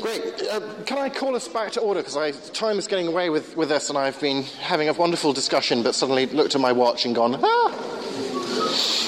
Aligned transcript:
Great. 0.00 0.42
Uh, 0.50 0.60
can 0.84 0.98
I 0.98 1.08
call 1.08 1.34
us 1.34 1.48
back 1.48 1.72
to 1.72 1.80
order? 1.80 2.02
Because 2.02 2.50
time 2.50 2.78
is 2.78 2.86
getting 2.86 3.08
away 3.08 3.30
with, 3.30 3.56
with 3.56 3.72
us, 3.72 3.88
and 3.88 3.98
I've 3.98 4.20
been 4.20 4.42
having 4.60 4.88
a 4.88 4.92
wonderful 4.92 5.32
discussion, 5.32 5.82
but 5.82 5.94
suddenly 5.94 6.26
looked 6.26 6.54
at 6.54 6.60
my 6.60 6.72
watch 6.72 7.06
and 7.06 7.14
gone, 7.14 7.40
ah! 7.42 7.72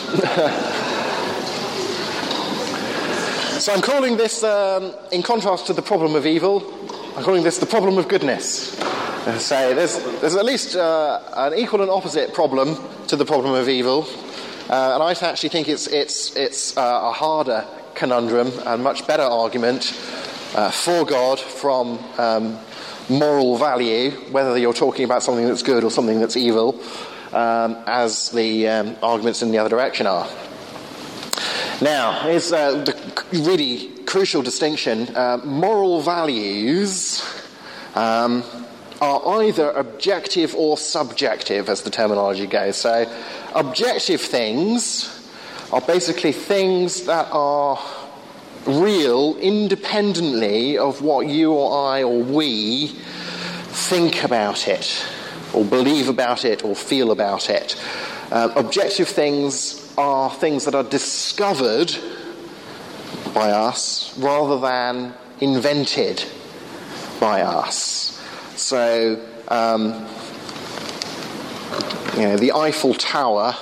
so 3.61 3.73
I'm 3.73 3.83
calling 3.83 4.17
this, 4.17 4.43
um, 4.43 4.95
in 5.13 5.23
contrast 5.23 5.67
to 5.67 5.73
the 5.73 5.83
problem 5.83 6.15
of 6.15 6.27
evil, 6.27 6.63
I'm 7.17 7.23
calling 7.23 7.43
this 7.43 7.59
the 7.59 7.67
problem 7.67 7.99
of 7.99 8.09
goodness. 8.09 8.81
Uh, 8.81 9.39
so 9.39 9.75
there's, 9.75 9.99
there's 10.21 10.37
at 10.37 10.45
least 10.45 10.77
uh, 10.77 11.21
an 11.37 11.55
equal 11.55 11.83
and 11.83 11.91
opposite 11.91 12.33
problem 12.33 12.77
to 13.09 13.17
the 13.17 13.25
problem 13.25 13.55
of 13.55 13.69
evil, 13.69 14.07
uh, 14.69 14.95
and 14.95 15.03
I 15.03 15.13
actually 15.13 15.49
think 15.49 15.69
it's, 15.69 15.87
it's, 15.87 16.37
it's 16.37 16.77
uh, 16.77 17.01
a 17.05 17.13
harder 17.13 17.67
conundrum 17.95 18.53
and 18.67 18.83
much 18.83 19.07
better 19.07 19.23
argument 19.23 19.93
uh, 20.55 20.71
for 20.71 21.05
God 21.05 21.41
from 21.41 21.99
um, 22.19 22.59
moral 23.09 23.57
value, 23.57 24.11
whether 24.31 24.59
you're 24.59 24.75
talking 24.75 25.05
about 25.05 25.23
something 25.23 25.47
that's 25.47 25.63
good 25.63 25.85
or 25.85 25.91
something 25.91 26.21
that's 26.21 26.37
evil, 26.37 26.81
um, 27.33 27.77
as 27.87 28.31
the 28.31 28.69
um, 28.69 28.97
arguments 29.03 29.43
in 29.43 29.51
the 29.51 29.59
other 29.59 29.71
direction 29.71 30.07
are. 30.07 30.29
Now, 31.81 32.21
here's 32.23 32.53
uh, 32.53 32.85
the 32.85 33.25
really 33.33 33.89
crucial 34.05 34.43
distinction 34.43 35.15
uh, 35.17 35.39
moral 35.45 36.03
values. 36.03 37.25
Um, 37.95 38.45
are 39.01 39.45
either 39.45 39.71
objective 39.71 40.55
or 40.55 40.77
subjective, 40.77 41.69
as 41.69 41.83
the 41.83 41.91
terminology 41.91 42.47
goes. 42.47 42.77
So, 42.77 43.07
objective 43.55 44.21
things 44.21 45.15
are 45.73 45.81
basically 45.81 46.33
things 46.33 47.05
that 47.05 47.29
are 47.31 47.79
real 48.67 49.37
independently 49.39 50.77
of 50.79 51.03
what 51.03 51.27
you 51.27 51.53
or 51.53 51.89
I 51.89 52.03
or 52.03 52.23
we 52.23 52.89
think 53.69 54.25
about 54.25 54.69
it, 54.69 55.07
or 55.53 55.65
believe 55.65 56.09
about 56.09 56.45
it, 56.45 56.65
or 56.65 56.75
feel 56.75 57.11
about 57.11 57.49
it. 57.49 57.81
Uh, 58.31 58.53
objective 58.57 59.09
things 59.09 59.95
are 59.97 60.31
things 60.31 60.65
that 60.65 60.75
are 60.75 60.85
discovered 60.85 61.97
by 63.33 63.51
us 63.51 64.17
rather 64.19 64.59
than 64.61 65.15
invented 65.41 66.25
by 67.21 67.43
us. 67.43 68.21
So, 68.57 69.25
um, 69.49 70.07
you 72.15 72.23
know, 72.23 72.37
the 72.37 72.53
Eiffel 72.53 72.95
Tower 72.95 73.55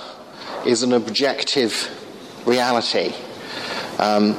is 0.64 0.82
an 0.82 0.92
objective 0.92 1.90
reality. 2.46 3.12
Um, 3.98 4.36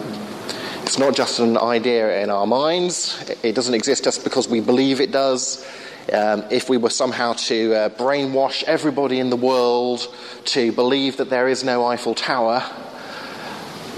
it's 0.84 0.98
not 0.98 1.16
just 1.16 1.40
an 1.40 1.58
idea 1.58 2.24
in 2.24 2.30
our 2.30 2.48
minds, 2.48 3.30
it 3.44 3.54
doesn't 3.56 3.74
exist 3.74 4.04
just 4.04 4.24
because 4.24 4.48
we 4.48 4.60
believe 4.60 5.02
it 5.02 5.12
does. 5.12 5.66
Um, 6.12 6.46
if 6.50 6.70
we 6.70 6.78
were 6.78 6.90
somehow 6.90 7.34
to 7.34 7.74
uh, 7.76 7.90
brainwash 7.90 8.64
everybody 8.64 9.20
in 9.20 9.30
the 9.30 9.36
world 9.36 10.08
to 10.46 10.72
believe 10.72 11.18
that 11.18 11.30
there 11.30 11.50
is 11.50 11.66
no 11.66 11.86
Eiffel 11.86 12.16
Tower, 12.16 12.64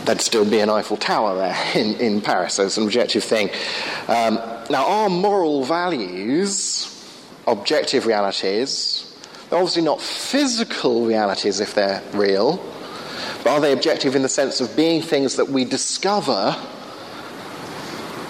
there'd 0.05 0.19
still 0.19 0.49
be 0.49 0.59
an 0.59 0.69
Eiffel 0.69 0.97
Tower 0.97 1.35
there 1.35 1.57
in, 1.75 1.93
in 1.95 2.21
Paris, 2.21 2.55
so 2.55 2.65
it's 2.65 2.77
an 2.77 2.85
objective 2.85 3.23
thing. 3.23 3.49
Um, 4.07 4.35
now, 4.69 4.85
our 4.85 5.09
moral 5.09 5.63
values, 5.63 6.95
objective 7.45 8.07
realities, 8.07 9.08
they're 9.49 9.59
obviously 9.59 9.81
not 9.81 10.01
physical 10.01 11.05
realities 11.05 11.59
if 11.59 11.73
they're 11.73 12.03
real, 12.13 12.57
but 13.43 13.47
are 13.47 13.59
they 13.59 13.73
objective 13.73 14.15
in 14.15 14.21
the 14.21 14.29
sense 14.29 14.61
of 14.61 14.75
being 14.75 15.01
things 15.01 15.37
that 15.37 15.49
we 15.49 15.65
discover 15.65 16.55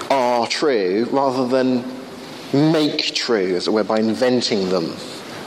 are 0.09 0.48
true 0.48 1.08
rather 1.11 1.48
than 1.48 1.84
make 2.53 3.14
true, 3.16 3.56
as 3.56 3.67
it 3.67 3.72
were, 3.72 3.84
by 3.84 4.00
inventing 4.00 4.70
them 4.70 4.95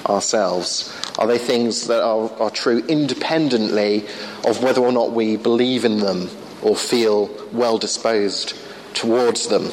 ourselves? 0.07 0.95
Are 1.19 1.27
they 1.27 1.39
things 1.39 1.87
that 1.87 2.03
are, 2.03 2.31
are 2.41 2.51
true 2.51 2.85
independently 2.89 4.07
of 4.47 4.63
whether 4.63 4.81
or 4.81 4.93
not 4.93 5.13
we 5.13 5.37
believe 5.37 5.85
in 5.85 5.99
them 5.99 6.29
or 6.63 6.77
feel 6.77 7.31
well 7.53 7.79
disposed 7.79 8.55
towards 8.95 9.49
them? 9.49 9.65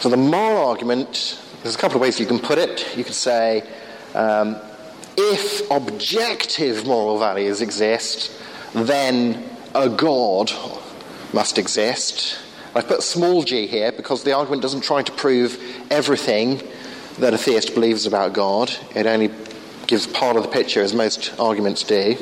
So 0.00 0.08
the 0.08 0.16
moral 0.16 0.68
argument, 0.68 1.40
there's 1.62 1.74
a 1.74 1.78
couple 1.78 1.96
of 1.96 2.02
ways 2.02 2.20
you 2.20 2.26
can 2.26 2.38
put 2.38 2.58
it. 2.58 2.96
You 2.96 3.04
could 3.04 3.14
say, 3.14 3.62
um, 4.16 4.56
if 5.16 5.70
objective 5.70 6.86
moral 6.86 7.18
values 7.18 7.60
exist, 7.60 8.32
then 8.74 9.48
a 9.74 9.88
God 9.88 10.50
must 11.32 11.58
exist. 11.58 12.38
I've 12.74 12.88
put 12.88 13.02
small 13.02 13.42
g 13.42 13.66
here 13.66 13.92
because 13.92 14.24
the 14.24 14.32
argument 14.32 14.62
doesn't 14.62 14.82
try 14.82 15.02
to 15.02 15.12
prove 15.12 15.58
everything 15.90 16.62
that 17.18 17.32
a 17.32 17.38
theist 17.38 17.74
believes 17.74 18.06
about 18.06 18.32
God. 18.32 18.70
It 18.94 19.06
only 19.06 19.30
gives 19.86 20.06
part 20.06 20.36
of 20.36 20.42
the 20.42 20.48
picture, 20.48 20.82
as 20.82 20.92
most 20.92 21.38
arguments 21.38 21.82
do. 21.82 22.16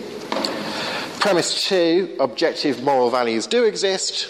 Premise 1.20 1.68
two 1.68 2.16
objective 2.20 2.82
moral 2.82 3.10
values 3.10 3.46
do 3.46 3.64
exist. 3.64 4.28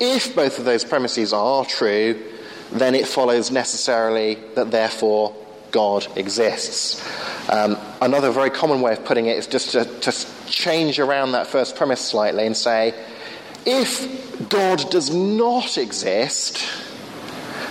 If 0.00 0.34
both 0.34 0.58
of 0.58 0.64
those 0.64 0.84
premises 0.84 1.32
are 1.32 1.64
true, 1.64 2.22
then 2.72 2.94
it 2.94 3.06
follows 3.06 3.50
necessarily 3.50 4.36
that 4.54 4.70
therefore 4.70 5.34
God 5.70 6.06
exists. 6.16 7.06
Um, 7.48 7.76
another 8.00 8.30
very 8.30 8.50
common 8.50 8.80
way 8.80 8.92
of 8.92 9.04
putting 9.04 9.26
it 9.26 9.36
is 9.36 9.46
just 9.46 9.72
to, 9.72 9.84
to 9.84 10.12
change 10.46 10.98
around 10.98 11.32
that 11.32 11.46
first 11.46 11.76
premise 11.76 12.00
slightly 12.00 12.46
and 12.46 12.56
say, 12.56 12.94
if 13.66 14.48
God 14.48 14.90
does 14.90 15.14
not 15.14 15.76
exist, 15.78 16.66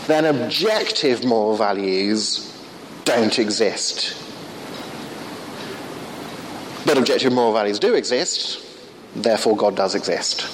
then 0.08 0.26
objective 0.26 1.24
moral 1.24 1.56
values 1.56 2.46
don't 3.06 3.40
exist. 3.40 4.16
But 6.86 6.98
objective 6.98 7.34
moral 7.34 7.54
values 7.54 7.80
do 7.80 7.94
exist, 7.94 8.66
therefore 9.16 9.56
God 9.56 9.76
does 9.76 9.96
exist. 9.96 10.48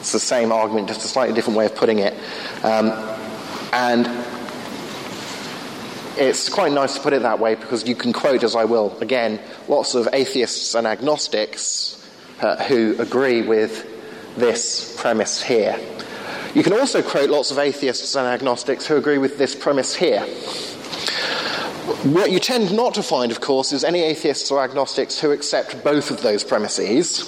It's 0.00 0.12
the 0.12 0.20
same 0.20 0.52
argument, 0.52 0.88
just 0.88 1.04
a 1.04 1.08
slightly 1.08 1.34
different 1.34 1.58
way 1.58 1.66
of 1.66 1.74
putting 1.74 1.98
it. 1.98 2.14
Um, 2.62 2.90
and 3.72 4.06
it's 6.18 6.48
quite 6.48 6.72
nice 6.72 6.94
to 6.96 7.00
put 7.00 7.12
it 7.12 7.22
that 7.22 7.38
way 7.38 7.54
because 7.54 7.86
you 7.88 7.94
can 7.94 8.12
quote, 8.12 8.42
as 8.42 8.56
I 8.56 8.64
will, 8.64 8.96
again, 9.00 9.40
lots 9.68 9.94
of 9.94 10.08
atheists 10.12 10.74
and 10.74 10.86
agnostics 10.86 12.04
uh, 12.40 12.62
who 12.64 12.96
agree 12.98 13.42
with 13.42 13.86
this 14.36 14.96
premise 15.00 15.42
here. 15.42 15.78
You 16.54 16.62
can 16.62 16.72
also 16.72 17.02
quote 17.02 17.30
lots 17.30 17.50
of 17.50 17.58
atheists 17.58 18.16
and 18.16 18.26
agnostics 18.26 18.86
who 18.86 18.96
agree 18.96 19.18
with 19.18 19.38
this 19.38 19.54
premise 19.54 19.94
here. 19.94 20.22
What 22.04 22.30
you 22.30 22.38
tend 22.38 22.74
not 22.74 22.94
to 22.94 23.02
find, 23.02 23.32
of 23.32 23.40
course, 23.40 23.72
is 23.72 23.84
any 23.84 24.02
atheists 24.02 24.50
or 24.50 24.62
agnostics 24.62 25.20
who 25.20 25.30
accept 25.30 25.82
both 25.82 26.10
of 26.10 26.22
those 26.22 26.44
premises, 26.44 27.22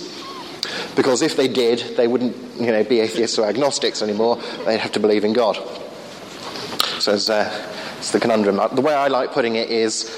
because 0.96 1.22
if 1.22 1.36
they 1.36 1.48
did, 1.48 1.96
they 1.96 2.06
wouldn't 2.06 2.36
you 2.60 2.66
know, 2.66 2.84
be 2.84 3.00
atheists 3.00 3.38
or 3.38 3.46
agnostics 3.46 4.02
anymore. 4.02 4.36
They'd 4.66 4.80
have 4.80 4.92
to 4.92 5.00
believe 5.00 5.24
in 5.24 5.32
God. 5.32 5.56
So 7.00 7.12
uh, 7.32 7.79
it's 8.00 8.12
the 8.12 8.18
conundrum. 8.18 8.58
Uh, 8.58 8.68
the 8.68 8.80
way 8.80 8.94
I 8.94 9.08
like 9.08 9.32
putting 9.32 9.56
it 9.56 9.68
is, 9.68 10.10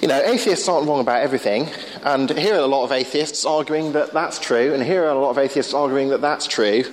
you 0.00 0.08
know, 0.08 0.18
atheists 0.22 0.66
aren't 0.66 0.88
wrong 0.88 1.00
about 1.00 1.20
everything, 1.20 1.68
and 2.04 2.30
here 2.30 2.54
are 2.54 2.60
a 2.60 2.66
lot 2.66 2.84
of 2.84 2.92
atheists 2.92 3.44
arguing 3.44 3.92
that 3.92 4.14
that's 4.14 4.38
true, 4.38 4.72
and 4.72 4.82
here 4.82 5.04
are 5.04 5.10
a 5.10 5.20
lot 5.20 5.28
of 5.28 5.36
atheists 5.36 5.74
arguing 5.74 6.08
that 6.08 6.22
that's 6.22 6.46
true. 6.46 6.84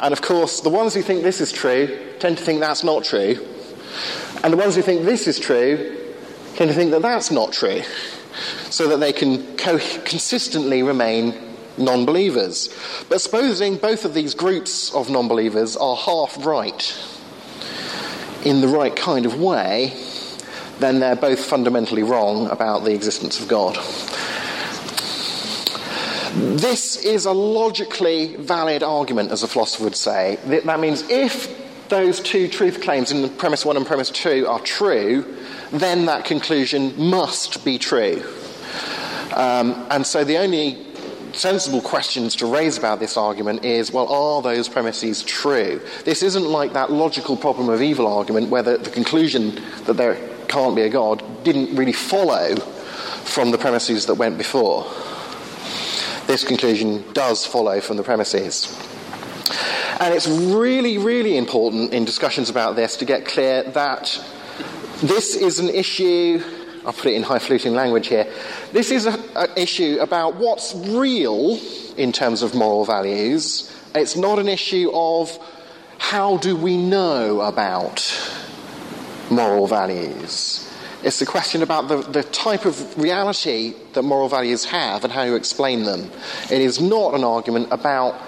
And 0.00 0.12
of 0.12 0.20
course, 0.20 0.62
the 0.62 0.68
ones 0.68 0.94
who 0.94 1.02
think 1.02 1.22
this 1.22 1.40
is 1.40 1.52
true 1.52 1.96
tend 2.18 2.38
to 2.38 2.44
think 2.44 2.58
that's 2.58 2.82
not 2.82 3.04
true. 3.04 3.38
And 4.42 4.52
the 4.52 4.56
ones 4.56 4.74
who 4.74 4.82
think 4.82 5.04
this 5.04 5.28
is 5.28 5.38
true 5.38 5.96
tend 6.56 6.70
to 6.70 6.74
think 6.74 6.90
that 6.90 7.02
that's 7.02 7.30
not 7.30 7.52
true. 7.52 7.82
So 8.70 8.88
that 8.88 8.96
they 8.98 9.12
can 9.12 9.56
co- 9.56 9.78
consistently 10.04 10.82
remain 10.82 11.34
non 11.76 12.04
believers. 12.04 12.68
But 13.08 13.20
supposing 13.20 13.76
both 13.76 14.04
of 14.04 14.12
these 14.12 14.34
groups 14.34 14.92
of 14.92 15.08
non 15.08 15.28
believers 15.28 15.76
are 15.76 15.94
half 15.94 16.44
right 16.44 16.82
in 18.44 18.60
the 18.60 18.68
right 18.68 18.94
kind 18.94 19.26
of 19.26 19.40
way, 19.40 19.92
then 20.78 21.00
they're 21.00 21.16
both 21.16 21.44
fundamentally 21.44 22.02
wrong 22.02 22.48
about 22.50 22.84
the 22.84 22.94
existence 22.94 23.40
of 23.40 23.48
God. 23.48 23.76
This 26.34 26.96
is 27.04 27.24
a 27.24 27.32
logically 27.32 28.36
valid 28.36 28.82
argument, 28.82 29.32
as 29.32 29.42
a 29.42 29.48
philosopher 29.48 29.84
would 29.84 29.96
say. 29.96 30.38
That 30.44 30.78
means 30.78 31.02
if 31.10 31.88
those 31.88 32.20
two 32.20 32.48
truth 32.48 32.80
claims 32.80 33.10
in 33.10 33.28
premise 33.36 33.64
one 33.64 33.76
and 33.76 33.86
premise 33.86 34.10
two 34.10 34.46
are 34.46 34.60
true, 34.60 35.36
then 35.72 36.06
that 36.06 36.24
conclusion 36.24 36.94
must 36.96 37.64
be 37.64 37.78
true. 37.78 38.22
Um, 39.34 39.86
and 39.90 40.06
so 40.06 40.24
the 40.24 40.38
only 40.38 40.84
sensible 41.38 41.80
questions 41.80 42.36
to 42.36 42.46
raise 42.46 42.76
about 42.76 42.98
this 42.98 43.16
argument 43.16 43.64
is 43.64 43.92
well, 43.92 44.08
are 44.08 44.42
those 44.42 44.68
premises 44.68 45.22
true? 45.22 45.80
This 46.04 46.22
isn't 46.22 46.44
like 46.44 46.72
that 46.72 46.90
logical 46.90 47.36
problem 47.36 47.68
of 47.68 47.80
evil 47.80 48.06
argument 48.06 48.50
where 48.50 48.62
the, 48.62 48.78
the 48.78 48.90
conclusion 48.90 49.60
that 49.86 49.94
there 49.94 50.16
can't 50.48 50.74
be 50.74 50.82
a 50.82 50.88
God 50.88 51.22
didn't 51.44 51.76
really 51.76 51.92
follow 51.92 52.56
from 52.56 53.50
the 53.50 53.58
premises 53.58 54.06
that 54.06 54.14
went 54.14 54.38
before. 54.38 54.84
this 56.26 56.44
conclusion 56.44 57.04
does 57.12 57.46
follow 57.46 57.80
from 57.80 57.96
the 57.96 58.02
premises. 58.02 58.76
And 60.00 60.14
it's 60.14 60.28
really, 60.28 60.98
really 60.98 61.36
important 61.36 61.92
in 61.92 62.04
discussions 62.04 62.50
about 62.50 62.76
this 62.76 62.96
to 62.96 63.04
get 63.04 63.24
clear 63.24 63.62
that 63.64 64.22
this 65.02 65.34
is 65.34 65.58
an 65.58 65.68
issue, 65.68 66.42
I'll 66.88 66.94
put 66.94 67.08
it 67.08 67.16
in 67.16 67.22
high 67.22 67.38
fluting 67.38 67.74
language 67.74 68.06
here, 68.06 68.26
this 68.72 68.90
is 68.90 69.04
an 69.04 69.20
issue 69.58 69.98
about 70.00 70.36
what's 70.36 70.74
real 70.74 71.60
in 71.98 72.12
terms 72.12 72.40
of 72.40 72.54
moral 72.54 72.86
values. 72.86 73.70
It's 73.94 74.16
not 74.16 74.38
an 74.38 74.48
issue 74.48 74.90
of 74.94 75.38
how 75.98 76.38
do 76.38 76.56
we 76.56 76.78
know 76.78 77.42
about 77.42 78.00
moral 79.30 79.66
values. 79.66 80.66
It's 81.02 81.20
a 81.20 81.26
question 81.26 81.62
about 81.62 81.88
the, 81.88 81.98
the 82.00 82.22
type 82.22 82.64
of 82.64 82.96
reality 82.96 83.74
that 83.92 84.00
moral 84.00 84.30
values 84.30 84.64
have 84.64 85.04
and 85.04 85.12
how 85.12 85.24
you 85.24 85.34
explain 85.34 85.82
them. 85.82 86.10
It 86.50 86.62
is 86.62 86.80
not 86.80 87.12
an 87.12 87.22
argument 87.22 87.68
about 87.70 88.18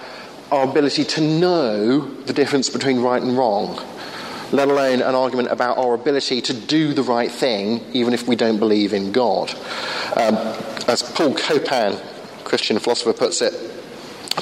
our 0.53 0.69
ability 0.69 1.05
to 1.05 1.23
know 1.23 2.01
the 2.25 2.35
difference 2.35 2.69
between 2.69 3.01
right 3.01 3.23
and 3.23 3.39
wrong, 3.39 3.83
let 4.53 4.69
alone 4.69 5.01
an 5.03 5.15
argument 5.15 5.49
about 5.51 5.79
our 5.79 5.95
ability 5.95 6.41
to 6.43 6.55
do 6.55 6.93
the 6.93 7.03
right 7.03 7.31
thing 7.31 7.85
even 7.93 8.13
if 8.15 8.27
we 8.27 8.37
don't 8.37 8.59
believe 8.59 8.93
in 8.93 9.13
God. 9.13 9.51
Um, 10.17 10.37
as 10.89 11.03
Paul 11.15 11.35
Copan, 11.35 11.99
Christian 12.45 12.79
philosopher, 12.79 13.13
puts 13.13 13.43
it, 13.43 13.55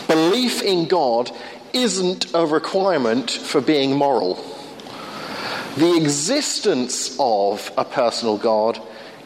belief 0.06 0.62
in 0.62 0.86
God 0.88 1.30
isn't 1.72 2.34
a 2.34 2.46
requirement 2.46 3.30
for 3.30 3.60
being 3.60 3.94
moral. 3.94 4.36
The 5.76 5.96
existence 5.96 7.16
of 7.20 7.70
a 7.76 7.84
personal 7.84 8.38
God 8.38 8.80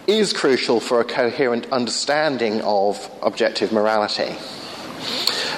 is 0.06 0.32
crucial 0.32 0.80
for 0.80 1.00
a 1.00 1.04
coherent 1.04 1.70
understanding 1.70 2.60
of 2.62 3.10
objective 3.22 3.72
morality. 3.72 4.36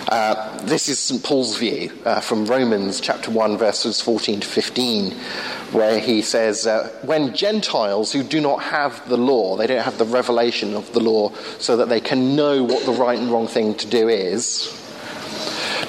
Uh, 0.08 0.58
this 0.66 0.90
is 0.90 0.98
St. 0.98 1.22
Paul's 1.22 1.56
view 1.56 1.90
uh, 2.04 2.20
from 2.20 2.44
Romans 2.44 3.00
chapter 3.00 3.30
1, 3.30 3.56
verses 3.56 4.02
14 4.02 4.40
to 4.40 4.46
15, 4.46 5.12
where 5.72 5.98
he 5.98 6.20
says, 6.20 6.66
uh, 6.66 6.90
When 7.04 7.34
Gentiles 7.34 8.12
who 8.12 8.22
do 8.22 8.38
not 8.38 8.62
have 8.62 9.08
the 9.08 9.16
law, 9.16 9.56
they 9.56 9.66
don't 9.66 9.82
have 9.82 9.96
the 9.96 10.04
revelation 10.04 10.74
of 10.74 10.92
the 10.92 11.00
law 11.00 11.32
so 11.58 11.78
that 11.78 11.88
they 11.88 12.00
can 12.00 12.36
know 12.36 12.62
what 12.64 12.84
the 12.84 12.92
right 12.92 13.18
and 13.18 13.30
wrong 13.30 13.46
thing 13.46 13.74
to 13.76 13.86
do 13.86 14.08
is, 14.08 14.78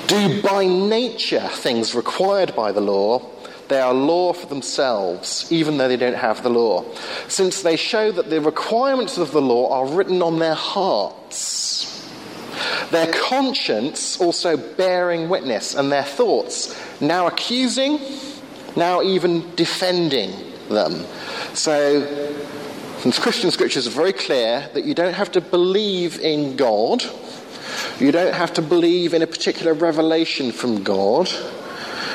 do 0.07 0.41
by 0.41 0.65
nature 0.65 1.47
things 1.49 1.93
required 1.93 2.55
by 2.55 2.71
the 2.71 2.81
law, 2.81 3.21
they 3.67 3.81
are 3.81 3.93
law 3.93 4.31
for 4.31 4.47
themselves, 4.47 5.51
even 5.51 5.77
though 5.77 5.89
they 5.89 5.97
don't 5.97 6.15
have 6.15 6.41
the 6.41 6.49
law, 6.49 6.85
since 7.27 7.63
they 7.63 7.75
show 7.75 8.13
that 8.13 8.29
the 8.29 8.39
requirements 8.39 9.17
of 9.17 9.31
the 9.31 9.41
law 9.41 9.73
are 9.73 9.93
written 9.93 10.21
on 10.21 10.39
their 10.39 10.53
hearts 10.53 11.74
their 12.91 13.11
conscience 13.11 14.19
also 14.19 14.57
bearing 14.57 15.29
witness, 15.29 15.75
and 15.75 15.91
their 15.91 16.03
thoughts 16.03 16.79
now 17.01 17.27
accusing, 17.27 17.99
now 18.75 19.01
even 19.01 19.55
defending 19.55 20.31
them. 20.69 21.05
So, 21.53 22.01
the 23.03 23.11
Christian 23.11 23.51
scriptures 23.51 23.87
are 23.87 23.91
very 23.91 24.13
clear 24.13 24.69
that 24.73 24.83
you 24.83 24.93
don't 24.93 25.13
have 25.13 25.31
to 25.33 25.41
believe 25.41 26.19
in 26.19 26.55
God, 26.55 27.03
you 27.99 28.11
don't 28.11 28.33
have 28.33 28.53
to 28.53 28.61
believe 28.61 29.13
in 29.13 29.21
a 29.21 29.27
particular 29.27 29.73
revelation 29.73 30.51
from 30.51 30.83
God 30.83 31.29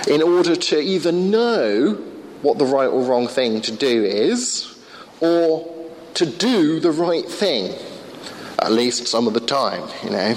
in 0.08 0.22
order 0.22 0.56
to 0.56 0.80
either 0.80 1.12
know 1.12 1.94
what 2.42 2.58
the 2.58 2.64
right 2.64 2.86
or 2.86 3.02
wrong 3.02 3.28
thing 3.28 3.60
to 3.60 3.72
do 3.72 4.04
is, 4.04 4.74
or 5.20 5.68
to 6.14 6.26
do 6.26 6.80
the 6.80 6.90
right 6.90 7.26
thing 7.26 7.74
at 8.62 8.72
least 8.72 9.06
some 9.06 9.26
of 9.26 9.34
the 9.34 9.40
time, 9.40 9.88
you 10.04 10.10
know. 10.10 10.34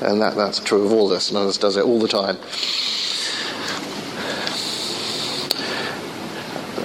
And 0.00 0.20
that, 0.20 0.34
that's 0.34 0.60
true 0.60 0.84
of 0.84 0.92
all 0.92 1.08
this, 1.08 1.30
and 1.30 1.58
does 1.58 1.76
it 1.76 1.84
all 1.84 1.98
the 1.98 2.08
time. 2.08 2.36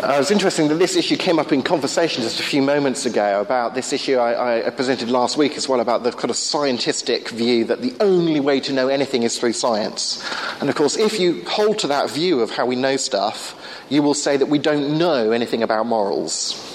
Uh, 0.02 0.14
it 0.16 0.18
was 0.18 0.32
interesting 0.32 0.68
that 0.68 0.80
this 0.80 0.96
issue 0.96 1.16
came 1.16 1.38
up 1.38 1.52
in 1.52 1.62
conversation 1.62 2.24
just 2.24 2.40
a 2.40 2.44
few 2.44 2.62
moments 2.62 3.06
ago 3.06 3.40
about 3.40 3.76
this 3.76 3.94
issue 3.94 4.16
I, 4.16 4.66
I, 4.66 4.70
presented 4.72 5.12
last 5.12 5.38
week 5.38 5.58
as 5.58 5.70
well 5.70 5.80
about 5.80 6.02
the 6.02 6.12
kind 6.12 6.32
of 6.32 6.38
scientific 6.38 7.30
view 7.30 7.66
that 7.66 7.84
the 7.84 7.94
only 8.00 8.40
way 8.40 8.60
to 8.62 8.74
know 8.74 8.88
anything 8.88 9.22
is 9.22 9.38
through 9.38 9.54
science. 9.54 10.26
And 10.60 10.72
of 10.72 10.76
course, 10.76 10.98
if 10.98 11.20
you 11.20 11.44
hold 11.46 11.78
to 11.80 11.88
that 11.88 12.10
view 12.10 12.40
of 12.40 12.50
how 12.50 12.66
we 12.66 12.76
know 12.76 12.98
stuff, 12.98 13.56
you 13.90 14.02
will 14.02 14.16
say 14.16 14.38
that 14.38 14.48
we 14.48 14.58
don't 14.58 14.98
know 14.98 15.32
anything 15.32 15.62
about 15.62 15.86
morals 15.86 16.71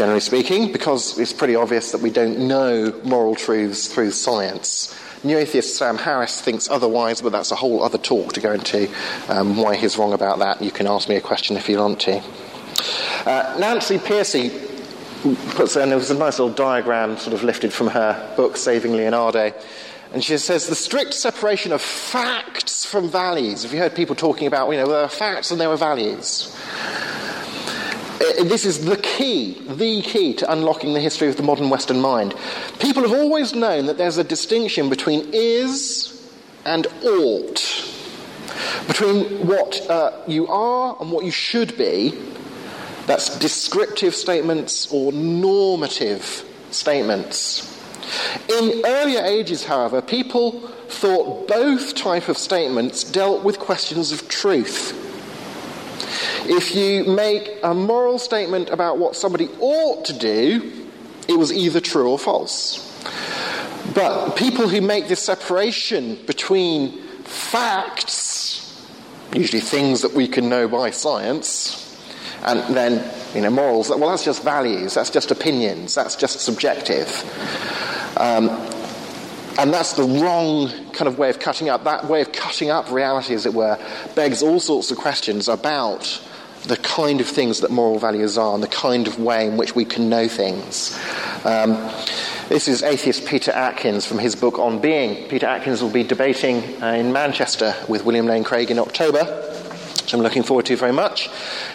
generally 0.00 0.18
speaking, 0.18 0.72
because 0.72 1.18
it's 1.18 1.34
pretty 1.34 1.54
obvious 1.54 1.92
that 1.92 2.00
we 2.00 2.08
don't 2.08 2.38
know 2.38 2.90
moral 3.04 3.34
truths 3.34 3.86
through 3.86 4.10
science. 4.10 4.98
New 5.24 5.36
atheist 5.36 5.76
Sam 5.76 5.98
Harris 5.98 6.40
thinks 6.40 6.70
otherwise, 6.70 7.20
but 7.20 7.32
that's 7.32 7.50
a 7.50 7.54
whole 7.54 7.82
other 7.82 7.98
talk 7.98 8.32
to 8.32 8.40
go 8.40 8.52
into 8.52 8.90
um, 9.28 9.58
why 9.58 9.76
he's 9.76 9.98
wrong 9.98 10.14
about 10.14 10.38
that. 10.38 10.62
You 10.62 10.70
can 10.70 10.86
ask 10.86 11.06
me 11.06 11.16
a 11.16 11.20
question 11.20 11.58
if 11.58 11.68
you 11.68 11.76
want 11.76 12.00
to. 12.00 12.16
Uh, 13.26 13.58
Nancy 13.60 13.98
Pearcey 13.98 14.48
puts 15.54 15.76
in, 15.76 15.90
there 15.90 15.98
was 15.98 16.10
a 16.10 16.18
nice 16.18 16.38
little 16.38 16.54
diagram 16.54 17.18
sort 17.18 17.34
of 17.34 17.42
lifted 17.42 17.70
from 17.70 17.88
her 17.88 18.34
book, 18.38 18.56
Saving 18.56 18.92
Leonardo. 18.92 19.52
And 20.14 20.24
she 20.24 20.38
says 20.38 20.66
the 20.66 20.74
strict 20.74 21.12
separation 21.12 21.72
of 21.72 21.82
facts 21.82 22.86
from 22.86 23.10
values. 23.10 23.64
Have 23.64 23.74
you 23.74 23.78
heard 23.80 23.94
people 23.94 24.16
talking 24.16 24.46
about, 24.46 24.70
you 24.70 24.78
know, 24.78 24.88
there 24.88 25.04
are 25.04 25.08
facts 25.08 25.50
and 25.50 25.60
there 25.60 25.68
are 25.68 25.76
values? 25.76 26.56
Uh, 28.20 28.44
this 28.44 28.66
is 28.66 28.84
the 28.84 28.98
key, 28.98 29.54
the 29.66 30.02
key 30.02 30.34
to 30.34 30.52
unlocking 30.52 30.92
the 30.92 31.00
history 31.00 31.28
of 31.28 31.36
the 31.36 31.42
modern 31.42 31.70
Western 31.70 31.98
mind. 32.00 32.34
People 32.78 33.02
have 33.02 33.12
always 33.12 33.54
known 33.54 33.86
that 33.86 33.96
there's 33.96 34.18
a 34.18 34.24
distinction 34.24 34.90
between 34.90 35.26
is 35.32 36.30
and 36.66 36.86
ought, 37.02 37.94
between 38.86 39.46
what 39.46 39.88
uh, 39.88 40.12
you 40.26 40.46
are 40.48 40.98
and 41.00 41.10
what 41.10 41.24
you 41.24 41.30
should 41.30 41.78
be. 41.78 42.10
That's 43.06 43.38
descriptive 43.38 44.14
statements 44.14 44.92
or 44.92 45.12
normative 45.12 46.44
statements. 46.70 47.66
In 48.50 48.82
earlier 48.84 49.24
ages, 49.24 49.64
however, 49.64 50.02
people 50.02 50.60
thought 50.88 51.48
both 51.48 51.94
type 51.94 52.28
of 52.28 52.36
statements 52.36 53.02
dealt 53.02 53.44
with 53.44 53.58
questions 53.58 54.12
of 54.12 54.28
truth. 54.28 55.09
If 56.44 56.74
you 56.74 57.04
make 57.04 57.58
a 57.62 57.74
moral 57.74 58.18
statement 58.18 58.70
about 58.70 58.98
what 58.98 59.16
somebody 59.16 59.48
ought 59.60 60.04
to 60.06 60.12
do, 60.12 60.88
it 61.28 61.38
was 61.38 61.52
either 61.52 61.80
true 61.80 62.10
or 62.10 62.18
false. 62.18 62.86
But 63.94 64.36
people 64.36 64.68
who 64.68 64.80
make 64.80 65.08
this 65.08 65.20
separation 65.22 66.16
between 66.26 67.00
facts, 67.24 68.86
usually 69.34 69.60
things 69.60 70.02
that 70.02 70.12
we 70.12 70.28
can 70.28 70.48
know 70.48 70.68
by 70.68 70.90
science, 70.90 71.86
and 72.44 72.74
then 72.74 73.12
you 73.34 73.42
know 73.42 73.50
morals, 73.50 73.90
well, 73.90 74.10
that's 74.10 74.24
just 74.24 74.42
values, 74.42 74.94
that's 74.94 75.10
just 75.10 75.30
opinions, 75.30 75.94
that's 75.94 76.16
just 76.16 76.40
subjective. 76.40 77.08
Um, 78.16 78.48
and 79.58 79.72
that's 79.74 79.92
the 79.92 80.04
wrong 80.04 80.68
kind 80.92 81.08
of 81.08 81.18
way 81.18 81.28
of 81.28 81.38
cutting 81.38 81.68
up. 81.68 81.84
That 81.84 82.06
way 82.06 82.22
of 82.22 82.32
cutting 82.32 82.70
up 82.70 82.90
reality, 82.90 83.34
as 83.34 83.46
it 83.46 83.52
were, 83.52 83.78
begs 84.14 84.42
all 84.42 84.60
sorts 84.60 84.90
of 84.90 84.98
questions 84.98 85.48
about 85.48 86.22
the 86.64 86.76
kind 86.76 87.20
of 87.20 87.26
things 87.26 87.60
that 87.60 87.70
moral 87.70 87.98
values 87.98 88.36
are 88.36 88.54
and 88.54 88.62
the 88.62 88.68
kind 88.68 89.06
of 89.06 89.18
way 89.18 89.46
in 89.46 89.56
which 89.56 89.74
we 89.74 89.84
can 89.84 90.08
know 90.08 90.28
things. 90.28 90.98
Um, 91.44 91.72
this 92.48 92.68
is 92.68 92.82
atheist 92.82 93.26
Peter 93.26 93.52
Atkins 93.52 94.04
from 94.04 94.18
his 94.18 94.34
book 94.34 94.58
On 94.58 94.80
Being. 94.80 95.28
Peter 95.28 95.46
Atkins 95.46 95.82
will 95.82 95.90
be 95.90 96.02
debating 96.02 96.82
uh, 96.82 96.88
in 96.88 97.12
Manchester 97.12 97.74
with 97.88 98.04
William 98.04 98.26
Lane 98.26 98.44
Craig 98.44 98.70
in 98.70 98.78
October, 98.78 99.24
which 100.02 100.12
I'm 100.12 100.20
looking 100.20 100.42
forward 100.42 100.66
to 100.66 100.76
very 100.76 100.92
much. 100.92 101.30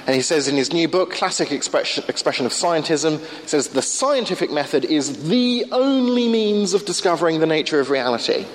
And 0.05 0.15
he 0.15 0.21
says 0.21 0.47
in 0.47 0.55
his 0.55 0.73
new 0.73 0.87
book, 0.87 1.11
Classic 1.11 1.51
Expression, 1.51 2.03
Expression 2.07 2.45
of 2.45 2.51
Scientism, 2.51 3.19
he 3.41 3.47
says 3.47 3.69
the 3.69 3.81
scientific 3.81 4.51
method 4.51 4.85
is 4.85 5.29
the 5.29 5.65
only 5.71 6.27
means 6.27 6.73
of 6.73 6.85
discovering 6.85 7.39
the 7.39 7.47
nature 7.47 7.79
of 7.79 7.89
reality, 7.89 8.45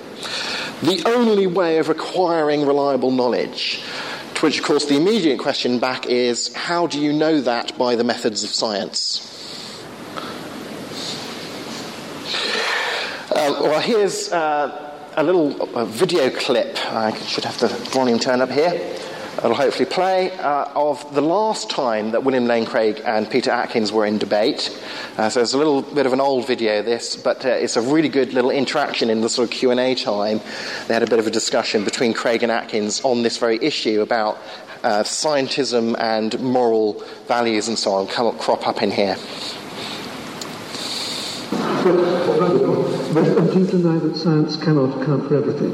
the 0.83 1.01
only 1.07 1.47
way 1.47 1.79
of 1.79 1.89
acquiring 1.89 2.65
reliable 2.65 3.11
knowledge. 3.11 3.83
Which, 4.41 4.57
of 4.57 4.65
course, 4.65 4.85
the 4.85 4.95
immediate 4.95 5.37
question 5.37 5.77
back 5.77 6.07
is 6.07 6.51
how 6.55 6.87
do 6.87 6.99
you 6.99 7.13
know 7.13 7.41
that 7.41 7.77
by 7.77 7.95
the 7.95 8.03
methods 8.03 8.43
of 8.43 8.49
science? 8.49 9.27
Uh, 13.29 13.61
well, 13.61 13.79
here's 13.79 14.33
uh, 14.33 14.95
a 15.15 15.23
little 15.23 15.77
uh, 15.77 15.85
video 15.85 16.31
clip. 16.31 16.75
I 16.87 17.15
should 17.27 17.43
have 17.43 17.59
the 17.59 17.67
volume 17.67 18.17
turned 18.17 18.41
up 18.41 18.49
here. 18.49 18.71
It'll 19.43 19.55
hopefully 19.55 19.89
play 19.89 20.31
uh, 20.37 20.65
of 20.75 21.15
the 21.15 21.21
last 21.21 21.67
time 21.71 22.11
that 22.11 22.23
William 22.23 22.45
Lane 22.45 22.63
Craig 22.63 23.01
and 23.03 23.27
Peter 23.27 23.49
Atkins 23.49 23.91
were 23.91 24.05
in 24.05 24.19
debate. 24.19 24.69
Uh, 25.17 25.29
so 25.29 25.41
it's 25.41 25.53
a 25.53 25.57
little 25.57 25.81
bit 25.81 26.05
of 26.05 26.13
an 26.13 26.21
old 26.21 26.45
video, 26.45 26.83
this, 26.83 27.15
but 27.15 27.43
uh, 27.43 27.49
it's 27.49 27.75
a 27.75 27.81
really 27.81 28.07
good 28.07 28.33
little 28.33 28.51
interaction 28.51 29.09
in 29.09 29.21
the 29.21 29.29
sort 29.29 29.49
of 29.49 29.51
Q 29.51 29.71
and 29.71 29.79
A 29.79 29.95
time. 29.95 30.41
They 30.87 30.93
had 30.93 31.01
a 31.01 31.07
bit 31.07 31.17
of 31.17 31.25
a 31.25 31.31
discussion 31.31 31.83
between 31.83 32.13
Craig 32.13 32.43
and 32.43 32.51
Atkins 32.51 33.01
on 33.01 33.23
this 33.23 33.39
very 33.39 33.57
issue 33.63 34.01
about 34.01 34.37
uh, 34.83 35.01
scientism 35.01 35.99
and 35.99 36.39
moral 36.39 37.03
values 37.27 37.67
and 37.67 37.79
so 37.79 37.93
on. 37.93 38.05
Come 38.05 38.27
up, 38.27 38.37
crop 38.37 38.67
up 38.67 38.83
in 38.83 38.91
here. 38.91 39.17
But 41.83 43.53
do 43.53 43.59
you 43.59 43.65
deny 43.65 43.97
that 43.97 44.15
science 44.15 44.55
cannot 44.55 45.01
account 45.01 45.27
for 45.27 45.37
everything? 45.37 45.71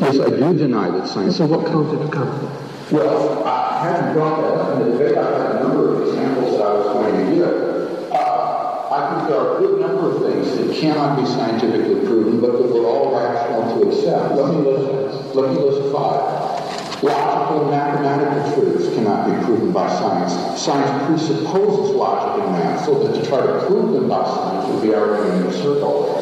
Yes, 0.00 0.20
I 0.20 0.30
do 0.30 0.56
deny 0.56 0.88
that 0.90 1.08
science. 1.08 1.36
So 1.38 1.46
what 1.46 1.66
can't 1.66 1.92
it 1.92 2.06
account 2.06 2.40
for? 2.40 2.71
Well, 2.92 3.42
I 3.46 3.88
haven't 3.88 4.12
brought 4.12 4.42
that 4.42 4.52
up 4.52 4.82
in 4.82 4.90
the 4.90 4.98
debate. 4.98 5.16
I've 5.16 5.34
had 5.34 5.56
a 5.56 5.60
number 5.64 5.94
of 5.94 6.08
examples 6.08 6.58
that 6.58 6.60
I 6.60 6.72
was 6.74 6.86
going 6.92 7.24
to 7.24 7.34
give. 7.34 8.12
Uh, 8.12 8.92
I 8.92 9.16
think 9.16 9.30
there 9.30 9.40
are 9.40 9.56
a 9.56 9.60
good 9.60 9.80
number 9.80 10.12
of 10.12 10.20
things 10.20 10.54
that 10.58 10.76
cannot 10.76 11.18
be 11.18 11.24
scientifically 11.24 12.04
proven, 12.04 12.38
but 12.42 12.52
that 12.52 12.68
we're 12.68 12.84
all 12.84 13.16
rational 13.16 13.80
to 13.80 13.88
accept. 13.88 14.34
Let 14.34 14.52
me 14.52 14.60
list, 14.60 15.34
let 15.34 15.50
me 15.52 15.56
list 15.56 15.90
five. 15.90 17.02
Logical 17.02 17.62
and 17.62 17.70
mathematical 17.70 18.60
truths 18.60 18.94
cannot 18.94 19.24
be 19.24 19.42
proven 19.46 19.72
by 19.72 19.88
science. 19.88 20.60
Science 20.60 21.06
presupposes 21.06 21.96
logic 21.96 22.44
and 22.44 22.52
math, 22.52 22.84
so 22.84 23.02
that 23.08 23.18
to 23.18 23.26
try 23.26 23.40
to 23.40 23.66
prove 23.68 23.94
them 23.94 24.06
by 24.06 24.22
science 24.22 24.68
would 24.68 24.82
be 24.82 24.92
arguing 24.92 25.40
in 25.40 25.46
a 25.46 25.52
circle. 25.52 26.12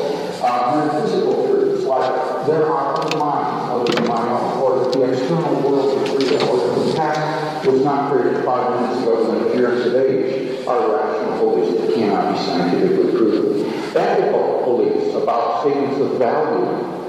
Uh, 0.40 1.00
truths, 1.02 1.59
like 1.90 2.46
there 2.46 2.66
are 2.66 2.94
other 2.94 3.16
minds 3.18 3.70
other 3.70 3.92
than 3.92 4.06
my 4.06 4.22
own, 4.30 4.62
or 4.62 4.94
the 4.94 5.10
external 5.10 5.60
world 5.60 6.00
is 6.00 6.30
real, 6.30 6.48
or 6.48 6.56
that 6.58 6.86
the 6.86 6.94
past 6.94 7.66
was 7.66 7.82
not 7.82 8.12
created 8.12 8.44
five 8.44 8.80
minutes 8.80 9.02
ago 9.02 9.32
in 9.32 9.38
the 9.38 9.48
appearance 9.50 9.86
of 9.86 9.94
age, 9.96 10.66
are 10.66 10.94
rational 10.94 11.38
beliefs 11.38 11.80
that 11.80 11.94
cannot 11.94 12.32
be 12.32 12.38
scientifically 12.44 13.12
proven. 13.12 13.72
Ethical 13.96 14.62
beliefs 14.64 15.14
about 15.16 15.62
statements 15.62 16.00
of 16.00 16.16
value 16.18 16.64
not 16.64 16.99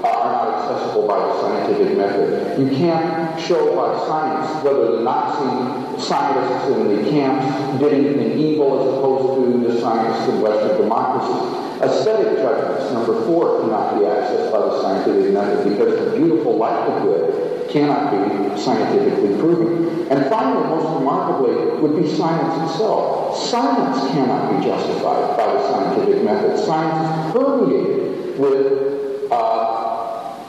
accessible 0.72 1.06
by 1.06 1.18
the 1.18 1.40
scientific 1.40 1.96
method. 1.96 2.58
You 2.60 2.76
can't 2.76 3.40
show 3.40 3.74
by 3.76 3.98
science 4.06 4.64
whether 4.64 4.96
the 4.96 5.02
Nazi 5.02 6.00
scientists 6.02 6.68
in 6.68 6.96
the 6.96 7.10
camps 7.10 7.78
did 7.78 7.92
anything 7.92 8.38
evil 8.38 8.80
as 8.80 8.86
opposed 8.88 9.64
to 9.64 9.72
the 9.72 9.80
scientists 9.80 10.28
in 10.28 10.40
Western 10.40 10.80
democracies. 10.80 11.82
Aesthetic 11.82 12.38
judgments, 12.38 12.92
number 12.92 13.24
four, 13.26 13.60
cannot 13.60 13.98
be 13.98 14.04
accessed 14.06 14.52
by 14.52 14.58
the 14.60 14.82
scientific 14.82 15.32
method 15.32 15.68
because 15.68 16.04
the 16.04 16.16
beautiful 16.16 16.56
like 16.56 16.86
the 16.86 17.00
good 17.00 17.70
cannot 17.70 18.10
be 18.10 18.60
scientifically 18.60 19.38
proven. 19.38 20.06
And 20.10 20.28
finally, 20.28 20.66
most 20.68 20.98
remarkably, 20.98 21.80
would 21.80 21.96
be 22.00 22.08
science 22.08 22.70
itself. 22.70 23.36
Science 23.36 24.12
cannot 24.12 24.56
be 24.56 24.64
justified 24.64 25.36
by 25.36 25.46
the 25.46 25.72
scientific 25.72 26.22
method. 26.22 26.58
Science 26.58 27.26
is 27.26 27.32
permeated 27.32 28.38
with 28.38 28.91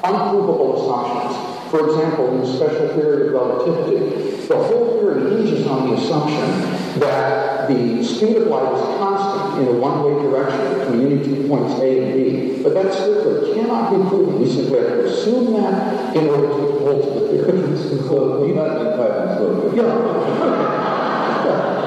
unprovable 0.03 0.83
assumptions. 0.83 1.71
For 1.71 1.89
example, 1.89 2.33
in 2.33 2.41
the 2.41 2.47
special 2.53 2.87
theory 2.95 3.27
of 3.27 3.33
relativity, 3.33 4.47
the 4.47 4.55
whole 4.55 4.99
theory 4.99 5.35
hinges 5.35 5.65
on 5.65 5.89
the 5.89 5.95
assumption 5.95 6.99
that 6.99 7.67
the 7.67 8.03
speed 8.03 8.37
of 8.37 8.47
light 8.47 8.73
is 8.73 8.81
constant 8.99 9.61
in 9.61 9.75
a 9.75 9.79
one-way 9.79 10.21
direction 10.21 10.79
between 10.79 11.01
any 11.11 11.23
two 11.23 11.47
points 11.47 11.79
A 11.81 12.03
and 12.03 12.13
B. 12.13 12.61
But 12.61 12.73
that 12.75 12.93
strictly 12.93 13.53
cannot 13.55 13.91
be 13.91 13.97
proven. 14.09 14.39
We 14.39 14.47
simply 14.49 14.79
have 14.79 14.89
to 14.89 15.05
assume 15.05 15.53
that 15.53 16.15
in 16.15 16.27
order 16.27 16.47
to 16.47 16.55
hold 16.79 17.03
to 17.03 17.19
the 17.19 17.27
theory. 17.29 17.61
So 18.13 18.45
you 18.45 18.53
might 18.53 18.77
be 18.77 18.83
quite. 18.95 19.75
Yeah. 19.75 19.89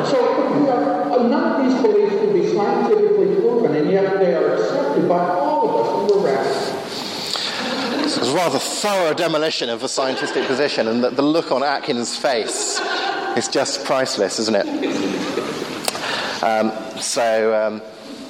So 0.05 0.19
uh, 0.67 1.29
none 1.29 1.45
of 1.53 1.65
these 1.65 1.81
beliefs 1.83 2.15
can 2.17 2.33
be 2.33 2.53
scientifically 2.53 3.37
proven, 3.37 3.77
and 3.77 3.91
yet 3.91 4.19
they 4.19 4.35
are 4.35 4.55
accepted 4.57 5.09
by 5.09 5.29
all 5.29 5.69
of 5.69 5.75
us 5.87 6.13
who 6.13 6.19
are 6.19 6.25
rational. 6.27 6.77
It's 8.05 8.17
a 8.17 8.21
rather 8.37 8.59
thorough 8.59 9.15
demolition 9.15 9.71
of 9.71 9.83
a 9.83 9.89
scientific 9.89 10.47
position, 10.47 10.89
and 10.89 11.03
the, 11.03 11.09
the 11.09 11.23
look 11.23 11.51
on 11.51 11.63
Atkins' 11.63 12.19
face 12.19 12.79
is 13.35 13.49
just 13.49 13.83
priceless, 13.87 14.39
isn't 14.39 14.55
it? 14.55 14.67
Um, 16.43 16.71
so, 17.01 17.55
um, 17.55 17.81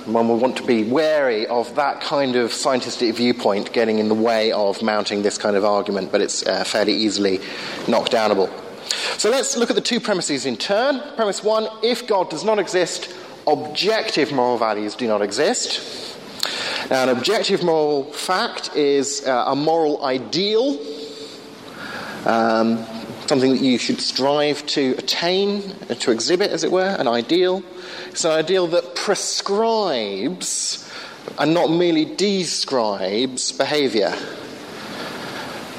one 0.06 0.28
will 0.28 0.38
want 0.38 0.56
to 0.58 0.62
be 0.62 0.84
wary 0.84 1.48
of 1.48 1.74
that 1.74 2.00
kind 2.00 2.36
of 2.36 2.52
scientific 2.52 3.16
viewpoint 3.16 3.72
getting 3.72 3.98
in 3.98 4.06
the 4.06 4.14
way 4.14 4.52
of 4.52 4.80
mounting 4.80 5.22
this 5.22 5.36
kind 5.38 5.56
of 5.56 5.64
argument, 5.64 6.12
but 6.12 6.20
it's 6.20 6.46
uh, 6.46 6.62
fairly 6.62 6.94
easily 6.94 7.38
knockdownable. 7.86 8.48
So 9.18 9.28
let's 9.28 9.56
look 9.56 9.70
at 9.70 9.74
the 9.74 9.82
two 9.82 9.98
premises 9.98 10.46
in 10.46 10.56
turn. 10.56 11.02
Premise 11.16 11.42
one 11.42 11.66
if 11.82 12.06
God 12.06 12.30
does 12.30 12.44
not 12.44 12.60
exist, 12.60 13.12
objective 13.48 14.30
moral 14.30 14.56
values 14.56 14.94
do 14.94 15.08
not 15.08 15.20
exist. 15.20 16.15
Now, 16.90 17.02
an 17.02 17.08
objective 17.08 17.64
moral 17.64 18.04
fact 18.12 18.76
is 18.76 19.26
uh, 19.26 19.46
a 19.48 19.56
moral 19.56 20.04
ideal, 20.04 20.78
um, 22.24 22.86
something 23.26 23.50
that 23.50 23.60
you 23.60 23.76
should 23.76 24.00
strive 24.00 24.64
to 24.66 24.94
attain, 24.96 25.62
to 25.88 26.12
exhibit, 26.12 26.52
as 26.52 26.62
it 26.62 26.70
were, 26.70 26.94
an 26.96 27.08
ideal. 27.08 27.64
It's 28.10 28.24
an 28.24 28.30
ideal 28.30 28.68
that 28.68 28.94
prescribes 28.94 30.88
and 31.40 31.52
not 31.52 31.70
merely 31.70 32.04
describes 32.04 33.50
behavior. 33.50 34.14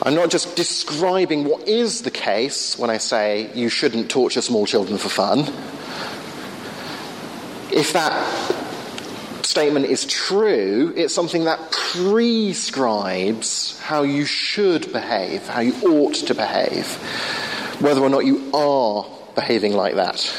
I'm 0.04 0.14
not 0.14 0.30
just 0.30 0.58
describing 0.58 1.46
what 1.46 1.70
is 1.70 2.02
the 2.02 2.12
case 2.12 2.78
when 2.78 2.90
I 2.90 2.98
say 2.98 3.50
you 3.54 3.70
shouldn't 3.70 4.12
torture 4.12 4.42
small 4.42 4.66
children 4.66 4.98
for 4.98 5.08
fun. 5.08 5.40
If 7.72 7.94
that 7.94 8.57
statement 9.48 9.86
is 9.86 10.06
true, 10.06 10.94
it's 10.96 11.14
something 11.14 11.46
that 11.46 11.72
prescribes 11.72 13.80
how 13.80 14.04
you 14.04 14.26
should 14.26 14.92
behave, 14.92 15.48
how 15.48 15.62
you 15.62 15.74
ought 15.84 16.16
to 16.16 16.36
behave, 16.36 16.86
whether 17.80 18.02
or 18.02 18.10
not 18.10 18.26
you 18.26 18.52
are 18.54 19.06
behaving 19.36 19.74
like 19.74 19.96
that. 19.96 20.34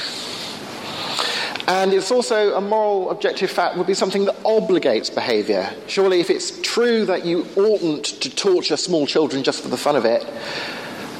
And 1.66 1.92
it's 1.92 2.10
also 2.10 2.54
a 2.54 2.60
moral 2.60 3.10
objective 3.10 3.50
fact 3.50 3.76
would 3.76 3.86
be 3.86 3.94
something 3.94 4.24
that 4.26 4.36
obligates 4.42 5.14
behaviour. 5.14 5.70
Surely, 5.86 6.20
if 6.20 6.30
it's 6.30 6.60
true 6.62 7.04
that 7.06 7.26
you 7.26 7.46
oughtn't 7.56 8.04
to 8.22 8.34
torture 8.34 8.76
small 8.76 9.06
children 9.06 9.42
just 9.42 9.62
for 9.62 9.68
the 9.68 9.76
fun 9.76 9.96
of 9.96 10.04
it, 10.04 10.26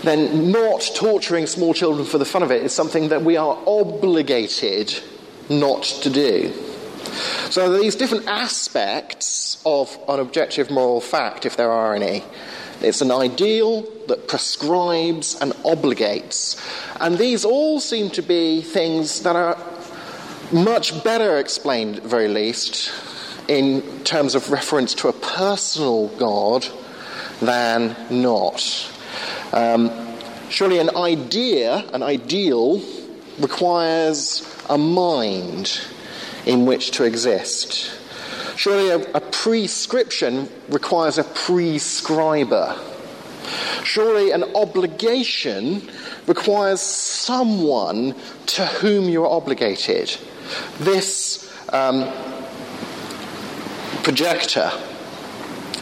then 0.03 0.51
not 0.51 0.91
torturing 0.95 1.47
small 1.47 1.75
children 1.75 2.07
for 2.07 2.19
the 2.19 2.25
fun 2.25 2.43
of 2.43 2.51
it 2.51 2.63
is 2.63 2.73
something 2.73 3.09
that 3.09 3.23
we 3.23 3.37
are 3.37 3.59
obligated 3.67 4.99
not 5.51 5.83
to 5.83 6.11
do. 6.11 6.53
So 7.51 7.79
these 7.79 7.97
different 7.97 8.27
aspects 8.27 9.61
of 9.65 9.97
an 10.09 10.21
objective 10.21 10.71
moral 10.71 11.01
fact, 11.01 11.47
if 11.47 11.57
there 11.57 11.71
are 11.71 11.95
any. 11.95 12.25
It's 12.81 13.01
an 13.01 13.11
ideal 13.11 13.83
that 14.07 14.29
prescribes 14.29 15.37
and 15.41 15.53
obligates. 15.65 16.57
And 17.01 17.19
these 17.19 17.45
all 17.45 17.81
seem 17.81 18.11
to 18.11 18.23
be 18.23 18.63
things 18.63 19.23
that 19.23 19.35
are 19.35 19.59
much 20.53 21.03
better 21.03 21.39
explained, 21.39 21.99
at 21.99 22.03
very 22.05 22.29
least, 22.29 22.93
in 23.49 23.83
terms 24.05 24.35
of 24.35 24.51
reference 24.51 24.95
to 24.95 25.09
a 25.09 25.13
personal 25.13 26.09
God 26.19 26.67
than 27.41 27.97
not. 28.11 28.93
Um, 29.53 29.91
surely 30.51 30.79
an 30.79 30.95
idea, 30.97 31.85
an 31.93 32.03
ideal, 32.03 32.81
requires 33.39 34.45
a 34.69 34.79
mind 34.79 35.81
in 36.47 36.67
which 36.67 36.91
to 36.93 37.05
exist. 37.05 37.99
Surely 38.57 38.91
a, 38.91 38.99
a 39.13 39.21
prescription 39.21 40.49
requires 40.69 41.19
a 41.19 41.25
prescriber. 41.25 42.77
Surely 43.85 44.33
an 44.33 44.45
obligation 44.57 45.89
requires 46.27 46.81
someone 46.81 48.15
to 48.47 48.67
whom 48.67 49.09
you 49.09 49.25
are 49.25 49.31
obligated. 49.31 50.15
This 50.81 51.51
um, 51.73 52.11
projector 54.03 54.71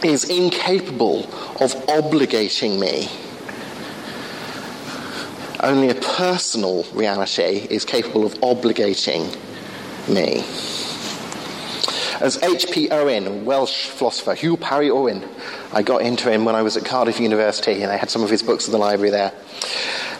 is 0.03 0.29
incapable 0.29 1.23
of 1.59 1.73
obligating 1.87 2.79
me. 2.79 3.09
Only 5.61 5.89
a 5.89 5.95
personal 5.95 6.83
reality 6.93 7.65
is 7.69 7.83
capable 7.83 8.25
of 8.25 8.33
obligating 8.35 9.35
me. 10.09 10.43
As 12.19 12.41
H.P. 12.41 12.89
Owen, 12.89 13.45
Welsh 13.45 13.87
philosopher, 13.87 14.33
Hugh 14.33 14.57
Parry 14.57 14.89
Owen, 14.89 15.23
I 15.71 15.83
got 15.83 16.01
into 16.01 16.31
him 16.31 16.45
when 16.45 16.55
I 16.55 16.63
was 16.63 16.75
at 16.75 16.83
Cardiff 16.83 17.19
University 17.19 17.83
and 17.83 17.91
I 17.91 17.95
had 17.95 18.09
some 18.09 18.23
of 18.23 18.29
his 18.29 18.41
books 18.41 18.65
in 18.65 18.71
the 18.71 18.79
library 18.79 19.11
there. 19.11 19.31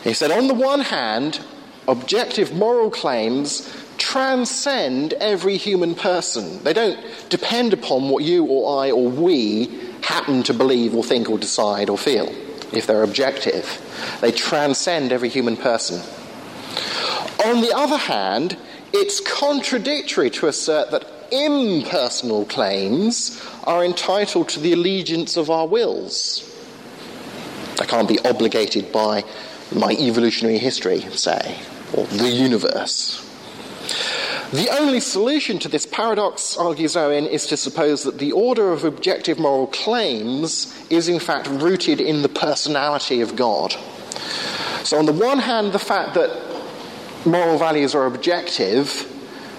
He 0.04 0.14
said, 0.14 0.30
on 0.30 0.46
the 0.46 0.54
one 0.54 0.80
hand, 0.80 1.40
objective 1.88 2.54
moral 2.54 2.90
claims 2.90 3.68
transcend 3.96 5.14
every 5.14 5.56
human 5.56 5.96
person. 5.96 6.62
They 6.62 6.72
don't 6.72 6.98
depend 7.30 7.72
upon 7.72 8.08
what 8.08 8.22
you 8.22 8.44
or 8.44 8.84
I 8.84 8.92
or 8.92 9.08
we 9.08 9.66
happen 10.02 10.44
to 10.44 10.54
believe 10.54 10.94
or 10.94 11.02
think 11.02 11.28
or 11.28 11.36
decide 11.36 11.90
or 11.90 11.98
feel, 11.98 12.28
if 12.72 12.86
they're 12.86 13.02
objective. 13.02 13.82
They 14.20 14.30
transcend 14.30 15.10
every 15.10 15.28
human 15.28 15.56
person. 15.56 16.00
On 17.44 17.60
the 17.60 17.72
other 17.74 17.96
hand, 17.96 18.56
it's 18.92 19.20
contradictory 19.20 20.30
to 20.30 20.46
assert 20.46 20.90
that 20.90 21.06
impersonal 21.30 22.44
claims 22.46 23.42
are 23.64 23.84
entitled 23.84 24.48
to 24.50 24.60
the 24.60 24.72
allegiance 24.72 25.36
of 25.36 25.50
our 25.50 25.66
wills. 25.66 26.44
I 27.80 27.84
can't 27.84 28.08
be 28.08 28.18
obligated 28.20 28.90
by 28.90 29.24
my 29.74 29.92
evolutionary 29.92 30.58
history, 30.58 31.00
say, 31.12 31.58
or 31.94 32.06
the 32.06 32.28
universe. 32.28 33.24
The 34.52 34.70
only 34.70 35.00
solution 35.00 35.58
to 35.58 35.68
this 35.68 35.84
paradox, 35.84 36.56
argues 36.56 36.96
Owen, 36.96 37.26
is 37.26 37.46
to 37.48 37.56
suppose 37.56 38.02
that 38.04 38.18
the 38.18 38.32
order 38.32 38.72
of 38.72 38.84
objective 38.84 39.38
moral 39.38 39.66
claims 39.66 40.74
is 40.88 41.08
in 41.08 41.20
fact 41.20 41.48
rooted 41.48 42.00
in 42.00 42.22
the 42.22 42.30
personality 42.30 43.20
of 43.20 43.36
God. 43.36 43.74
So, 44.84 44.98
on 44.98 45.04
the 45.04 45.12
one 45.12 45.38
hand, 45.38 45.72
the 45.72 45.78
fact 45.78 46.14
that 46.14 46.30
moral 47.24 47.58
values 47.58 47.94
are 47.94 48.06
objective 48.06 49.06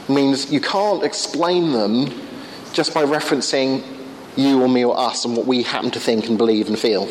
means 0.08 0.51
you 0.51 0.62
can't 0.62 1.04
explain 1.04 1.72
them 1.72 2.08
just 2.74 2.94
by 2.94 3.04
referencing 3.04 3.84
you 4.36 4.62
or 4.62 4.70
me 4.70 4.86
or 4.86 4.98
us 4.98 5.25
and 5.25 5.36
what 5.36 5.46
we 5.46 5.63
happen 5.63 5.92
to 5.92 6.00
think 6.00 6.28
and 6.28 6.38
believe 6.38 6.68
and 6.68 6.80
feel, 6.80 7.08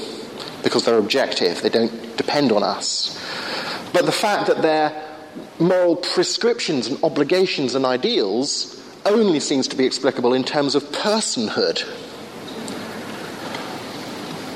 because 0.62 0.84
they're 0.84 0.98
objective, 0.98 1.62
they 1.62 1.68
don't 1.68 2.16
depend 2.16 2.52
on 2.52 2.62
us. 2.62 3.14
But 3.92 4.06
the 4.06 4.12
fact 4.12 4.46
that 4.46 4.62
they're 4.62 5.04
moral 5.58 5.96
prescriptions 5.96 6.86
and 6.86 7.02
obligations 7.02 7.74
and 7.74 7.84
ideals 7.84 8.74
only 9.06 9.40
seems 9.40 9.68
to 9.68 9.76
be 9.76 9.84
explicable 9.84 10.34
in 10.34 10.44
terms 10.44 10.74
of 10.74 10.82
personhood. 10.84 11.84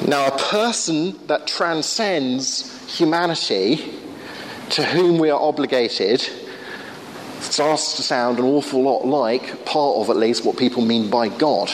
Now, 0.06 0.26
a 0.26 0.38
person 0.38 1.18
that 1.28 1.46
transcends 1.46 2.98
humanity, 2.98 3.94
to 4.72 4.82
whom 4.82 5.18
we 5.18 5.28
are 5.28 5.38
obligated, 5.38 6.26
starts 7.40 7.96
to 7.96 8.02
sound 8.02 8.38
an 8.38 8.46
awful 8.46 8.82
lot 8.82 9.04
like 9.04 9.66
part 9.66 9.98
of 9.98 10.08
at 10.08 10.16
least 10.16 10.46
what 10.46 10.56
people 10.56 10.82
mean 10.82 11.10
by 11.10 11.28
God. 11.28 11.70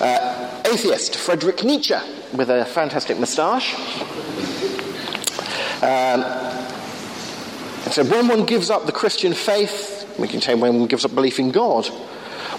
Uh, 0.00 0.62
atheist 0.66 1.16
Friedrich 1.16 1.62
Nietzsche, 1.62 1.94
with 2.34 2.50
a 2.50 2.64
fantastic 2.64 3.16
moustache. 3.16 3.74
Um, 5.84 6.22
when 8.10 8.26
one 8.26 8.44
gives 8.44 8.68
up 8.68 8.86
the 8.86 8.92
Christian 8.92 9.34
faith, 9.34 10.12
we 10.18 10.26
can 10.26 10.40
say 10.40 10.56
when 10.56 10.80
one 10.80 10.88
gives 10.88 11.04
up 11.04 11.14
belief 11.14 11.38
in 11.38 11.52
God, 11.52 11.86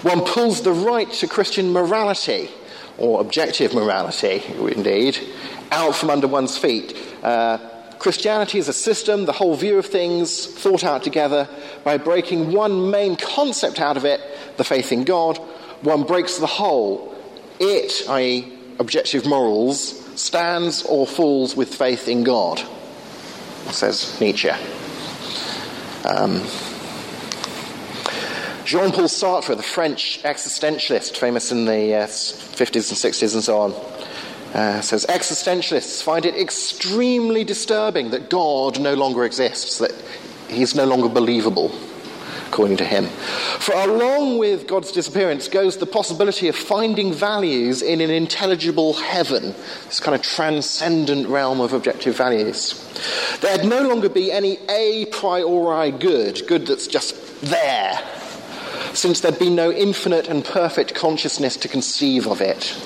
one 0.00 0.22
pulls 0.22 0.62
the 0.62 0.72
right 0.72 1.10
to 1.12 1.28
Christian 1.28 1.74
morality, 1.74 2.48
or 2.96 3.20
objective 3.20 3.74
morality, 3.74 4.42
indeed, 4.58 5.18
out 5.70 5.94
from 5.94 6.08
under 6.08 6.26
one's 6.26 6.56
feet. 6.56 6.96
Uh, 7.22 7.58
Christianity 8.00 8.58
is 8.58 8.66
a 8.66 8.72
system, 8.72 9.26
the 9.26 9.32
whole 9.32 9.54
view 9.54 9.76
of 9.76 9.84
things 9.84 10.46
thought 10.46 10.84
out 10.84 11.02
together. 11.02 11.46
By 11.84 11.98
breaking 11.98 12.50
one 12.50 12.90
main 12.90 13.14
concept 13.14 13.78
out 13.78 13.98
of 13.98 14.06
it, 14.06 14.22
the 14.56 14.64
faith 14.64 14.90
in 14.90 15.04
God, 15.04 15.36
one 15.82 16.04
breaks 16.04 16.38
the 16.38 16.46
whole. 16.46 17.14
It, 17.60 18.08
i.e., 18.08 18.58
objective 18.78 19.26
morals, 19.26 20.00
stands 20.18 20.82
or 20.84 21.06
falls 21.06 21.54
with 21.54 21.74
faith 21.74 22.08
in 22.08 22.24
God, 22.24 22.62
says 23.70 24.18
Nietzsche. 24.18 24.48
Um, 26.08 26.42
Jean 28.64 28.92
Paul 28.92 29.08
Sartre, 29.08 29.54
the 29.54 29.62
French 29.62 30.22
existentialist, 30.22 31.18
famous 31.18 31.52
in 31.52 31.66
the 31.66 31.94
uh, 31.94 32.06
50s 32.06 32.88
and 32.88 33.14
60s 33.14 33.34
and 33.34 33.44
so 33.44 33.58
on, 33.58 33.99
uh, 34.54 34.80
says 34.80 35.06
existentialists 35.08 36.02
find 36.02 36.26
it 36.26 36.34
extremely 36.36 37.44
disturbing 37.44 38.10
that 38.10 38.30
God 38.30 38.80
no 38.80 38.94
longer 38.94 39.24
exists, 39.24 39.78
that 39.78 39.92
he's 40.48 40.74
no 40.74 40.84
longer 40.84 41.08
believable, 41.08 41.70
according 42.48 42.76
to 42.78 42.84
him. 42.84 43.06
For 43.60 43.74
along 43.74 44.38
with 44.38 44.66
God's 44.66 44.90
disappearance 44.90 45.46
goes 45.46 45.76
the 45.76 45.86
possibility 45.86 46.48
of 46.48 46.56
finding 46.56 47.12
values 47.12 47.80
in 47.80 48.00
an 48.00 48.10
intelligible 48.10 48.94
heaven, 48.94 49.54
this 49.86 50.00
kind 50.00 50.16
of 50.16 50.22
transcendent 50.22 51.28
realm 51.28 51.60
of 51.60 51.72
objective 51.72 52.16
values. 52.16 52.74
There'd 53.40 53.64
no 53.64 53.86
longer 53.86 54.08
be 54.08 54.32
any 54.32 54.58
a 54.68 55.06
priori 55.06 55.92
good, 55.92 56.42
good 56.48 56.66
that's 56.66 56.88
just 56.88 57.14
there, 57.40 58.00
since 58.94 59.20
there'd 59.20 59.38
be 59.38 59.48
no 59.48 59.70
infinite 59.70 60.26
and 60.26 60.44
perfect 60.44 60.94
consciousness 60.96 61.56
to 61.58 61.68
conceive 61.68 62.26
of 62.26 62.40
it. 62.40 62.76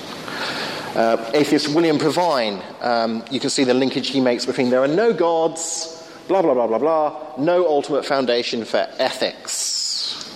Uh, 0.95 1.29
atheist 1.33 1.75
William 1.75 1.97
Provine, 1.97 2.61
um, 2.79 3.21
you 3.29 3.41
can 3.41 3.49
see 3.49 3.65
the 3.65 3.73
linkage 3.73 4.07
he 4.07 4.21
makes 4.21 4.45
between 4.45 4.69
there 4.69 4.81
are 4.81 4.87
no 4.87 5.11
gods, 5.11 6.09
blah, 6.29 6.41
blah, 6.41 6.53
blah, 6.53 6.67
blah, 6.67 6.77
blah, 6.77 7.33
no 7.37 7.67
ultimate 7.67 8.05
foundation 8.05 8.63
for 8.63 8.87
ethics. 8.97 10.33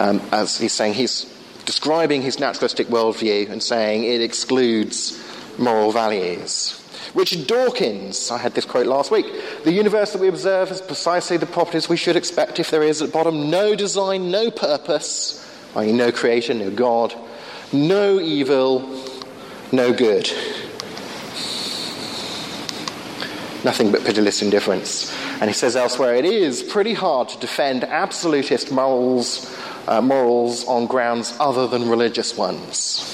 Um, 0.00 0.22
as 0.32 0.56
he's 0.56 0.72
saying, 0.72 0.94
he's 0.94 1.26
describing 1.66 2.22
his 2.22 2.40
naturalistic 2.40 2.86
worldview 2.86 3.50
and 3.50 3.62
saying 3.62 4.04
it 4.04 4.22
excludes 4.22 5.22
moral 5.58 5.92
values. 5.92 6.82
Richard 7.14 7.46
Dawkins, 7.46 8.30
I 8.30 8.38
had 8.38 8.54
this 8.54 8.64
quote 8.64 8.86
last 8.86 9.10
week. 9.10 9.26
The 9.64 9.72
universe 9.72 10.14
that 10.14 10.22
we 10.22 10.28
observe 10.28 10.70
has 10.70 10.80
precisely 10.80 11.36
the 11.36 11.44
properties 11.44 11.90
we 11.90 11.98
should 11.98 12.16
expect 12.16 12.58
if 12.58 12.70
there 12.70 12.82
is 12.82 13.02
at 13.02 13.12
bottom 13.12 13.50
no 13.50 13.74
design, 13.74 14.30
no 14.30 14.50
purpose, 14.50 15.46
i.e., 15.76 15.92
no 15.92 16.10
creation, 16.10 16.60
no 16.60 16.70
God, 16.70 17.14
no 17.74 18.18
evil, 18.18 19.11
no 19.72 19.92
good. 19.92 20.30
Nothing 23.64 23.92
but 23.92 24.04
pitiless 24.04 24.42
indifference. 24.42 25.16
And 25.40 25.48
he 25.48 25.54
says 25.54 25.76
elsewhere, 25.76 26.14
it 26.14 26.24
is 26.24 26.62
pretty 26.62 26.94
hard 26.94 27.28
to 27.30 27.38
defend 27.38 27.84
absolutist 27.84 28.70
morals, 28.70 29.56
uh, 29.86 30.02
morals 30.02 30.64
on 30.66 30.86
grounds 30.86 31.34
other 31.40 31.66
than 31.66 31.88
religious 31.88 32.36
ones. 32.36 33.08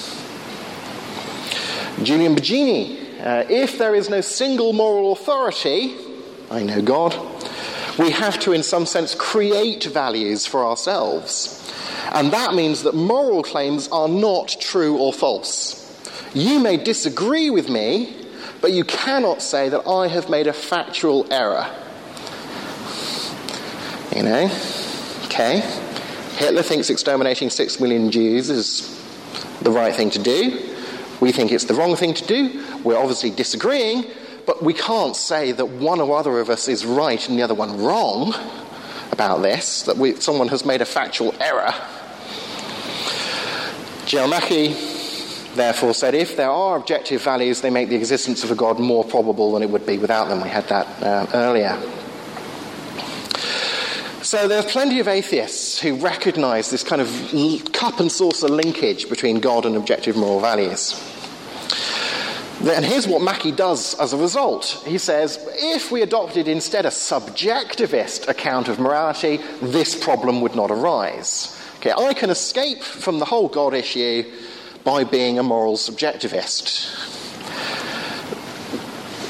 Julian 2.03 2.35
Baggini, 2.35 3.19
uh, 3.19 3.45
if 3.49 3.77
there 3.77 3.93
is 3.93 4.09
no 4.09 4.21
single 4.21 4.73
moral 4.73 5.11
authority, 5.11 5.95
I 6.49 6.63
know 6.63 6.81
God, 6.81 7.15
we 7.99 8.11
have 8.11 8.39
to, 8.39 8.53
in 8.53 8.63
some 8.63 8.85
sense, 8.85 9.13
create 9.13 9.83
values 9.83 10.45
for 10.45 10.65
ourselves. 10.65 11.55
And 12.11 12.31
that 12.31 12.55
means 12.55 12.83
that 12.83 12.95
moral 12.95 13.43
claims 13.43 13.87
are 13.89 14.07
not 14.07 14.55
true 14.59 14.97
or 14.97 15.13
false. 15.13 15.78
You 16.33 16.59
may 16.59 16.77
disagree 16.77 17.49
with 17.49 17.69
me, 17.69 18.15
but 18.61 18.71
you 18.71 18.83
cannot 18.83 19.41
say 19.41 19.69
that 19.69 19.87
I 19.87 20.07
have 20.07 20.29
made 20.29 20.47
a 20.47 20.53
factual 20.53 21.31
error. 21.31 21.67
You 24.15 24.23
know? 24.23 24.51
Okay. 25.25 25.61
Hitler 26.37 26.61
thinks 26.61 26.89
exterminating 26.89 27.49
six 27.49 27.79
million 27.79 28.11
Jews 28.11 28.49
is 28.49 28.95
the 29.61 29.71
right 29.71 29.93
thing 29.93 30.09
to 30.11 30.19
do. 30.19 30.75
We 31.19 31.31
think 31.31 31.51
it's 31.51 31.65
the 31.65 31.73
wrong 31.73 31.95
thing 31.95 32.13
to 32.13 32.25
do. 32.25 32.65
We're 32.83 32.97
obviously 32.97 33.29
disagreeing, 33.29 34.05
but 34.45 34.63
we 34.63 34.73
can't 34.73 35.15
say 35.15 35.51
that 35.51 35.65
one 35.65 35.99
or 35.99 36.17
other 36.17 36.39
of 36.39 36.49
us 36.49 36.67
is 36.67 36.85
right 36.85 37.27
and 37.27 37.37
the 37.37 37.43
other 37.43 37.53
one 37.53 37.81
wrong 37.81 38.33
about 39.11 39.41
this, 39.41 39.83
that 39.83 39.97
we, 39.97 40.15
someone 40.15 40.47
has 40.47 40.63
made 40.63 40.81
a 40.81 40.85
factual 40.85 41.33
error. 41.41 41.73
J.L. 44.05 44.29
Therefore 45.55 45.93
said 45.93 46.13
if 46.13 46.37
there 46.37 46.51
are 46.51 46.77
objective 46.77 47.23
values, 47.23 47.61
they 47.61 47.69
make 47.69 47.89
the 47.89 47.95
existence 47.95 48.43
of 48.43 48.51
a 48.51 48.55
God 48.55 48.79
more 48.79 49.03
probable 49.03 49.53
than 49.53 49.63
it 49.63 49.69
would 49.69 49.85
be 49.85 49.97
without 49.97 50.29
them. 50.29 50.41
We 50.41 50.49
had 50.49 50.67
that 50.69 51.03
uh, 51.03 51.27
earlier. 51.33 51.77
So 54.21 54.47
there 54.47 54.59
are 54.59 54.69
plenty 54.69 54.99
of 54.99 55.07
atheists 55.07 55.79
who 55.79 55.95
recognize 55.95 56.69
this 56.69 56.83
kind 56.83 57.01
of 57.01 57.09
cup 57.73 57.99
and 57.99 58.11
saucer 58.11 58.47
linkage 58.47 59.09
between 59.09 59.39
God 59.39 59.65
and 59.65 59.75
objective 59.75 60.15
moral 60.15 60.39
values. 60.39 60.93
And 62.61 62.83
here's 62.83 63.07
what 63.07 63.21
Mackie 63.21 63.53
does 63.53 63.97
as 63.99 64.11
a 64.11 64.17
result. 64.17 64.83
He 64.85 64.97
says, 64.97 65.39
if 65.53 65.91
we 65.91 66.01
adopted 66.01 66.49
instead 66.49 66.85
a 66.85 66.89
subjectivist 66.89 68.27
account 68.27 68.67
of 68.67 68.79
morality, 68.79 69.39
this 69.61 69.95
problem 69.95 70.41
would 70.41 70.55
not 70.55 70.69
arise. 70.69 71.57
Okay, 71.77 71.93
I 71.93 72.13
can 72.13 72.29
escape 72.29 72.83
from 72.83 73.19
the 73.19 73.25
whole 73.25 73.47
God 73.47 73.73
issue 73.73 74.29
by 74.89 75.03
being 75.03 75.37
a 75.37 75.43
moral 75.43 75.75
subjectivist. 75.75 76.57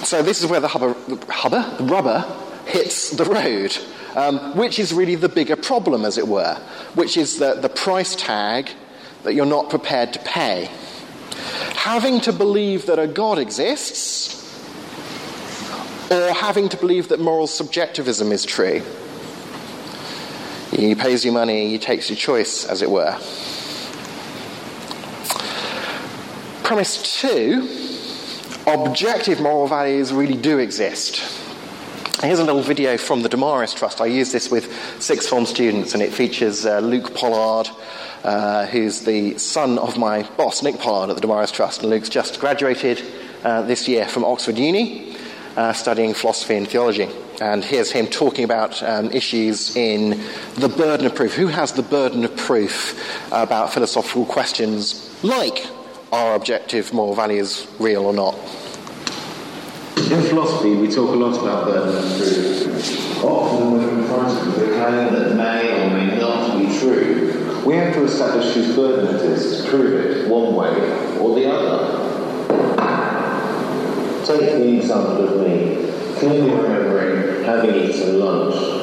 So 0.05 0.23
this 0.23 0.41
is 0.41 0.49
where 0.49 0.61
the, 0.61 0.69
hubber, 0.69 0.95
hubber, 1.27 1.69
the 1.77 1.83
rubber 1.83 2.25
hits 2.65 3.09
the 3.09 3.25
road, 3.25 3.77
um, 4.15 4.55
which 4.55 4.79
is 4.79 4.93
really 4.93 5.15
the 5.15 5.27
bigger 5.27 5.57
problem, 5.57 6.05
as 6.05 6.17
it 6.17 6.25
were, 6.25 6.55
which 6.95 7.17
is 7.17 7.39
the, 7.39 7.55
the 7.55 7.67
price 7.67 8.15
tag 8.15 8.69
that 9.23 9.33
you're 9.33 9.45
not 9.45 9.69
prepared 9.69 10.13
to 10.13 10.19
pay. 10.19 10.69
Having 11.75 12.21
to 12.21 12.31
believe 12.31 12.85
that 12.85 12.97
a 12.97 13.05
God 13.05 13.37
exists, 13.37 14.37
or 16.09 16.31
having 16.31 16.69
to 16.69 16.77
believe 16.77 17.09
that 17.09 17.19
moral 17.19 17.47
subjectivism 17.47 18.31
is 18.31 18.45
true. 18.45 18.81
He 20.71 20.95
pays 20.95 21.25
you 21.25 21.33
money, 21.33 21.67
he 21.69 21.79
takes 21.79 22.09
your 22.09 22.15
choice, 22.15 22.63
as 22.63 22.81
it 22.81 22.89
were. 22.89 23.19
Premise 26.69 27.19
two 27.19 27.67
objective 28.67 29.41
moral 29.41 29.65
values 29.65 30.13
really 30.13 30.37
do 30.37 30.59
exist. 30.59 31.17
Here's 32.21 32.37
a 32.37 32.43
little 32.43 32.61
video 32.61 32.95
from 32.95 33.23
the 33.23 33.27
Damaris 33.27 33.73
Trust. 33.73 33.99
I 34.01 34.05
use 34.05 34.31
this 34.31 34.51
with 34.51 34.71
sixth 35.01 35.29
form 35.29 35.47
students, 35.47 35.95
and 35.95 36.03
it 36.03 36.13
features 36.13 36.67
uh, 36.67 36.77
Luke 36.77 37.15
Pollard, 37.15 37.71
uh, 38.23 38.67
who's 38.67 39.01
the 39.01 39.35
son 39.39 39.79
of 39.79 39.97
my 39.97 40.21
boss, 40.37 40.61
Nick 40.61 40.77
Pollard, 40.77 41.09
at 41.09 41.15
the 41.15 41.21
Damaris 41.21 41.49
Trust. 41.49 41.81
And 41.81 41.89
Luke's 41.89 42.07
just 42.07 42.39
graduated 42.39 43.03
uh, 43.43 43.63
this 43.63 43.87
year 43.87 44.07
from 44.07 44.23
Oxford 44.23 44.59
Uni, 44.59 45.17
uh, 45.57 45.73
studying 45.73 46.13
philosophy 46.13 46.53
and 46.53 46.67
theology. 46.67 47.09
And 47.41 47.63
here's 47.63 47.89
him 47.89 48.05
talking 48.05 48.43
about 48.43 48.83
um, 48.83 49.09
issues 49.09 49.75
in 49.75 50.21
the 50.57 50.69
burden 50.69 51.07
of 51.07 51.15
proof. 51.15 51.33
Who 51.33 51.47
has 51.47 51.71
the 51.71 51.81
burden 51.81 52.25
of 52.25 52.37
proof 52.37 53.27
about 53.31 53.73
philosophical 53.73 54.27
questions 54.27 55.09
like 55.23 55.65
are 56.11 56.35
objective 56.35 56.93
moral 56.93 57.15
values 57.15 57.67
real 57.79 58.05
or 58.05 58.13
not? 58.13 58.35
In 59.97 60.21
philosophy, 60.23 60.75
we 60.75 60.87
talk 60.87 61.09
a 61.09 61.17
lot 61.17 61.39
about 61.39 61.65
burden 61.65 61.95
of 61.95 62.17
proof. 62.17 63.23
Often, 63.23 63.71
when 63.73 63.89
confronted 63.89 64.47
with 64.47 64.57
a 64.57 64.73
claim 64.77 65.13
that 65.13 65.35
may 65.35 65.83
or 65.83 65.89
may 65.93 66.19
not 66.19 66.57
be 66.57 66.79
true, 66.79 67.63
we 67.65 67.75
have 67.75 67.93
to 67.93 68.05
establish 68.05 68.53
whose 68.55 68.75
burden 68.75 69.15
it 69.15 69.21
is 69.21 69.61
to 69.61 69.69
prove 69.69 69.93
it 69.93 70.27
one 70.27 70.55
way 70.55 70.73
or 71.19 71.35
the 71.35 71.45
other. 71.51 71.99
Take 74.25 74.39
the 74.39 74.77
example 74.77 75.27
of 75.27 75.47
me, 75.47 75.91
clearly 76.17 76.51
remembering 76.51 77.43
having 77.43 77.75
eaten 77.75 78.19
lunch. 78.19 78.78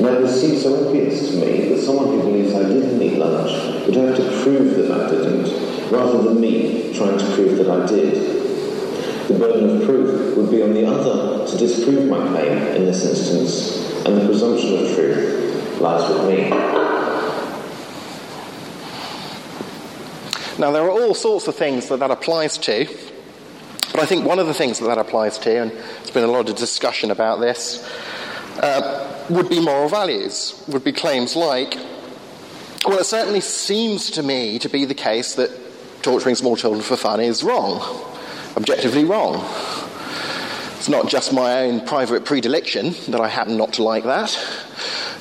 Now, 0.00 0.20
this 0.20 0.40
seems 0.40 0.62
so 0.62 0.86
obvious 0.86 1.30
to 1.30 1.36
me 1.36 1.68
that 1.68 1.80
someone 1.80 2.08
who 2.08 2.18
believes 2.22 2.52
I 2.52 2.62
didn't 2.64 3.00
eat 3.00 3.16
lunch 3.16 3.86
would 3.86 3.94
have 3.94 4.16
to 4.16 4.42
prove 4.42 4.74
that 4.76 4.90
I 4.90 5.08
didn't, 5.08 5.90
rather 5.90 6.22
than 6.22 6.40
me 6.40 6.92
trying 6.94 7.16
to 7.16 7.24
prove 7.34 7.56
that 7.58 7.70
I 7.70 7.86
did. 7.86 8.14
The 9.28 9.38
burden 9.38 9.80
of 9.80 9.86
proof 9.86 10.36
would 10.36 10.50
be 10.50 10.62
on 10.62 10.74
the 10.74 10.84
other 10.84 11.46
to 11.46 11.56
disprove 11.56 12.08
my 12.10 12.18
claim 12.28 12.58
in 12.76 12.84
this 12.84 13.06
instance, 13.06 14.04
and 14.04 14.20
the 14.20 14.26
presumption 14.26 14.84
of 14.84 14.94
truth 14.94 15.80
lies 15.80 16.08
with 16.10 16.28
me. 16.28 16.50
Now, 20.58 20.70
there 20.70 20.82
are 20.82 20.90
all 20.90 21.14
sorts 21.14 21.48
of 21.48 21.56
things 21.56 21.88
that 21.88 22.00
that 22.00 22.10
applies 22.10 22.58
to, 22.58 22.86
but 23.92 24.00
I 24.00 24.06
think 24.06 24.26
one 24.26 24.38
of 24.38 24.46
the 24.46 24.54
things 24.54 24.80
that 24.80 24.86
that 24.86 24.98
applies 24.98 25.38
to, 25.38 25.62
and 25.62 25.70
there's 25.70 26.10
been 26.10 26.24
a 26.24 26.28
lot 26.28 26.48
of 26.48 26.56
discussion 26.56 27.10
about 27.10 27.40
this, 27.40 27.88
uh, 28.60 29.13
would 29.30 29.48
be 29.48 29.60
moral 29.60 29.88
values, 29.88 30.62
would 30.68 30.84
be 30.84 30.92
claims 30.92 31.36
like, 31.36 31.76
well, 32.86 32.98
it 32.98 33.04
certainly 33.04 33.40
seems 33.40 34.10
to 34.12 34.22
me 34.22 34.58
to 34.58 34.68
be 34.68 34.84
the 34.84 34.94
case 34.94 35.34
that 35.36 35.50
torturing 36.02 36.34
small 36.34 36.56
children 36.56 36.82
for 36.82 36.96
fun 36.96 37.20
is 37.20 37.42
wrong 37.42 37.80
objectively 38.56 39.04
wrong. 39.04 39.36
It's 40.76 40.88
not 40.88 41.08
just 41.08 41.32
my 41.32 41.62
own 41.62 41.86
private 41.86 42.24
predilection 42.24 42.94
that 43.08 43.20
I 43.20 43.28
happen 43.28 43.56
not 43.56 43.74
to 43.74 43.82
like 43.82 44.04
that. 44.04 44.38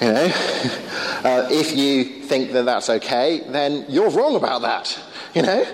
You 0.01 0.11
know, 0.11 0.25
uh, 1.23 1.47
if 1.49 1.75
you 1.75 2.03
think 2.03 2.51
that 2.51 2.65
that's 2.65 2.89
okay, 2.89 3.41
then 3.47 3.85
you're 3.87 4.09
wrong 4.09 4.35
about 4.35 4.63
that. 4.63 4.99
You 5.33 5.43
know, 5.43 5.65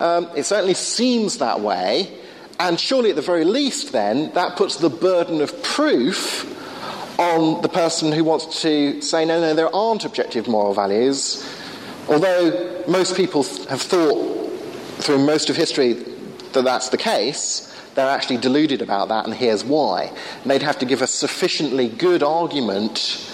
um, 0.00 0.28
it 0.36 0.44
certainly 0.44 0.74
seems 0.74 1.38
that 1.38 1.60
way, 1.60 2.12
and 2.60 2.78
surely 2.78 3.10
at 3.10 3.16
the 3.16 3.22
very 3.22 3.44
least, 3.44 3.92
then 3.92 4.32
that 4.32 4.56
puts 4.56 4.76
the 4.76 4.90
burden 4.90 5.40
of 5.40 5.62
proof 5.62 6.54
on 7.18 7.60
the 7.62 7.68
person 7.68 8.12
who 8.12 8.22
wants 8.22 8.62
to 8.62 9.02
say, 9.02 9.24
no, 9.24 9.40
no, 9.40 9.52
there 9.52 9.74
aren't 9.74 10.04
objective 10.04 10.46
moral 10.46 10.72
values. 10.72 11.44
Although 12.08 12.84
most 12.86 13.16
people 13.16 13.42
have 13.68 13.82
thought 13.82 14.50
through 14.98 15.18
most 15.18 15.50
of 15.50 15.56
history 15.56 15.94
that 16.52 16.62
that's 16.62 16.88
the 16.90 16.96
case, 16.96 17.64
they're 17.94 18.08
actually 18.08 18.36
deluded 18.36 18.80
about 18.80 19.08
that, 19.08 19.26
and 19.26 19.34
here's 19.34 19.64
why. 19.64 20.12
And 20.42 20.50
they'd 20.50 20.62
have 20.62 20.78
to 20.78 20.86
give 20.86 21.02
a 21.02 21.06
sufficiently 21.08 21.88
good 21.88 22.22
argument 22.22 23.28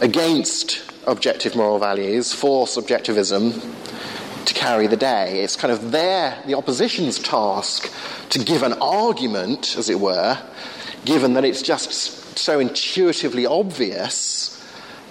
against 0.00 0.82
objective 1.06 1.54
moral 1.54 1.78
values 1.78 2.32
for 2.32 2.66
subjectivism 2.66 3.52
to 4.44 4.54
carry 4.54 4.88
the 4.88 4.96
day. 4.96 5.40
It's 5.40 5.54
kind 5.54 5.72
of 5.72 5.92
their, 5.92 6.36
the 6.46 6.54
opposition's 6.54 7.18
task 7.20 7.90
to 8.30 8.38
give 8.40 8.64
an 8.64 8.72
argument, 8.74 9.76
as 9.78 9.88
it 9.88 10.00
were, 10.00 10.36
given 11.04 11.34
that 11.34 11.44
it's 11.44 11.62
just 11.62 12.23
so 12.36 12.60
intuitively 12.60 13.46
obvious 13.46 14.50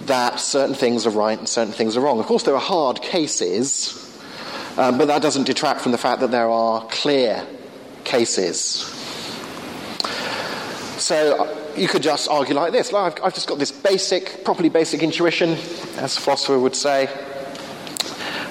that 0.02 0.40
certain 0.40 0.76
things 0.76 1.06
are 1.06 1.12
right 1.12 1.38
and 1.38 1.48
certain 1.48 1.74
things 1.74 1.96
are 1.96 2.02
wrong. 2.02 2.20
Of 2.20 2.26
course, 2.26 2.44
there 2.44 2.56
are 2.56 2.62
hard 2.62 3.02
cases 3.02 4.04
um, 4.78 4.98
but 4.98 5.06
that 5.06 5.22
doesn't 5.22 5.44
detract 5.44 5.82
from 5.82 5.92
the 5.92 6.00
fact 6.00 6.22
that 6.22 6.32
there 6.32 6.50
are 6.50 6.86
clear 6.88 7.46
cases. 8.04 8.90
So 10.98 11.60
you 11.76 11.88
could 11.88 12.02
just 12.02 12.28
argue 12.28 12.56
like 12.56 12.72
this 12.72 12.92
I've, 12.94 13.14
I've 13.24 13.36
just 13.36 13.48
got 13.48 13.60
this 13.60 13.72
basic, 13.72 14.44
properly 14.44 14.70
basic 14.70 15.04
intuition, 15.04 15.52
as 15.98 16.18
a 16.18 16.22
philosopher 16.22 16.58
would 16.58 16.76
say, 16.76 17.06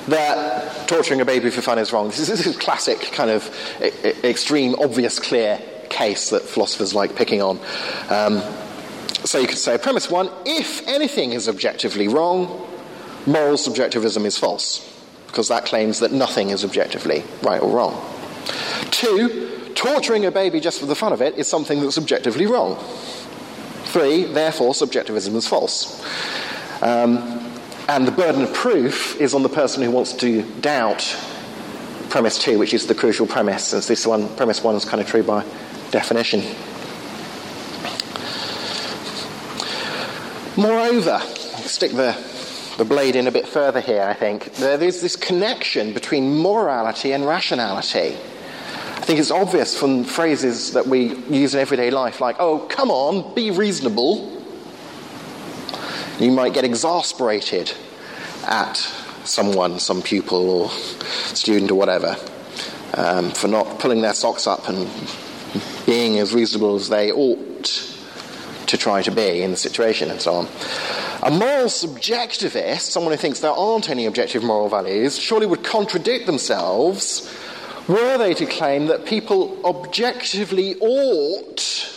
that 0.09 0.89
torturing 0.89 1.21
a 1.21 1.25
baby 1.25 1.51
for 1.51 1.61
fun 1.61 1.79
is 1.79 1.93
wrong. 1.93 2.09
This 2.09 2.21
is, 2.21 2.29
this 2.29 2.47
is 2.47 2.57
a 2.57 2.59
classic, 2.59 3.01
kind 3.13 3.31
of 3.31 3.51
extreme, 4.25 4.77
obvious, 4.79 5.19
clear 5.19 5.61
case 5.91 6.31
that 6.31 6.43
philosophers 6.43 6.95
like 6.95 7.17
picking 7.17 7.43
on. 7.43 7.59
Um, 8.11 8.43
so 9.33 9.39
you 9.39 9.47
could 9.47 9.57
say, 9.57 9.79
premise 9.79 10.11
one 10.11 10.29
if 10.45 10.87
anything 10.87 11.33
is 11.33 11.49
objectively 11.49 12.07
wrong, 12.07 12.69
moral 13.25 13.57
subjectivism 13.57 14.27
is 14.27 14.37
false 14.37 14.87
because 15.27 15.49
that 15.49 15.65
claims 15.65 16.01
that 16.01 16.13
nothing 16.13 16.51
is 16.51 16.67
objectively 16.67 17.25
right 17.43 17.63
or 17.63 17.75
wrong. 17.75 17.99
Two, 18.91 19.73
torturing 19.75 20.27
a 20.27 20.31
baby 20.31 20.61
just 20.61 20.79
for 20.79 20.85
the 20.85 20.95
fun 20.95 21.15
of 21.15 21.23
it 21.23 21.39
is 21.39 21.49
something 21.49 21.81
that's 21.81 21.97
objectively 21.97 22.45
wrong. 22.45 22.77
Three, 23.85 24.25
therefore, 24.25 24.75
subjectivism 24.75 25.35
is 25.35 25.49
false. 25.49 26.05
Um, 26.83 27.17
and 27.89 28.07
the 28.07 28.13
burden 28.13 28.43
of 28.43 28.53
proof 28.53 29.19
is 29.19 29.33
on 29.33 29.43
the 29.43 29.49
person 29.49 29.83
who 29.83 29.91
wants 29.91 30.13
to 30.17 30.43
doubt 30.61 31.01
premise 32.11 32.39
two, 32.39 32.59
which 32.59 32.75
is 32.75 32.87
the 32.87 32.95
crucial 32.95 33.27
premise, 33.27 33.69
since 33.69 33.89
this 33.89 34.07
one, 34.07 34.29
premise 34.37 34.63
one 34.63 34.75
is 34.75 34.85
kind 34.85 35.01
of 35.01 35.09
true 35.09 35.23
by 35.23 35.43
definition. 35.91 36.43
Moreover, 40.57 41.21
stick 41.21 41.93
the 41.93 42.17
the 42.79 42.85
blade 42.85 43.17
in 43.17 43.27
a 43.27 43.31
bit 43.31 43.47
further 43.47 43.81
here, 43.81 44.03
I 44.03 44.15
think. 44.15 44.55
There's 44.55 45.01
this 45.01 45.17
connection 45.17 45.93
between 45.93 46.39
morality 46.39 47.13
and 47.13 47.27
rationality. 47.27 48.17
I 48.17 49.05
think 49.05 49.19
it's 49.19 49.31
obvious 49.31 49.79
from 49.79 50.05
phrases 50.05 50.73
that 50.73 50.87
we 50.87 51.15
use 51.27 51.55
in 51.55 51.61
everyday 51.61 51.91
life, 51.91 52.21
like, 52.21 52.37
oh, 52.39 52.61
come 52.61 52.91
on, 52.91 53.35
be 53.35 53.51
reasonable. 53.51 54.43
You 56.19 56.31
might 56.31 56.55
get 56.55 56.65
exasperated 56.65 57.73
at 58.45 58.77
someone, 59.25 59.79
some 59.79 60.03
pupil 60.03 60.49
or 60.49 60.71
student 60.71 61.71
or 61.71 61.75
whatever, 61.75 62.17
um, 62.95 63.31
for 63.33 63.49
not 63.49 63.81
pulling 63.81 64.01
their 64.03 64.15
socks 64.15 64.47
up 64.47 64.69
and 64.69 64.89
being 65.85 66.19
as 66.19 66.33
reasonable 66.33 66.77
as 66.77 66.89
they 66.89 67.11
ought 67.13 67.92
to 68.67 68.77
try 68.77 69.03
to 69.03 69.11
be 69.11 69.43
in 69.43 69.51
the 69.51 69.57
situation 69.57 70.11
and 70.11 70.21
so 70.21 70.35
on. 70.35 70.49
A 71.23 71.31
moral 71.31 71.67
subjectivist, 71.67 72.81
someone 72.81 73.13
who 73.13 73.19
thinks 73.19 73.41
there 73.41 73.53
aren't 73.53 73.89
any 73.89 74.07
objective 74.07 74.43
moral 74.43 74.69
values, 74.69 75.19
surely 75.19 75.47
would 75.47 75.63
contradict 75.63 76.27
themselves 76.27 77.33
were 77.89 78.17
they 78.19 78.35
to 78.35 78.47
claim 78.47 78.87
that 78.87 79.07
people 79.07 79.59
objectively 79.65 80.77
ought 80.81 81.89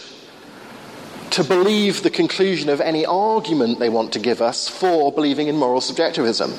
to 1.32 1.44
believe 1.44 2.02
the 2.02 2.10
conclusion 2.10 2.70
of 2.70 2.80
any 2.82 3.06
argument 3.06 3.80
they 3.80 3.90
want 3.90 4.14
to 4.14 4.20
give 4.20 4.42
us 4.42 4.70
for 4.70 5.12
believing 5.12 5.48
in 5.48 5.56
moral 5.56 5.82
subjectivism. 5.82 6.52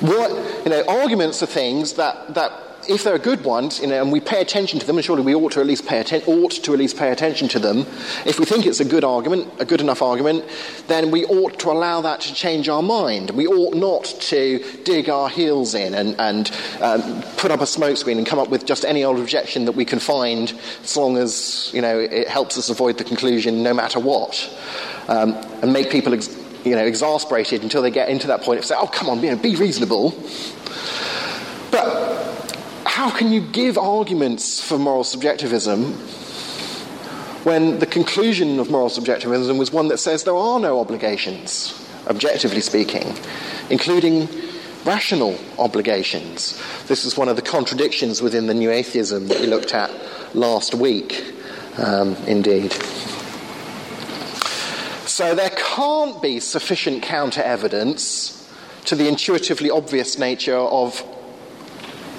What, 0.00 0.30
you 0.64 0.70
know, 0.70 0.84
arguments 0.86 1.42
are 1.42 1.46
things 1.46 1.94
that, 1.94 2.34
that 2.34 2.52
if 2.88 3.04
they're 3.04 3.18
good 3.18 3.44
ones, 3.44 3.80
you 3.80 3.86
know, 3.86 4.00
and 4.00 4.12
we 4.12 4.20
pay 4.20 4.40
attention 4.40 4.78
to 4.80 4.86
them, 4.86 4.96
and 4.96 5.04
surely 5.04 5.22
we 5.22 5.34
ought 5.34 5.52
to 5.52 5.60
at 5.60 5.66
least 5.66 5.86
pay 5.86 6.00
atten- 6.00 6.22
ought 6.26 6.52
to 6.52 6.72
at 6.72 6.78
least 6.78 6.96
pay 6.96 7.10
attention 7.10 7.48
to 7.48 7.58
them. 7.58 7.80
If 8.24 8.38
we 8.38 8.44
think 8.44 8.66
it's 8.66 8.80
a 8.80 8.84
good 8.84 9.04
argument, 9.04 9.52
a 9.58 9.64
good 9.64 9.80
enough 9.80 10.02
argument, 10.02 10.44
then 10.86 11.10
we 11.10 11.24
ought 11.26 11.58
to 11.60 11.70
allow 11.70 12.00
that 12.02 12.20
to 12.22 12.34
change 12.34 12.68
our 12.68 12.82
mind. 12.82 13.30
We 13.30 13.46
ought 13.46 13.74
not 13.74 14.04
to 14.04 14.64
dig 14.84 15.08
our 15.08 15.28
heels 15.28 15.74
in 15.74 15.94
and, 15.94 16.14
and 16.18 16.50
um, 16.80 17.22
put 17.36 17.50
up 17.50 17.60
a 17.60 17.64
smokescreen 17.64 18.18
and 18.18 18.26
come 18.26 18.38
up 18.38 18.48
with 18.48 18.66
just 18.66 18.84
any 18.84 19.04
old 19.04 19.18
objection 19.18 19.64
that 19.64 19.72
we 19.72 19.84
can 19.84 19.98
find, 19.98 20.52
as 20.82 20.96
long 20.96 21.16
as 21.16 21.70
you 21.72 21.82
know 21.82 21.98
it 21.98 22.28
helps 22.28 22.58
us 22.58 22.68
avoid 22.68 22.98
the 22.98 23.04
conclusion, 23.04 23.62
no 23.62 23.74
matter 23.74 24.00
what, 24.00 24.48
um, 25.08 25.32
and 25.62 25.72
make 25.72 25.90
people. 25.90 26.14
Ex- 26.14 26.44
you 26.64 26.74
know, 26.74 26.84
exasperated 26.84 27.62
until 27.62 27.80
they 27.80 27.92
get 27.92 28.08
into 28.08 28.26
that 28.26 28.42
point 28.42 28.58
of 28.58 28.64
say, 28.64 28.74
"Oh, 28.76 28.88
come 28.88 29.08
on, 29.08 29.22
you 29.22 29.30
know, 29.30 29.36
be 29.36 29.54
reasonable." 29.54 30.12
But 31.70 32.45
how 32.96 33.10
can 33.10 33.30
you 33.30 33.42
give 33.42 33.76
arguments 33.76 34.58
for 34.58 34.78
moral 34.78 35.04
subjectivism 35.04 35.92
when 37.44 37.78
the 37.78 37.84
conclusion 37.84 38.58
of 38.58 38.70
moral 38.70 38.88
subjectivism 38.88 39.58
was 39.58 39.70
one 39.70 39.88
that 39.88 39.98
says 39.98 40.24
there 40.24 40.34
are 40.34 40.58
no 40.58 40.80
obligations, 40.80 41.74
objectively 42.06 42.62
speaking, 42.62 43.14
including 43.68 44.26
rational 44.86 45.38
obligations? 45.58 46.58
This 46.86 47.04
is 47.04 47.18
one 47.18 47.28
of 47.28 47.36
the 47.36 47.42
contradictions 47.42 48.22
within 48.22 48.46
the 48.46 48.54
new 48.54 48.70
atheism 48.70 49.28
that 49.28 49.40
we 49.40 49.46
looked 49.46 49.74
at 49.74 49.90
last 50.34 50.74
week, 50.74 51.22
um, 51.76 52.16
indeed. 52.26 52.72
So 55.04 55.34
there 55.34 55.50
can't 55.50 56.22
be 56.22 56.40
sufficient 56.40 57.02
counter 57.02 57.42
evidence 57.42 58.50
to 58.86 58.94
the 58.94 59.06
intuitively 59.06 59.70
obvious 59.70 60.18
nature 60.18 60.56
of 60.56 61.04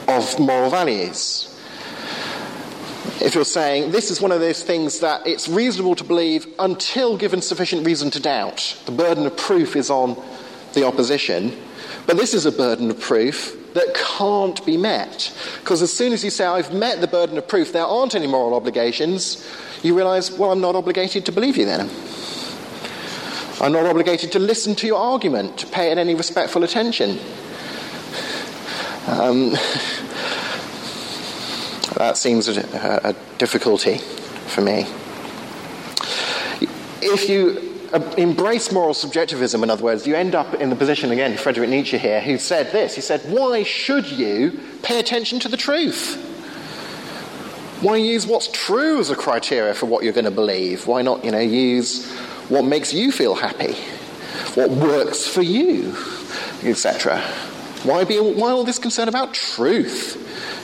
of 0.08 0.40
moral 0.40 0.70
values. 0.70 1.54
if 3.22 3.36
you're 3.36 3.44
saying 3.44 3.92
this 3.92 4.12
is 4.12 4.22
one 4.22 4.32
of 4.32 4.40
those 4.40 4.64
things 4.64 5.00
that 5.00 5.26
it's 5.26 5.48
reasonable 5.48 5.96
to 5.96 6.04
believe 6.04 6.48
until 6.60 7.18
given 7.18 7.42
sufficient 7.42 7.86
reason 7.86 8.10
to 8.12 8.20
doubt, 8.20 8.78
the 8.86 8.92
burden 8.92 9.26
of 9.26 9.36
proof 9.36 9.76
is 9.76 9.90
on 9.90 10.16
the 10.74 10.86
opposition. 10.86 11.56
But 12.06 12.18
this 12.18 12.34
is 12.34 12.46
a 12.46 12.52
burden 12.52 12.90
of 12.90 13.00
proof 13.00 13.56
that 13.74 13.94
can't 13.94 14.66
be 14.66 14.78
met. 14.78 15.34
Because 15.60 15.82
as 15.82 15.92
soon 15.92 16.14
as 16.14 16.24
you 16.24 16.30
say, 16.30 16.46
I've 16.46 16.74
met 16.74 17.02
the 17.02 17.08
burden 17.08 17.38
of 17.38 17.48
proof, 17.48 17.74
there 17.74 17.86
aren't 17.86 18.16
any 18.16 18.28
moral 18.28 18.54
obligations, 18.54 19.46
you 19.84 19.96
realize, 19.96 20.32
well, 20.32 20.52
I'm 20.52 20.62
not 20.62 20.76
obligated 20.76 21.26
to 21.26 21.32
believe 21.32 21.58
you 21.58 21.66
then. 21.66 21.90
I'm 23.60 23.72
not 23.72 23.86
obligated 23.86 24.32
to 24.34 24.40
listen 24.40 24.76
to 24.76 24.88
your 24.88 25.00
argument, 25.00 25.58
to 25.60 25.68
pay 25.68 25.92
it 25.92 25.98
any 25.98 26.16
respectful 26.16 26.64
attention. 26.64 27.20
Um, 29.08 29.52
that 31.96 32.18
seems 32.18 32.50
a, 32.50 33.00
a, 33.04 33.16
difficulty 33.38 34.00
for 34.48 34.60
me. 34.60 34.86
If 37.02 37.30
you 37.30 37.90
uh, 37.94 38.02
embrace 38.18 38.70
moral 38.70 38.94
subjectivism, 38.94 39.64
in 39.64 39.70
other 39.70 39.84
words, 39.84 40.06
you 40.06 40.14
end 40.14 40.36
up 40.36 40.56
in 40.56 40.70
the 40.70 40.76
position, 40.76 41.12
again, 41.12 41.38
Frederick 41.38 41.70
Nietzsche 41.70 41.98
here, 41.98 42.20
who 42.20 42.38
said 42.38 42.74
this. 42.74 42.96
He 42.96 43.02
said, 43.02 43.22
Why 43.32 43.64
should 43.64 44.12
you 44.12 44.60
pay 44.84 45.00
attention 45.00 45.40
to 45.40 45.48
the 45.48 45.58
truth? 45.58 46.22
Why 47.82 47.96
use 47.96 48.28
what's 48.28 48.50
true 48.50 49.00
as 49.00 49.10
a 49.10 49.16
criteria 49.16 49.74
for 49.74 49.86
what 49.86 50.04
you're 50.04 50.12
going 50.12 50.26
to 50.26 50.32
believe? 50.32 50.86
Why 50.86 51.02
not, 51.02 51.24
you 51.24 51.32
know, 51.32 51.40
use 51.40 52.12
what 52.50 52.66
makes 52.66 52.94
you 52.94 53.14
feel 53.14 53.36
happy, 53.36 53.74
what 54.56 54.70
works 54.70 55.26
for 55.28 55.44
you, 55.44 55.96
etc. 56.64 57.24
Why, 57.84 58.04
be, 58.04 58.20
why 58.20 58.52
all 58.52 58.64
this 58.64 58.80
concern 58.80 59.08
about 59.08 59.34
truth? 59.34 60.24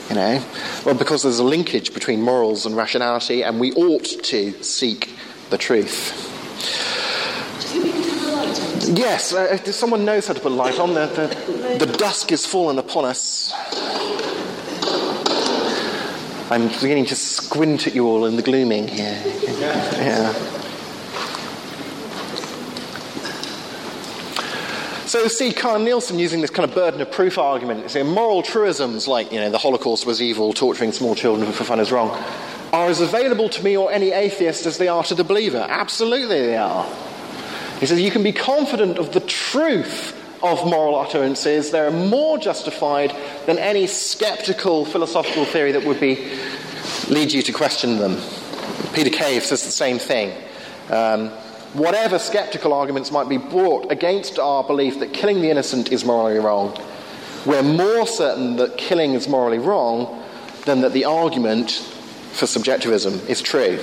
You 0.10 0.16
know, 0.16 0.46
well, 0.86 0.96
because 0.96 1.24
there's 1.24 1.40
a 1.40 1.44
linkage 1.44 1.94
between 1.94 2.22
morals 2.22 2.66
and 2.66 2.76
rationality, 2.76 3.44
and 3.44 3.60
we 3.60 3.72
ought 3.74 4.04
to 4.04 4.64
seek 4.64 5.16
the 5.50 5.58
truth. 5.58 6.30
Yes, 8.96 9.34
uh, 9.34 9.48
if 9.50 9.66
someone 9.74 10.04
knows 10.04 10.28
how 10.28 10.34
to 10.34 10.40
put 10.40 10.52
light 10.52 10.78
on, 10.78 10.94
the, 10.94 11.08
the, 11.08 11.86
the 11.86 11.92
dusk 11.98 12.32
is 12.32 12.46
fallen 12.46 12.78
upon 12.80 13.06
us. 13.06 13.54
I'm 16.52 16.68
beginning 16.68 17.06
to 17.06 17.16
squint 17.16 17.88
at 17.88 17.96
you 17.96 18.06
all 18.06 18.26
in 18.26 18.36
the 18.36 18.42
gloaming 18.42 18.88
here. 18.88 19.22
Yeah. 19.58 20.63
So 25.14 25.28
see 25.28 25.54
Carl 25.54 25.78
Nielsen 25.78 26.18
using 26.18 26.42
this 26.42 26.50
kind 26.50 26.68
of 26.68 26.74
burden 26.74 27.00
of 27.00 27.12
proof 27.12 27.38
argument, 27.38 27.92
saying 27.92 28.08
moral 28.08 28.42
truisms 28.42 29.08
like, 29.08 29.32
you 29.32 29.40
know, 29.40 29.52
the 29.52 29.60
Holocaust 29.60 30.08
was 30.08 30.24
evil, 30.24 30.54
torturing 30.54 30.92
small 30.92 31.14
children 31.14 31.52
for 31.52 31.64
fun 31.64 31.80
is 31.80 31.92
wrong, 31.92 32.10
are 32.74 32.88
as 32.88 33.00
available 33.00 33.48
to 33.50 33.64
me 33.64 33.78
or 33.78 33.92
any 33.92 34.10
atheist 34.10 34.66
as 34.66 34.80
they 34.80 34.88
are 34.88 35.04
to 35.04 35.14
the 35.14 35.24
believer. 35.24 35.68
Absolutely 35.70 36.40
they 36.40 36.58
are. 36.58 36.92
He 37.80 37.86
says 37.86 38.02
you 38.02 38.10
can 38.10 38.24
be 38.24 38.32
confident 38.32 38.98
of 38.98 39.14
the 39.14 39.20
truth 39.20 40.20
of 40.42 40.66
moral 40.66 40.96
utterances. 40.96 41.70
They're 41.70 41.92
more 41.92 42.40
justified 42.40 43.16
than 43.46 43.60
any 43.60 43.86
skeptical 43.86 44.84
philosophical 44.84 45.46
theory 45.46 45.74
that 45.74 45.86
would 45.86 46.00
be 46.00 46.28
lead 47.10 47.32
you 47.32 47.44
to 47.44 47.54
question 47.54 48.00
them. 48.00 48.20
Peter 48.94 49.12
Cave 49.12 49.44
says 49.44 49.64
the 49.64 49.70
same 49.70 50.00
thing. 50.00 50.36
Um, 50.90 51.30
whatever 51.74 52.20
skeptical 52.20 52.74
arguments 52.74 53.12
might 53.12 53.28
be 53.28 53.38
brought 53.38 53.92
against 53.92 54.40
our 54.40 54.64
belief 54.64 55.00
that 55.00 55.14
killing 55.14 55.42
the 55.42 55.50
innocent 55.50 55.92
is 55.92 56.06
morally 56.06 56.40
wrong, 56.40 56.78
we're 57.46 57.64
more 57.64 58.08
certain 58.08 58.56
that 58.58 58.78
killing 58.78 59.14
is 59.14 59.28
morally 59.28 59.60
wrong 59.60 60.24
than 60.66 60.82
that 60.82 60.94
the 60.94 61.06
argument 61.06 61.72
for 62.32 62.48
subjectivism 62.48 63.20
is 63.28 63.42
true. 63.42 63.80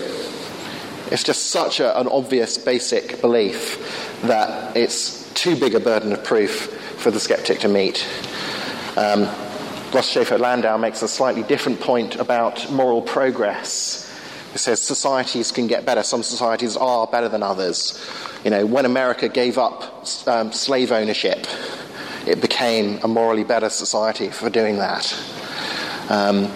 It's 1.11 1.25
just 1.25 1.47
such 1.47 1.81
a, 1.81 1.99
an 1.99 2.07
obvious 2.09 2.57
basic 2.57 3.21
belief 3.21 4.21
that 4.23 4.77
it's 4.77 5.29
too 5.35 5.57
big 5.57 5.75
a 5.75 5.81
burden 5.81 6.13
of 6.13 6.23
proof 6.23 6.73
for 6.99 7.11
the 7.11 7.21
skeptic 7.21 7.61
to 7.61 7.69
meet. 7.69 8.07
Um, 8.97 9.23
Russ 9.93 10.09
Shafer-Landau 10.09 10.77
makes 10.79 11.03
a 11.03 11.09
slightly 11.09 11.43
different 11.43 11.81
point 11.81 12.17
about 12.17 12.71
moral 12.71 13.03
progress. 13.03 14.00
It 14.55 14.59
says 14.59 14.83
societies 14.83 15.53
can 15.53 15.67
get 15.67 15.85
better. 15.85 16.03
Some 16.03 16.23
societies 16.23 16.77
are 16.77 17.07
better 17.07 17.29
than 17.29 17.43
others. 17.43 18.01
You 18.45 18.51
know, 18.51 18.67
when 18.67 18.85
America 18.85 19.29
gave 19.29 19.59
up 19.59 20.05
um, 20.27 20.53
slave 20.53 20.93
ownership, 20.93 21.47
it 22.27 22.41
became 22.41 22.99
a 23.03 23.09
morally 23.09 23.45
better 23.45 23.71
society 23.71 24.29
for 24.29 24.51
doing 24.51 24.77
that. 24.79 25.17
Um, 26.09 26.53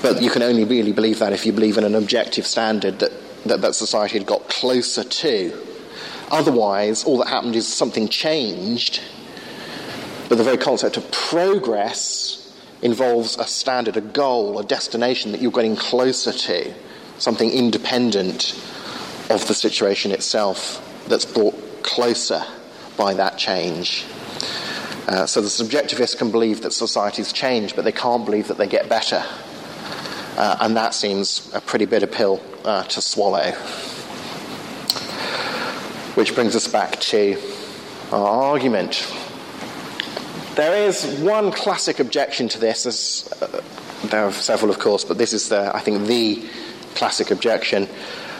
but 0.00 0.22
you 0.22 0.30
can 0.30 0.42
only 0.42 0.64
really 0.64 0.92
believe 0.92 1.18
that 1.18 1.32
if 1.32 1.44
you 1.44 1.52
believe 1.52 1.76
in 1.76 1.84
an 1.84 1.94
objective 1.94 2.46
standard 2.46 3.00
that 3.00 3.12
that, 3.48 3.60
that 3.60 3.74
society 3.74 4.18
had 4.18 4.26
got 4.26 4.48
closer 4.48 5.04
to. 5.04 5.66
Otherwise, 6.30 7.04
all 7.04 7.18
that 7.18 7.28
happened 7.28 7.56
is 7.56 7.66
something 7.66 8.08
changed, 8.08 9.00
but 10.28 10.36
the 10.36 10.44
very 10.44 10.58
concept 10.58 10.96
of 10.96 11.10
progress 11.10 12.47
involves 12.82 13.36
a 13.38 13.44
standard, 13.44 13.96
a 13.96 14.00
goal, 14.00 14.58
a 14.58 14.64
destination 14.64 15.32
that 15.32 15.40
you're 15.40 15.52
getting 15.52 15.76
closer 15.76 16.32
to, 16.32 16.72
something 17.18 17.50
independent 17.50 18.52
of 19.30 19.46
the 19.48 19.54
situation 19.54 20.12
itself 20.12 20.84
that's 21.08 21.24
brought 21.24 21.54
closer 21.82 22.42
by 22.96 23.14
that 23.14 23.36
change. 23.36 24.04
Uh, 25.08 25.26
so 25.26 25.40
the 25.40 25.48
subjectivists 25.48 26.16
can 26.16 26.30
believe 26.30 26.62
that 26.62 26.72
societies 26.72 27.32
change, 27.32 27.74
but 27.74 27.84
they 27.84 27.92
can't 27.92 28.24
believe 28.24 28.48
that 28.48 28.58
they 28.58 28.66
get 28.66 28.88
better. 28.88 29.24
Uh, 30.36 30.56
and 30.60 30.76
that 30.76 30.94
seems 30.94 31.50
a 31.54 31.60
pretty 31.60 31.86
bitter 31.86 32.06
pill 32.06 32.40
uh, 32.64 32.84
to 32.84 33.00
swallow. 33.00 33.52
Which 36.14 36.34
brings 36.34 36.54
us 36.54 36.68
back 36.68 37.00
to 37.00 37.40
our 38.12 38.26
argument 38.26 38.94
there 40.58 40.88
is 40.88 41.04
one 41.20 41.52
classic 41.52 42.00
objection 42.00 42.48
to 42.48 42.58
this. 42.58 43.30
Uh, 43.40 43.62
there 44.06 44.24
are 44.24 44.32
several, 44.32 44.72
of 44.72 44.80
course, 44.80 45.04
but 45.04 45.16
this 45.16 45.32
is, 45.32 45.50
the, 45.50 45.72
I 45.72 45.78
think, 45.78 46.08
the 46.08 46.44
classic 46.96 47.30
objection. 47.30 47.84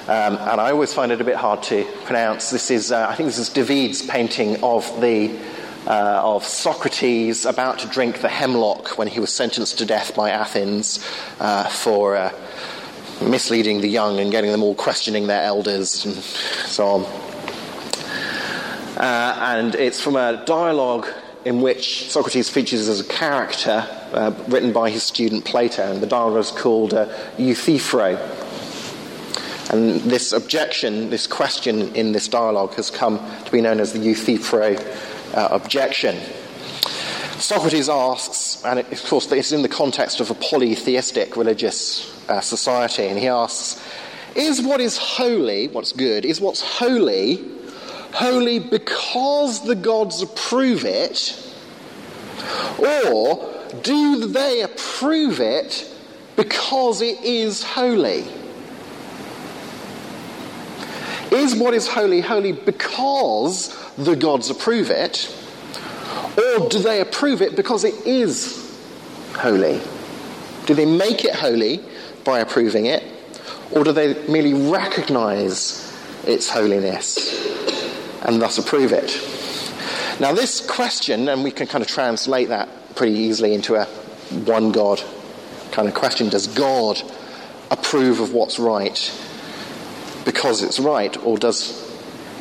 Um, 0.09 0.37
and 0.37 0.61
I 0.61 0.73
always 0.73 0.93
find 0.93 1.13
it 1.13 1.21
a 1.21 1.25
bit 1.25 1.37
hard 1.37 1.63
to 1.65 1.85
pronounce. 2.07 2.51
This 2.51 2.73
is, 2.73 2.91
uh, 2.91 3.07
I 3.09 3.15
think, 3.15 3.29
this 3.29 3.39
is 3.39 3.49
David's 3.51 4.03
painting 4.03 4.65
of 4.65 5.01
the 5.01 5.31
uh, 5.87 6.21
of 6.25 6.45
Socrates 6.45 7.47
about 7.47 7.79
to 7.79 7.87
drink 7.87 8.21
the 8.21 8.29
hemlock 8.29 8.99
when 8.99 9.07
he 9.07 9.21
was 9.21 9.33
sentenced 9.33 9.79
to 9.79 9.87
death 9.87 10.17
by 10.17 10.31
Athens 10.31 10.99
uh, 11.39 11.69
for 11.69 12.17
uh, 12.17 12.33
misleading 13.23 13.81
the 13.81 13.89
young 13.89 14.19
and 14.19 14.33
getting 14.33 14.51
them 14.51 14.65
all 14.65 14.75
questioning 14.75 15.29
their 15.29 15.45
elders 15.45 16.05
and 16.05 16.15
so 16.17 16.85
on. 16.85 17.05
Uh, 18.97 19.39
and 19.41 19.77
it's 19.77 20.01
from 20.01 20.17
a 20.17 20.45
dialogue 20.45 21.07
in 21.49 21.63
which 21.63 22.11
Socrates 22.11 22.51
features 22.51 22.89
as 22.89 23.01
a 23.01 23.05
character 23.05 23.83
uh, 24.13 24.35
written 24.49 24.71
by 24.71 24.91
his 24.91 25.03
student 25.03 25.47
Plato, 25.47 25.91
and 25.91 26.03
the 26.03 26.07
dialogue 26.07 26.41
is 26.41 26.51
called 26.51 26.93
uh, 26.93 27.09
Euthyphro. 27.39 28.17
And 29.71 29.99
this 30.03 30.35
objection, 30.35 31.09
this 31.09 31.27
question 31.27 31.95
in 31.97 32.13
this 32.13 32.29
dialogue 32.29 32.75
has 32.75 32.91
come 32.91 33.19
to 33.47 33.51
be 33.51 33.63
known 33.63 33.81
as 33.81 33.95
the 33.95 33.99
Euthyphro 33.99 34.77
uh, 35.35 35.49
objection. 35.51 36.17
Socrates 37.39 37.89
asks, 37.89 38.63
and 38.67 38.81
of 38.81 39.05
course 39.05 39.33
it's 39.33 39.51
in 39.51 39.63
the 39.63 39.71
context 39.71 40.21
of 40.21 40.31
a 40.31 40.35
polytheistic 40.35 41.35
religious 41.35 42.15
uh, 42.29 42.43
society, 42.43 43.07
and 43.07 43.19
he 43.19 43.27
asks, 43.27 43.83
is 44.35 44.61
what 44.61 44.83
is 44.83 44.99
holy, 44.99 45.69
what's 45.69 45.93
good, 45.93 46.27
is 46.27 46.43
what's 46.43 46.61
holy 46.61 47.43
holy 48.19 48.59
because 48.59 49.65
the 49.65 49.77
gods 49.77 50.23
approve 50.23 50.85
it, 50.85 51.41
or 52.81 53.55
do 53.85 54.27
they 54.27 54.63
approve 54.63 55.39
it 55.39 55.89
because 56.35 57.01
it 57.01 57.23
is 57.23 57.63
holy? 57.63 58.27
Is 61.31 61.55
what 61.55 61.75
is 61.75 61.87
holy 61.87 62.21
holy 62.21 62.51
because 62.51 63.73
the 63.97 64.17
gods 64.17 64.51
approve 64.51 64.91
it, 64.91 65.33
or 66.37 66.69
do 66.69 66.81
they 66.81 67.01
approve 67.01 67.41
it 67.41 67.55
because 67.55 67.85
it 67.85 67.95
is 68.05 68.77
holy? 69.37 69.81
Do 70.67 70.75
they 70.75 70.87
make 70.87 71.25
it 71.25 71.37
holy 71.37 71.85
by 72.25 72.41
approving 72.41 72.87
it, 72.87 73.05
or 73.71 73.85
do 73.85 73.93
they 73.93 74.15
merely 74.27 74.55
recognize 74.55 75.97
its 76.27 76.51
holiness? 76.51 77.58
And 78.23 78.41
thus 78.41 78.59
approve 78.59 78.93
it. 78.93 79.11
Now, 80.21 80.33
this 80.33 80.65
question, 80.67 81.29
and 81.29 81.45
we 81.45 81.51
can 81.51 81.67
kind 81.67 81.83
of 81.83 81.89
translate 81.89 82.49
that 82.49 82.69
pretty 82.97 83.15
easily 83.15 83.55
into 83.55 83.77
a 83.77 83.85
one 84.45 84.73
God 84.73 85.03
kind 85.71 85.87
of 85.87 85.95
question 85.95 86.29
does 86.29 86.47
God 86.47 87.01
approve 87.71 88.21
of 88.21 88.33
what's 88.33 88.59
right 88.59 88.99
because 90.25 90.63
it's 90.63 90.79
right, 90.79 91.17
or 91.25 91.39
does, 91.39 91.91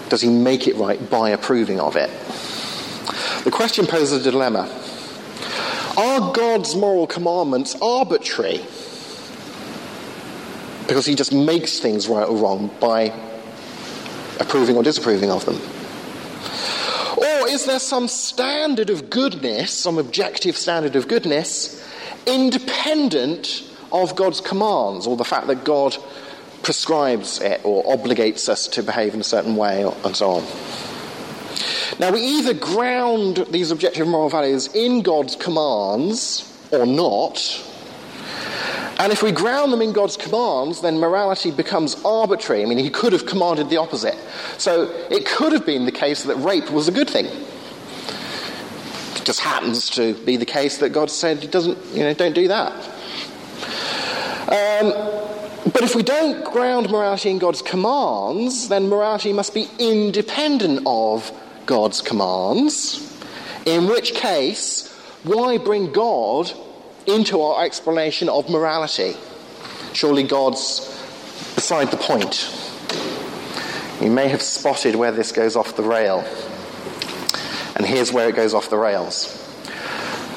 does 0.10 0.22
he 0.22 0.30
make 0.30 0.68
it 0.68 0.76
right 0.76 1.10
by 1.10 1.30
approving 1.30 1.80
of 1.80 1.96
it? 1.96 2.10
The 3.44 3.52
question 3.52 3.86
poses 3.86 4.26
a 4.26 4.32
dilemma. 4.32 4.68
Are 5.98 6.34
God's 6.34 6.76
moral 6.76 7.08
commandments 7.08 7.76
arbitrary? 7.82 8.66
because 10.88 11.06
he 11.06 11.16
just 11.16 11.34
makes 11.34 11.80
things 11.80 12.08
right 12.08 12.28
or 12.28 12.36
wrong 12.38 12.72
by 12.80 13.10
approving 14.40 14.76
or 14.76 14.84
disapproving 14.84 15.32
of 15.32 15.46
them? 15.46 15.60
Or 17.18 17.48
is 17.48 17.66
there 17.66 17.80
some 17.80 18.08
standard 18.08 18.90
of 18.90 19.10
goodness, 19.10 19.72
some 19.72 19.98
objective 19.98 20.56
standard 20.56 20.96
of 20.96 21.08
goodness, 21.08 21.84
independent 22.26 23.64
of 23.92 24.16
God's 24.16 24.42
commands 24.42 25.08
or 25.08 25.18
the 25.18 25.26
fact 25.26 25.48
that 25.48 25.64
God 25.64 25.98
prescribes 26.62 27.42
it 27.42 27.62
or 27.64 27.84
obligates 27.86 28.50
us 28.50 28.68
to 28.68 28.84
behave 28.84 29.14
in 29.14 29.22
a 29.22 29.24
certain 29.24 29.56
way 29.56 29.84
and 30.04 30.16
so 30.16 30.32
on? 30.32 30.44
Now, 32.00 32.12
we 32.12 32.22
either 32.22 32.54
ground 32.54 33.48
these 33.50 33.72
objective 33.72 34.08
moral 34.08 34.30
values 34.30 34.68
in 34.76 35.02
God's 35.02 35.36
commands 35.36 36.44
or 36.72 36.86
not. 36.86 37.38
And 39.00 39.12
if 39.12 39.22
we 39.22 39.32
ground 39.32 39.72
them 39.72 39.82
in 39.82 39.94
God's 39.94 40.18
commands, 40.18 40.82
then 40.82 41.00
morality 41.00 41.52
becomes 41.52 41.96
arbitrary. 42.04 42.64
I 42.64 42.66
mean, 42.66 42.80
he 42.80 42.90
could 42.90 43.14
have 43.14 43.28
commanded 43.28 43.70
the 43.70 43.78
opposite. 43.78 44.18
So 44.58 44.90
it 45.12 45.26
could 45.26 45.54
have 45.54 45.66
been 45.66 45.86
the 45.86 45.92
case 45.92 46.24
that 46.24 46.36
rape 46.38 46.72
was 46.72 46.88
a 46.88 46.92
good 46.92 47.10
thing. 47.10 47.26
It 47.28 49.24
just 49.24 49.40
happens 49.40 49.90
to 49.92 50.16
be 50.26 50.36
the 50.38 50.46
case 50.46 50.80
that 50.80 50.90
God 50.90 51.12
said 51.12 51.40
he 51.40 51.48
doesn't, 51.48 51.78
you 51.94 52.00
know, 52.04 52.14
don't 52.14 52.34
do 52.34 52.48
that. 52.48 52.74
Um, 54.50 54.92
but 55.72 55.84
if 55.84 55.94
we 55.96 56.02
don't 56.02 56.44
ground 56.46 56.90
morality 56.90 57.30
in 57.30 57.38
God's 57.38 57.62
commands, 57.62 58.70
then 58.70 58.88
morality 58.88 59.32
must 59.32 59.54
be 59.54 59.70
independent 59.78 60.82
of 60.88 61.32
God's 61.68 62.02
commands, 62.02 63.16
in 63.66 63.86
which 63.88 64.14
case, 64.14 64.92
why 65.24 65.58
bring 65.58 65.92
God 65.92 66.52
into 67.08 67.42
our 67.42 67.66
explanation 67.66 68.30
of 68.30 68.50
morality? 68.50 69.16
Surely 69.94 70.24
God's 70.24 70.94
beside 71.56 71.90
the 71.90 71.98
point. 71.98 72.54
You 74.02 74.12
may 74.12 74.28
have 74.28 74.42
spotted 74.42 74.96
where 74.96 75.12
this 75.12 75.32
goes 75.32 75.56
off 75.56 75.76
the 75.76 75.84
rail. 75.84 76.20
And 77.76 77.86
here's 77.86 78.12
where 78.14 78.30
it 78.30 78.36
goes 78.36 78.54
off 78.54 78.70
the 78.70 78.78
rails. 78.78 79.34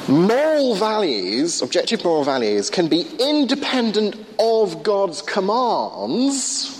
Moral 0.07 0.75
values, 0.75 1.61
objective 1.61 2.03
moral 2.03 2.23
values, 2.23 2.69
can 2.69 2.87
be 2.87 3.05
independent 3.19 4.15
of 4.39 4.81
God's 4.81 5.21
commands 5.21 6.77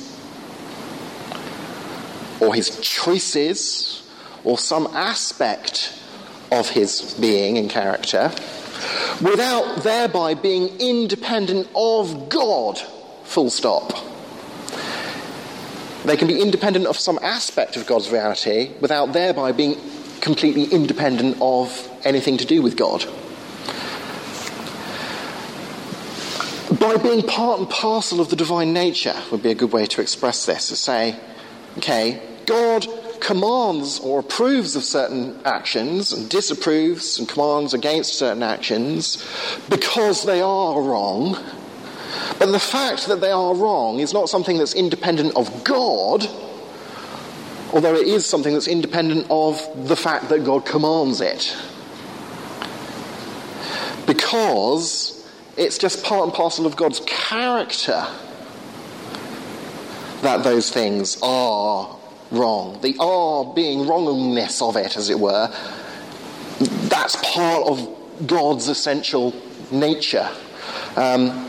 or 2.39 2.55
his 2.55 2.79
choices 2.79 4.03
or 4.43 4.57
some 4.57 4.87
aspect 4.95 5.93
of 6.51 6.69
his 6.69 7.13
being 7.13 7.59
and 7.59 7.69
character 7.69 8.31
without 9.21 9.83
thereby 9.83 10.33
being 10.33 10.79
independent 10.79 11.67
of 11.75 12.29
God, 12.29 12.79
full 13.23 13.49
stop. 13.49 13.93
They 16.05 16.17
can 16.17 16.27
be 16.27 16.41
independent 16.41 16.87
of 16.87 16.97
some 16.97 17.19
aspect 17.21 17.77
of 17.77 17.85
God's 17.85 18.09
reality 18.09 18.71
without 18.81 19.13
thereby 19.13 19.51
being 19.51 19.77
completely 20.19 20.65
independent 20.65 21.37
of 21.41 21.89
anything 22.03 22.37
to 22.37 22.45
do 22.45 22.61
with 22.61 22.75
God. 22.75 23.05
By 26.79 26.97
being 26.97 27.21
part 27.21 27.59
and 27.59 27.69
parcel 27.69 28.19
of 28.19 28.29
the 28.29 28.35
divine 28.35 28.73
nature 28.73 29.15
would 29.31 29.43
be 29.43 29.51
a 29.51 29.55
good 29.55 29.71
way 29.71 29.85
to 29.85 30.01
express 30.01 30.45
this, 30.45 30.69
to 30.69 30.75
say, 30.75 31.15
okay, 31.77 32.21
God 32.45 32.87
commands 33.21 33.99
or 33.99 34.19
approves 34.19 34.75
of 34.75 34.83
certain 34.83 35.39
actions 35.45 36.11
and 36.11 36.29
disapproves 36.29 37.19
and 37.19 37.29
commands 37.29 37.73
against 37.73 38.15
certain 38.15 38.43
actions 38.43 39.25
because 39.69 40.25
they 40.25 40.41
are 40.41 40.81
wrong. 40.81 41.37
But 42.39 42.47
the 42.47 42.59
fact 42.59 43.07
that 43.07 43.21
they 43.21 43.31
are 43.31 43.55
wrong 43.55 43.99
is 43.99 44.13
not 44.13 44.27
something 44.27 44.57
that's 44.57 44.73
independent 44.73 45.35
of 45.35 45.63
God, 45.63 46.27
although 47.71 47.95
it 47.95 48.07
is 48.07 48.25
something 48.25 48.53
that's 48.53 48.67
independent 48.67 49.27
of 49.29 49.87
the 49.87 49.95
fact 49.95 50.27
that 50.29 50.43
God 50.43 50.65
commands 50.65 51.21
it. 51.21 51.55
Because 54.07 55.25
it's 55.57 55.77
just 55.77 56.03
part 56.03 56.23
and 56.25 56.33
parcel 56.33 56.65
of 56.65 56.75
God's 56.75 57.01
character 57.05 58.05
that 60.21 60.43
those 60.43 60.71
things 60.71 61.17
are 61.21 61.97
wrong. 62.31 62.79
The 62.81 62.95
are 62.99 63.53
being 63.53 63.87
wrongness 63.87 64.61
of 64.61 64.75
it, 64.75 64.97
as 64.97 65.09
it 65.09 65.19
were, 65.19 65.53
that's 66.59 67.15
part 67.17 67.67
of 67.67 68.27
God's 68.27 68.67
essential 68.67 69.33
nature. 69.71 70.29
Um, 70.95 71.47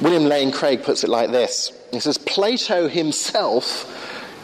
William 0.00 0.24
Lane 0.24 0.50
Craig 0.50 0.82
puts 0.82 1.04
it 1.04 1.10
like 1.10 1.30
this 1.30 1.72
He 1.92 2.00
says, 2.00 2.18
Plato 2.18 2.88
himself, 2.88 3.88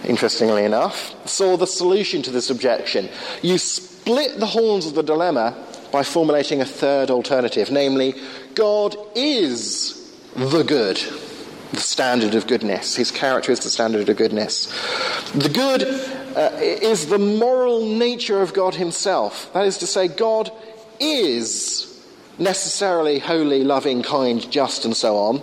interestingly 0.04 0.64
enough, 0.64 1.14
saw 1.28 1.56
the 1.56 1.66
solution 1.66 2.22
to 2.22 2.30
this 2.30 2.50
objection. 2.50 3.08
You 3.42 3.58
split 3.58 4.38
the 4.38 4.46
horns 4.46 4.86
of 4.86 4.94
the 4.94 5.02
dilemma 5.02 5.56
by 5.90 6.02
formulating 6.02 6.60
a 6.60 6.66
third 6.66 7.10
alternative, 7.10 7.70
namely, 7.70 8.14
God 8.54 8.96
is 9.14 10.12
the 10.34 10.62
good 10.62 11.00
the 11.72 11.80
standard 11.80 12.34
of 12.34 12.46
goodness. 12.46 12.96
His 12.96 13.10
character 13.10 13.52
is 13.52 13.60
the 13.60 13.70
standard 13.70 14.08
of 14.08 14.16
goodness. 14.16 14.66
The 15.32 15.48
good 15.48 15.82
uh, 16.36 16.56
is 16.60 17.06
the 17.06 17.18
moral 17.18 17.86
nature 17.86 18.40
of 18.40 18.54
God 18.54 18.74
Himself. 18.74 19.52
That 19.52 19.66
is 19.66 19.78
to 19.78 19.86
say, 19.86 20.08
God 20.08 20.50
is 20.98 21.84
necessarily 22.38 23.18
holy, 23.18 23.64
loving, 23.64 24.02
kind, 24.02 24.50
just, 24.50 24.84
and 24.84 24.96
so 24.96 25.16
on. 25.16 25.42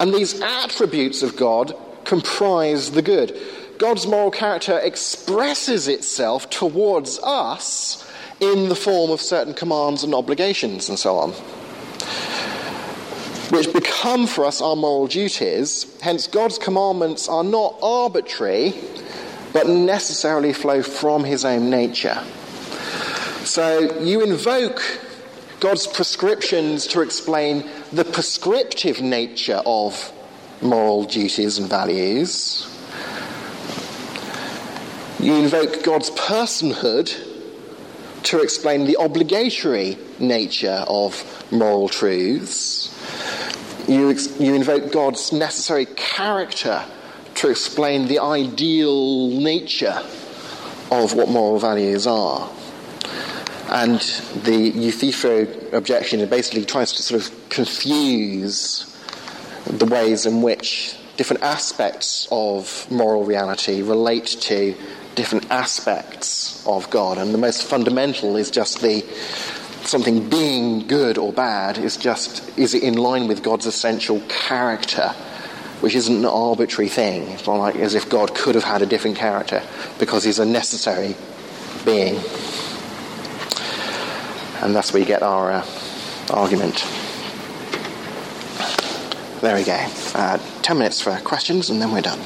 And 0.00 0.12
these 0.12 0.40
attributes 0.40 1.22
of 1.22 1.36
God 1.36 1.74
comprise 2.04 2.90
the 2.92 3.02
good. 3.02 3.38
God's 3.78 4.06
moral 4.06 4.30
character 4.30 4.78
expresses 4.78 5.88
itself 5.88 6.50
towards 6.50 7.18
us 7.20 8.06
in 8.40 8.68
the 8.68 8.74
form 8.74 9.10
of 9.10 9.20
certain 9.20 9.54
commands 9.54 10.02
and 10.02 10.14
obligations 10.14 10.88
and 10.88 10.98
so 10.98 11.16
on 11.16 11.34
which 13.50 13.72
become 13.72 14.26
for 14.26 14.44
us 14.44 14.60
our 14.62 14.76
moral 14.76 15.06
duties. 15.06 15.86
Hence, 16.00 16.26
God's 16.26 16.58
commandments 16.58 17.28
are 17.28 17.44
not 17.44 17.76
arbitrary, 17.82 18.74
but 19.52 19.68
necessarily 19.68 20.52
flow 20.52 20.82
from 20.82 21.24
his 21.24 21.44
own 21.44 21.70
nature. 21.70 22.22
So 23.44 23.98
you 24.00 24.22
invoke 24.22 24.82
God's 25.58 25.86
prescriptions 25.86 26.86
to 26.88 27.02
explain 27.02 27.68
the 27.92 28.04
prescriptive 28.04 29.00
nature 29.00 29.60
of 29.66 30.12
moral 30.62 31.04
duties 31.04 31.58
and 31.58 31.68
values. 31.68 32.66
You 35.18 35.34
invoke 35.34 35.82
God's 35.82 36.10
personhood 36.10 37.12
to 38.22 38.40
explain 38.40 38.84
the 38.84 38.96
obligatory 39.00 39.98
nature 40.18 40.84
of 40.86 41.24
moral 41.50 41.88
truths. 41.88 42.89
You, 43.88 44.10
you 44.38 44.54
invoke 44.54 44.92
God's 44.92 45.32
necessary 45.32 45.86
character 45.86 46.84
to 47.36 47.50
explain 47.50 48.06
the 48.06 48.18
ideal 48.18 49.28
nature 49.28 50.02
of 50.90 51.14
what 51.14 51.28
moral 51.28 51.58
values 51.58 52.06
are. 52.06 52.50
And 53.68 54.00
the 54.44 54.72
Euthyphro 54.74 55.46
objection 55.72 56.28
basically 56.28 56.64
tries 56.64 56.92
to 56.92 57.02
sort 57.02 57.22
of 57.22 57.48
confuse 57.48 58.86
the 59.66 59.86
ways 59.86 60.26
in 60.26 60.42
which 60.42 60.96
different 61.16 61.42
aspects 61.42 62.26
of 62.32 62.90
moral 62.90 63.24
reality 63.24 63.82
relate 63.82 64.26
to 64.26 64.74
different 65.14 65.50
aspects 65.50 66.66
of 66.66 66.88
God. 66.90 67.18
And 67.18 67.32
the 67.32 67.38
most 67.38 67.64
fundamental 67.64 68.36
is 68.36 68.50
just 68.50 68.80
the 68.80 69.04
something 69.84 70.28
being 70.28 70.86
good 70.86 71.18
or 71.18 71.32
bad 71.32 71.78
is 71.78 71.96
just 71.96 72.56
is 72.58 72.74
it 72.74 72.82
in 72.82 72.94
line 72.94 73.28
with 73.28 73.42
God's 73.42 73.66
essential 73.66 74.20
character, 74.28 75.08
which 75.80 75.94
isn't 75.94 76.16
an 76.16 76.24
arbitrary 76.24 76.88
thing. 76.88 77.28
It's 77.28 77.46
not 77.46 77.56
like 77.56 77.76
as 77.76 77.94
if 77.94 78.08
God 78.08 78.34
could 78.34 78.54
have 78.54 78.64
had 78.64 78.82
a 78.82 78.86
different 78.86 79.16
character 79.16 79.62
because 79.98 80.24
he's 80.24 80.38
a 80.38 80.44
necessary 80.44 81.16
being. 81.84 82.16
And 84.62 84.74
that's 84.76 84.92
where 84.92 85.02
we 85.02 85.06
get 85.06 85.22
our 85.22 85.50
uh, 85.50 85.66
argument. 86.30 86.84
There 89.40 89.56
we 89.56 89.64
go. 89.64 89.86
Uh, 90.14 90.38
ten 90.62 90.78
minutes 90.78 91.00
for 91.00 91.16
questions 91.20 91.70
and 91.70 91.80
then 91.80 91.92
we're 91.92 92.02
done. 92.02 92.20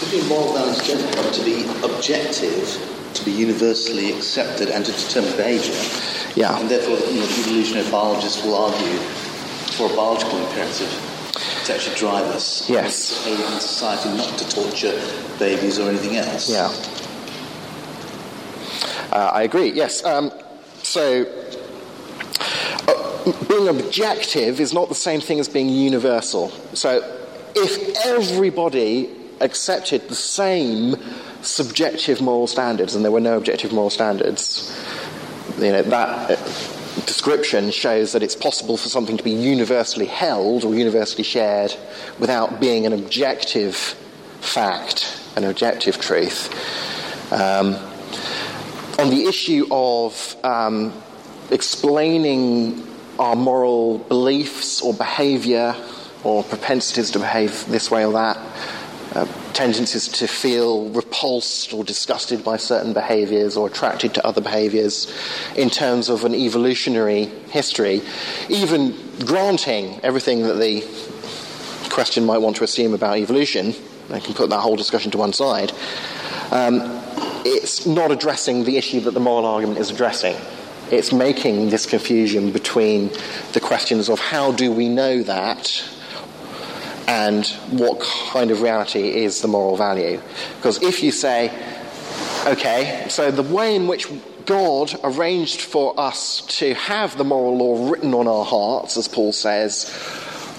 Could 0.00 0.10
be 0.10 0.20
to 1.32 1.44
be 1.44 1.64
objective 1.84 2.95
be 3.26 3.32
universally 3.32 4.12
accepted 4.12 4.70
and 4.70 4.84
to 4.86 4.92
determine 4.92 5.36
behaviour. 5.36 5.74
Yeah. 6.36 6.58
And 6.58 6.70
therefore, 6.70 6.96
you 7.12 7.20
know, 7.20 7.26
evolutionary 7.40 7.90
biologists 7.90 8.42
will 8.44 8.54
argue 8.54 8.98
for 9.76 9.92
a 9.92 9.96
biological 9.96 10.38
imperative 10.38 10.88
to 11.64 11.74
actually 11.74 11.96
drive 11.96 12.24
us 12.26 12.70
yes. 12.70 13.26
in 13.26 13.36
society, 13.60 14.16
not 14.16 14.38
to 14.38 14.48
torture 14.48 14.94
babies 15.38 15.78
or 15.78 15.90
anything 15.90 16.16
else. 16.16 16.48
Yeah. 16.48 16.72
Uh, 19.12 19.30
I 19.32 19.42
agree, 19.42 19.72
yes. 19.72 20.04
Um, 20.04 20.30
so, 20.82 21.26
uh, 22.88 23.32
being 23.48 23.68
objective 23.68 24.60
is 24.60 24.72
not 24.72 24.88
the 24.88 24.94
same 24.94 25.20
thing 25.20 25.40
as 25.40 25.48
being 25.48 25.68
universal. 25.68 26.50
So 26.74 27.02
if 27.56 28.06
everybody 28.06 29.10
accepted 29.40 30.08
the 30.08 30.14
same 30.14 30.96
subjective 31.46 32.20
moral 32.20 32.46
standards 32.46 32.94
and 32.94 33.04
there 33.04 33.12
were 33.12 33.20
no 33.20 33.36
objective 33.36 33.72
moral 33.72 33.90
standards, 33.90 34.76
you 35.58 35.72
know, 35.72 35.82
that 35.82 36.30
uh, 36.30 36.36
description 37.06 37.70
shows 37.70 38.12
that 38.12 38.22
it's 38.22 38.36
possible 38.36 38.76
for 38.76 38.88
something 38.88 39.16
to 39.16 39.24
be 39.24 39.30
universally 39.30 40.06
held 40.06 40.64
or 40.64 40.74
universally 40.74 41.22
shared 41.22 41.74
without 42.18 42.60
being 42.60 42.86
an 42.86 42.92
objective 42.92 43.76
fact, 44.40 45.20
an 45.36 45.44
objective 45.44 46.00
truth. 46.00 46.52
Um, 47.32 47.74
on 48.98 49.10
the 49.10 49.24
issue 49.26 49.66
of 49.70 50.36
um, 50.44 50.92
explaining 51.50 52.86
our 53.18 53.36
moral 53.36 53.98
beliefs 53.98 54.80
or 54.80 54.94
behavior 54.94 55.74
or 56.24 56.42
propensities 56.44 57.10
to 57.12 57.18
behave 57.18 57.66
this 57.66 57.90
way 57.90 58.04
or 58.04 58.12
that, 58.12 58.38
uh, 59.16 59.52
tendencies 59.54 60.08
to 60.08 60.26
feel 60.26 60.90
repulsed 60.90 61.72
or 61.72 61.82
disgusted 61.82 62.44
by 62.44 62.58
certain 62.58 62.92
behaviors 62.92 63.56
or 63.56 63.66
attracted 63.66 64.12
to 64.12 64.26
other 64.26 64.42
behaviors 64.42 65.10
in 65.56 65.70
terms 65.70 66.10
of 66.10 66.26
an 66.26 66.34
evolutionary 66.34 67.24
history, 67.48 68.02
even 68.50 68.94
granting 69.24 69.98
everything 70.02 70.42
that 70.42 70.58
the 70.58 70.82
question 71.88 72.26
might 72.26 72.36
want 72.36 72.56
to 72.56 72.62
assume 72.62 72.92
about 72.92 73.16
evolution, 73.16 73.74
I 74.10 74.20
can 74.20 74.34
put 74.34 74.50
that 74.50 74.60
whole 74.60 74.76
discussion 74.76 75.10
to 75.12 75.18
one 75.18 75.32
side, 75.32 75.72
um, 76.50 76.82
it's 77.46 77.86
not 77.86 78.12
addressing 78.12 78.64
the 78.64 78.76
issue 78.76 79.00
that 79.00 79.12
the 79.12 79.20
moral 79.20 79.46
argument 79.46 79.78
is 79.78 79.90
addressing. 79.90 80.36
It's 80.90 81.10
making 81.10 81.70
this 81.70 81.86
confusion 81.86 82.52
between 82.52 83.10
the 83.54 83.60
questions 83.60 84.10
of 84.10 84.18
how 84.18 84.52
do 84.52 84.70
we 84.70 84.90
know 84.90 85.22
that 85.22 85.82
and 87.06 87.46
what 87.70 88.00
kind 88.00 88.50
of 88.50 88.62
reality 88.62 89.22
is 89.24 89.40
the 89.40 89.48
moral 89.48 89.76
value. 89.76 90.20
Because 90.56 90.82
if 90.82 91.02
you 91.02 91.12
say, 91.12 91.52
okay, 92.46 93.06
so 93.08 93.30
the 93.30 93.42
way 93.42 93.76
in 93.76 93.86
which 93.86 94.08
God 94.44 94.98
arranged 95.02 95.60
for 95.60 95.98
us 95.98 96.42
to 96.58 96.74
have 96.74 97.16
the 97.16 97.24
moral 97.24 97.56
law 97.56 97.90
written 97.90 98.14
on 98.14 98.28
our 98.28 98.44
hearts, 98.44 98.96
as 98.96 99.08
Paul 99.08 99.32
says, 99.32 99.92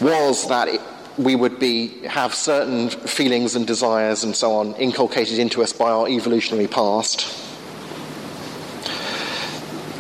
was 0.02 0.48
that 0.50 0.68
it, 0.68 0.82
we 1.18 1.36
would 1.36 1.60
be 1.60 1.88
have 2.06 2.36
certain 2.36 2.90
feelings 2.90 3.56
and 3.56 3.66
desires 3.66 4.24
and 4.24 4.36
so 4.36 4.54
on 4.54 4.76
inculcated 4.76 5.40
into 5.40 5.64
us 5.64 5.74
by 5.74 5.90
our 5.90 6.08
evolutionary 6.08 6.68
past. 6.68 7.26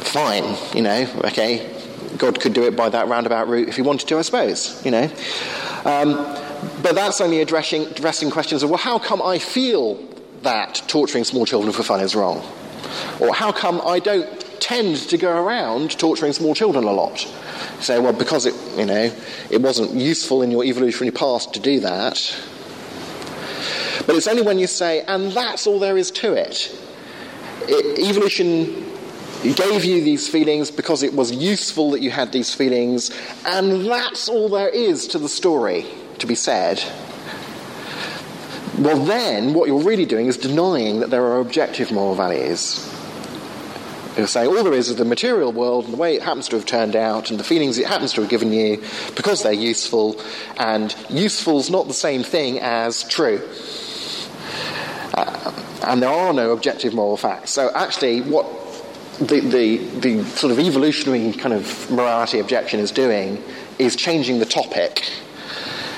Fine, 0.06 0.56
you 0.76 0.82
know, 0.82 1.10
okay, 1.26 1.74
God 2.18 2.39
could 2.39 2.54
do 2.54 2.64
it 2.64 2.76
by 2.76 2.89
that 2.89 3.08
roundabout 3.08 3.48
route 3.48 3.68
if 3.68 3.76
he 3.76 3.82
wanted 3.82 4.08
to, 4.10 4.18
I 4.18 4.22
suppose, 4.22 4.84
you 4.86 4.91
know. 4.91 5.12
Um, 5.88 6.15
but 6.83 6.95
that's 6.95 7.21
only 7.21 7.39
addressing, 7.39 7.83
addressing 7.83 8.29
questions 8.29 8.61
of, 8.61 8.69
well, 8.69 8.77
how 8.77 8.99
come 8.99 9.21
I 9.21 9.39
feel 9.39 9.95
that 10.41 10.83
torturing 10.88 11.23
small 11.23 11.45
children 11.45 11.71
for 11.71 11.81
fun 11.81 12.01
is 12.01 12.13
wrong? 12.13 12.45
Or 13.21 13.33
how 13.33 13.53
come 13.53 13.81
I 13.85 13.99
don't 13.99 14.27
tend 14.59 14.97
to 14.97 15.17
go 15.17 15.41
around 15.41 15.97
torturing 15.97 16.33
small 16.33 16.53
children 16.53 16.83
a 16.83 16.91
lot? 16.91 17.19
Say, 17.79 17.99
well, 17.99 18.11
because 18.11 18.45
it, 18.45 18.53
you 18.77 18.85
know, 18.85 19.15
it 19.49 19.61
wasn't 19.61 19.93
useful 19.93 20.41
in 20.41 20.51
your 20.51 20.65
evolutionary 20.65 21.11
past 21.11 21.53
to 21.53 21.59
do 21.61 21.79
that. 21.79 22.35
But 24.05 24.17
it's 24.17 24.27
only 24.27 24.41
when 24.41 24.59
you 24.59 24.67
say, 24.67 25.03
and 25.03 25.31
that's 25.31 25.67
all 25.67 25.79
there 25.79 25.97
is 25.97 26.11
to 26.11 26.33
it. 26.33 26.77
it 27.61 27.99
evolution 27.99 28.97
gave 29.43 29.85
you 29.85 30.03
these 30.03 30.27
feelings 30.27 30.71
because 30.71 31.03
it 31.03 31.13
was 31.13 31.31
useful 31.31 31.91
that 31.91 32.01
you 32.01 32.09
had 32.09 32.31
these 32.31 32.53
feelings, 32.53 33.11
and 33.45 33.85
that's 33.85 34.27
all 34.27 34.49
there 34.49 34.69
is 34.69 35.07
to 35.07 35.19
the 35.19 35.29
story 35.29 35.85
to 36.19 36.27
be 36.27 36.35
said. 36.35 36.83
Well, 38.79 39.03
then, 39.05 39.53
what 39.53 39.67
you're 39.67 39.83
really 39.83 40.05
doing 40.05 40.27
is 40.27 40.38
denying 40.38 40.99
that 40.99 41.09
there 41.09 41.23
are 41.23 41.39
objective 41.39 41.91
moral 41.91 42.15
values. 42.15 42.88
You're 44.17 44.27
saying 44.27 44.47
all 44.47 44.63
there 44.63 44.73
is 44.73 44.89
is 44.89 44.95
the 44.95 45.05
material 45.05 45.51
world 45.51 45.85
and 45.85 45.93
the 45.93 45.97
way 45.97 46.15
it 46.15 46.23
happens 46.23 46.47
to 46.49 46.55
have 46.55 46.65
turned 46.65 46.95
out 46.95 47.29
and 47.29 47.39
the 47.39 47.43
feelings 47.43 47.77
it 47.77 47.85
happens 47.85 48.13
to 48.13 48.21
have 48.21 48.29
given 48.31 48.51
you 48.51 48.83
because 49.15 49.43
they're 49.43 49.53
useful, 49.53 50.19
and 50.57 50.95
useful's 51.09 51.69
not 51.69 51.88
the 51.88 51.93
same 51.93 52.23
thing 52.23 52.59
as 52.59 53.03
true. 53.03 53.47
Uh, 55.13 55.51
and 55.83 56.01
there 56.01 56.09
are 56.09 56.33
no 56.33 56.51
objective 56.51 56.93
moral 56.93 57.17
facts. 57.17 57.51
So, 57.51 57.71
actually, 57.73 58.21
what 58.21 58.45
the, 59.20 59.39
the, 59.39 59.78
the 59.99 60.24
sort 60.26 60.51
of 60.51 60.59
evolutionary 60.59 61.34
kind 61.34 61.53
of 61.53 61.89
morality 61.89 62.39
objection 62.39 62.80
is 62.80 62.91
doing 62.91 63.43
is 63.80 63.95
changing 63.95 64.39
the 64.39 64.45
topic 64.45 65.09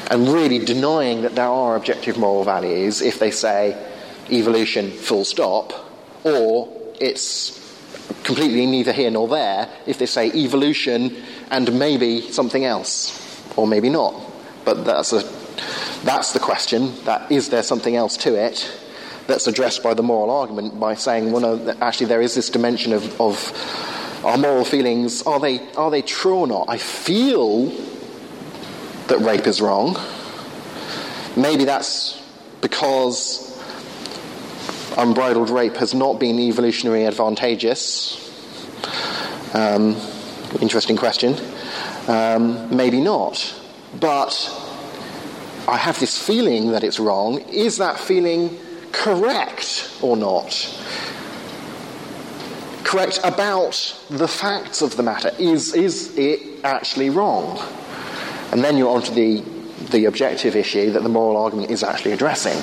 and 0.09 0.27
really 0.27 0.59
denying 0.59 1.21
that 1.21 1.35
there 1.35 1.47
are 1.47 1.75
objective 1.75 2.17
moral 2.17 2.43
values 2.43 3.01
if 3.01 3.19
they 3.19 3.31
say 3.31 3.77
evolution 4.31 4.91
full 4.91 5.25
stop, 5.25 5.73
or 6.23 6.67
it's 6.99 7.57
completely 8.23 8.65
neither 8.65 8.91
here 8.91 9.11
nor 9.11 9.27
there 9.27 9.69
if 9.85 9.99
they 9.99 10.05
say 10.05 10.31
evolution 10.31 11.15
and 11.51 11.77
maybe 11.77 12.21
something 12.31 12.65
else, 12.65 13.43
or 13.55 13.67
maybe 13.67 13.89
not. 13.89 14.13
But 14.65 14.85
that's, 14.85 15.13
a, 15.13 15.21
that's 16.03 16.33
the 16.33 16.39
question, 16.39 16.93
that 17.05 17.31
is 17.31 17.49
there 17.49 17.63
something 17.63 17.95
else 17.95 18.17
to 18.17 18.35
it? 18.35 18.71
That's 19.29 19.45
addressed 19.45 19.83
by 19.83 19.93
the 19.93 20.01
moral 20.01 20.31
argument 20.31 20.79
by 20.79 20.95
saying, 20.95 21.31
well, 21.31 21.41
no, 21.41 21.75
actually, 21.81 22.07
there 22.07 22.19
is 22.19 22.33
this 22.33 22.49
dimension 22.49 22.93
of, 22.93 23.21
of 23.21 24.25
our 24.25 24.39
moral 24.39 24.65
feelings. 24.65 25.21
Are 25.21 25.39
they, 25.39 25.59
are 25.75 25.91
they 25.91 26.01
true 26.01 26.33
or 26.33 26.47
not? 26.47 26.65
I 26.67 26.79
feel 26.79 27.67
that 29.05 29.19
rape 29.19 29.45
is 29.45 29.61
wrong. 29.61 29.95
Maybe 31.37 31.63
that's 31.65 32.19
because 32.61 33.45
unbridled 34.97 35.51
rape 35.51 35.75
has 35.75 35.93
not 35.93 36.19
been 36.19 36.37
evolutionarily 36.37 37.07
advantageous. 37.07 38.17
Um, 39.53 39.95
interesting 40.59 40.97
question. 40.97 41.35
Um, 42.07 42.75
maybe 42.75 42.99
not. 42.99 43.55
But 43.99 44.33
I 45.67 45.77
have 45.77 45.99
this 45.99 46.17
feeling 46.17 46.71
that 46.71 46.83
it's 46.83 46.99
wrong. 46.99 47.41
Is 47.49 47.77
that 47.77 47.99
feeling 47.99 48.57
correct 48.91 49.97
or 50.01 50.17
not? 50.17 50.51
Correct 52.83 53.19
about 53.23 53.99
the 54.09 54.27
facts 54.27 54.81
of 54.81 54.97
the 54.97 55.03
matter. 55.03 55.31
Is, 55.37 55.73
is 55.73 56.17
it 56.17 56.63
actually 56.63 57.09
wrong? 57.09 57.59
And 58.51 58.63
then 58.63 58.77
you're 58.77 58.89
onto 58.89 59.13
the, 59.13 59.41
the 59.91 60.05
objective 60.05 60.55
issue 60.55 60.91
that 60.91 61.03
the 61.03 61.09
moral 61.09 61.37
argument 61.37 61.69
is 61.69 61.83
actually 61.83 62.13
addressing. 62.13 62.57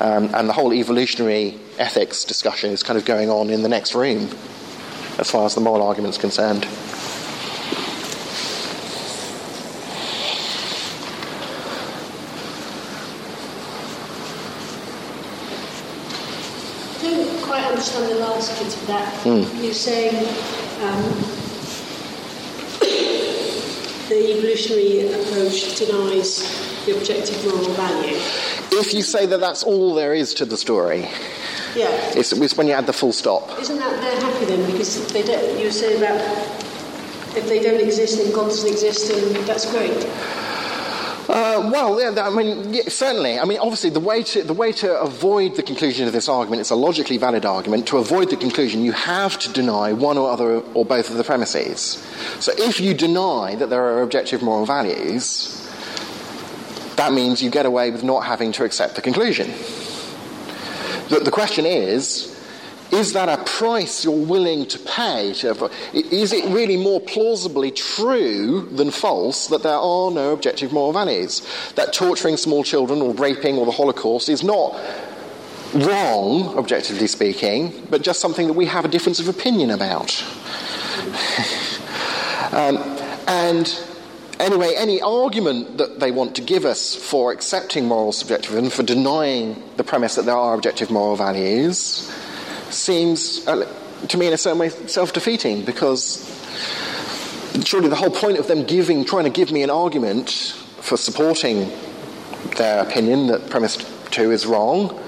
Um, 0.00 0.34
and 0.34 0.48
the 0.48 0.52
whole 0.52 0.74
evolutionary 0.74 1.58
ethics 1.78 2.24
discussion 2.24 2.70
is 2.70 2.82
kind 2.82 2.98
of 2.98 3.06
going 3.06 3.30
on 3.30 3.48
in 3.48 3.62
the 3.62 3.68
next 3.68 3.94
room 3.94 4.28
as 5.18 5.30
far 5.30 5.46
as 5.46 5.54
the 5.54 5.60
moral 5.60 5.86
argument 5.86 6.14
is 6.14 6.18
concerned. 6.18 6.66
I 17.66 17.75
don't 17.92 18.06
quite 18.06 18.14
the 18.14 18.20
last 18.20 18.62
bit 18.62 18.74
of 18.74 18.86
that. 18.86 19.24
Mm. 19.24 19.62
You're 19.62 19.74
saying 19.74 20.16
um, 20.82 21.02
the 24.08 24.32
evolutionary 24.32 25.12
approach 25.12 25.76
denies 25.78 26.84
the 26.86 26.96
objective 26.96 27.44
moral 27.44 27.70
value. 27.74 28.16
If 28.72 28.94
you 28.94 29.02
say 29.02 29.26
that 29.26 29.40
that's 29.40 29.62
all 29.62 29.94
there 29.94 30.14
is 30.14 30.34
to 30.34 30.44
the 30.44 30.56
story, 30.56 31.08
Yeah. 31.74 31.88
it's, 32.14 32.32
it's 32.32 32.56
when 32.56 32.66
you 32.66 32.74
add 32.74 32.86
the 32.86 32.92
full 32.92 33.12
stop. 33.12 33.58
Isn't 33.60 33.78
that 33.78 34.00
they're 34.00 34.20
happy 34.20 34.44
then? 34.46 34.70
Because 34.70 35.12
they 35.12 35.22
don't, 35.22 35.58
you 35.58 35.70
saying 35.70 35.98
about 35.98 36.20
if 37.36 37.46
they 37.48 37.60
don't 37.60 37.80
exist, 37.80 38.18
then 38.18 38.32
God 38.32 38.48
doesn't 38.48 38.70
exist, 38.70 39.10
and 39.12 39.36
that's 39.46 39.70
great. 39.70 40.06
Uh, 41.28 41.68
well, 41.72 42.00
yeah, 42.00 42.22
I 42.22 42.30
mean, 42.30 42.72
yeah, 42.72 42.82
certainly. 42.88 43.38
I 43.38 43.44
mean, 43.44 43.58
obviously, 43.58 43.90
the 43.90 44.00
way, 44.00 44.22
to, 44.22 44.44
the 44.44 44.54
way 44.54 44.70
to 44.72 45.00
avoid 45.00 45.56
the 45.56 45.62
conclusion 45.62 46.06
of 46.06 46.12
this 46.12 46.28
argument, 46.28 46.60
it's 46.60 46.70
a 46.70 46.76
logically 46.76 47.18
valid 47.18 47.44
argument, 47.44 47.88
to 47.88 47.98
avoid 47.98 48.30
the 48.30 48.36
conclusion, 48.36 48.84
you 48.84 48.92
have 48.92 49.36
to 49.40 49.52
deny 49.52 49.92
one 49.92 50.18
or 50.18 50.30
other 50.30 50.60
or 50.60 50.84
both 50.84 51.10
of 51.10 51.16
the 51.16 51.24
premises. 51.24 52.00
So 52.38 52.52
if 52.56 52.78
you 52.80 52.94
deny 52.94 53.56
that 53.56 53.70
there 53.70 53.82
are 53.82 54.02
objective 54.02 54.40
moral 54.40 54.66
values, 54.66 55.68
that 56.94 57.12
means 57.12 57.42
you 57.42 57.50
get 57.50 57.66
away 57.66 57.90
with 57.90 58.04
not 58.04 58.20
having 58.20 58.52
to 58.52 58.64
accept 58.64 58.94
the 58.94 59.02
conclusion. 59.02 59.48
The, 61.08 61.20
the 61.24 61.32
question 61.32 61.66
is, 61.66 62.35
is 62.92 63.12
that 63.14 63.28
a 63.28 63.42
price 63.44 64.04
you're 64.04 64.26
willing 64.26 64.66
to 64.66 64.78
pay? 64.78 65.30
Is 65.30 66.32
it 66.32 66.44
really 66.52 66.76
more 66.76 67.00
plausibly 67.00 67.70
true 67.70 68.68
than 68.72 68.90
false 68.90 69.48
that 69.48 69.62
there 69.62 69.72
are 69.72 70.10
no 70.10 70.32
objective 70.32 70.72
moral 70.72 70.92
values? 70.92 71.46
That 71.74 71.92
torturing 71.92 72.36
small 72.36 72.62
children 72.64 73.02
or 73.02 73.12
raping 73.14 73.56
or 73.56 73.66
the 73.66 73.72
Holocaust 73.72 74.28
is 74.28 74.42
not 74.44 74.78
wrong, 75.74 76.56
objectively 76.56 77.06
speaking, 77.06 77.86
but 77.90 78.02
just 78.02 78.20
something 78.20 78.46
that 78.46 78.54
we 78.54 78.66
have 78.66 78.84
a 78.84 78.88
difference 78.88 79.20
of 79.20 79.28
opinion 79.28 79.70
about. 79.70 80.24
um, 82.52 82.76
And 83.26 83.78
anyway, 84.38 84.74
any 84.76 85.00
argument 85.00 85.78
that 85.78 85.98
they 85.98 86.12
want 86.12 86.36
to 86.36 86.42
give 86.42 86.64
us 86.64 86.94
for 86.94 87.32
accepting 87.32 87.86
moral 87.86 88.12
subjectivism, 88.12 88.70
for 88.70 88.82
denying 88.82 89.62
the 89.76 89.84
premise 89.84 90.14
that 90.14 90.26
there 90.26 90.36
are 90.36 90.54
objective 90.54 90.90
moral 90.90 91.16
values, 91.16 92.10
seems 92.70 93.46
uh, 93.46 93.66
to 94.08 94.18
me 94.18 94.26
in 94.26 94.32
a 94.32 94.38
certain 94.38 94.58
way 94.58 94.68
self 94.68 95.12
defeating 95.12 95.64
because 95.64 96.24
surely 97.64 97.88
the 97.88 97.96
whole 97.96 98.10
point 98.10 98.38
of 98.38 98.46
them 98.46 98.64
giving, 98.64 99.04
trying 99.04 99.24
to 99.24 99.30
give 99.30 99.50
me 99.50 99.62
an 99.62 99.70
argument 99.70 100.30
for 100.80 100.96
supporting 100.96 101.70
their 102.56 102.82
opinion 102.82 103.26
that 103.28 103.50
premise 103.50 103.76
two 104.10 104.30
is 104.30 104.46
wrong 104.46 104.98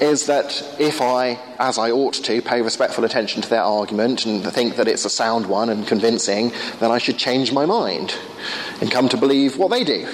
is 0.00 0.26
that 0.26 0.62
if 0.80 1.00
I, 1.00 1.38
as 1.58 1.78
I 1.78 1.92
ought 1.92 2.14
to, 2.14 2.42
pay 2.42 2.60
respectful 2.60 3.04
attention 3.04 3.40
to 3.42 3.48
their 3.48 3.62
argument 3.62 4.26
and 4.26 4.44
think 4.52 4.76
that 4.76 4.88
it's 4.88 5.04
a 5.04 5.10
sound 5.10 5.46
one 5.46 5.68
and 5.68 5.86
convincing, 5.86 6.52
then 6.80 6.90
I 6.90 6.98
should 6.98 7.18
change 7.18 7.52
my 7.52 7.66
mind 7.66 8.16
and 8.80 8.90
come 8.90 9.08
to 9.10 9.16
believe 9.16 9.58
what 9.58 9.70
they 9.70 9.84
do. 9.84 10.08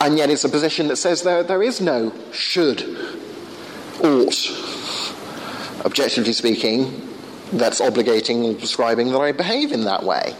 And 0.00 0.18
yet 0.18 0.30
it's 0.30 0.44
a 0.44 0.48
position 0.48 0.88
that 0.88 0.96
says 0.96 1.22
there, 1.22 1.44
there 1.44 1.62
is 1.62 1.80
no 1.80 2.12
should, 2.32 2.80
ought, 4.02 5.84
objectively 5.84 6.32
speaking, 6.32 7.08
that's 7.52 7.80
obligating 7.80 8.46
and 8.46 8.58
prescribing 8.58 9.10
that 9.12 9.18
I 9.18 9.32
behave 9.32 9.72
in 9.72 9.84
that 9.84 10.02
way. 10.02 10.34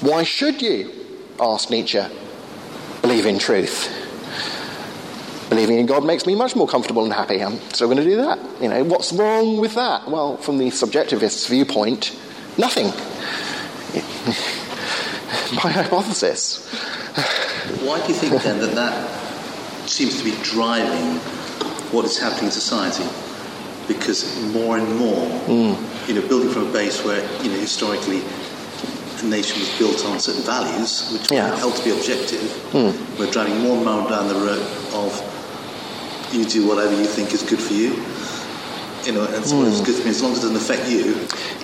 Why 0.00 0.24
should 0.24 0.60
you, 0.60 0.92
asked 1.40 1.70
Nietzsche, 1.70 2.02
believe 3.02 3.26
in 3.26 3.38
truth? 3.38 3.92
Believing 5.48 5.78
in 5.78 5.86
God 5.86 6.04
makes 6.04 6.26
me 6.26 6.34
much 6.34 6.56
more 6.56 6.66
comfortable 6.66 7.04
and 7.04 7.12
happy. 7.12 7.42
I'm 7.42 7.60
still 7.72 7.86
going 7.86 7.98
to 7.98 8.04
do 8.04 8.16
that. 8.16 8.38
You 8.60 8.68
know, 8.68 8.82
what's 8.82 9.12
wrong 9.12 9.58
with 9.58 9.74
that? 9.74 10.08
Well, 10.08 10.36
from 10.38 10.58
the 10.58 10.70
subjectivist's 10.70 11.46
viewpoint, 11.46 12.18
nothing. 12.58 12.86
My 15.54 15.70
hypothesis. 15.70 16.68
Why 17.82 18.04
do 18.04 18.12
you 18.12 18.18
think 18.18 18.42
then 18.42 18.60
that 18.60 18.74
that 18.74 19.88
seems 19.88 20.18
to 20.18 20.24
be 20.24 20.34
driving 20.42 21.20
what 21.92 22.04
is 22.04 22.18
happening 22.18 22.46
in 22.46 22.50
society? 22.50 23.04
Because 23.88 24.24
more 24.52 24.78
and 24.78 24.96
more, 24.96 25.26
mm. 25.46 26.08
you 26.08 26.14
know, 26.14 26.26
building 26.28 26.50
from 26.50 26.68
a 26.68 26.72
base 26.72 27.04
where, 27.04 27.22
you 27.42 27.50
know, 27.50 27.58
historically 27.58 28.22
a 29.22 29.26
nation 29.26 29.60
was 29.60 29.78
built 29.78 30.04
on 30.06 30.18
certain 30.20 30.42
values, 30.42 31.10
which 31.12 31.30
yeah. 31.30 31.50
were 31.50 31.56
held 31.56 31.76
to 31.76 31.84
be 31.84 31.90
objective, 31.90 32.40
mm. 32.72 33.18
we're 33.18 33.30
driving 33.30 33.58
more 33.60 33.76
and 33.76 33.84
more 33.84 34.08
down 34.08 34.28
the 34.28 34.34
road 34.34 34.62
of 34.92 35.12
you 36.32 36.44
do 36.44 36.66
whatever 36.66 36.94
you 36.94 37.06
think 37.06 37.32
is 37.32 37.42
good 37.42 37.60
for 37.60 37.72
you. 37.72 37.94
You 39.04 39.12
know, 39.12 39.24
and 39.34 39.44
so 39.44 39.56
mm. 39.56 39.68
it's 39.68 39.80
good 39.80 39.94
for 39.94 40.04
me 40.04 40.10
as 40.10 40.22
long 40.22 40.32
as 40.32 40.38
it 40.38 40.48
doesn't 40.48 40.56
affect 40.56 40.90
you. 40.90 41.14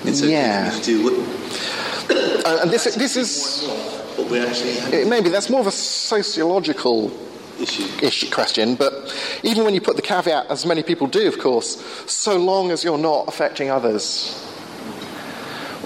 It's 0.09 0.23
okay 0.23 0.33
yeah. 0.33 0.71
for 0.71 0.77
me 0.77 0.83
to 0.83 0.87
do 0.87 1.05
what. 1.05 2.47
Uh, 2.47 2.59
and 2.63 2.71
this, 2.71 2.85
this 2.95 3.17
is. 3.17 3.69
What 4.17 4.31
we 4.31 4.39
actually. 4.41 5.09
maybe 5.09 5.31
that's 5.31 5.49
more 5.51 5.61
of 5.61 5.67
a 5.67 5.73
sociological 5.73 7.11
issue. 7.61 7.85
issue 8.05 8.31
question, 8.31 8.75
but 8.75 8.93
even 9.43 9.65
when 9.65 9.75
you 9.75 9.81
put 9.81 9.97
the 9.97 10.03
caveat, 10.03 10.51
as 10.51 10.67
many 10.67 10.83
people 10.83 11.07
do, 11.07 11.29
of 11.29 11.39
course, 11.39 11.83
so 12.11 12.37
long 12.39 12.71
as 12.71 12.85
you're 12.85 12.99
not 12.99 13.29
affecting 13.29 13.71
others. 13.71 14.39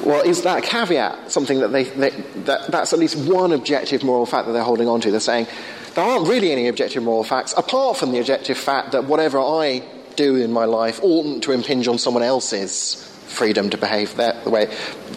Well, 0.05 0.23
is 0.23 0.43
that 0.43 0.62
caveat 0.62 1.33
something 1.33 1.61
that 1.61 1.73
they, 1.73 1.85
they 1.85 2.11
that, 2.11 2.71
that's 2.71 2.93
at 2.93 2.99
least 2.99 3.17
one 3.17 3.53
objective 3.53 4.05
moral 4.05 4.27
fact 4.27 4.47
that 4.47 4.53
they're 4.53 4.62
holding 4.62 4.89
on 4.89 5.01
to? 5.01 5.11
They're 5.11 5.19
saying, 5.21 5.49
there 5.95 6.05
aren't 6.05 6.29
really 6.29 6.53
any 6.53 6.69
objective 6.69 7.03
moral 7.03 7.25
facts, 7.25 7.55
apart 7.57 7.97
from 7.97 8.12
the 8.12 8.21
objective 8.21 8.59
fact 8.59 8.93
that 8.93 9.05
whatever 9.05 9.39
I 9.39 9.83
do 10.14 10.37
in 10.37 10.53
my 10.53 10.64
life 10.64 11.03
oughtn't 11.03 11.43
to 11.45 11.53
impinge 11.53 11.89
on 11.89 11.99
someone 11.99 12.23
else's 12.23 13.03
freedom 13.27 13.71
to 13.71 13.79
behave 13.79 14.14
that 14.17 14.47
way. 14.47 14.73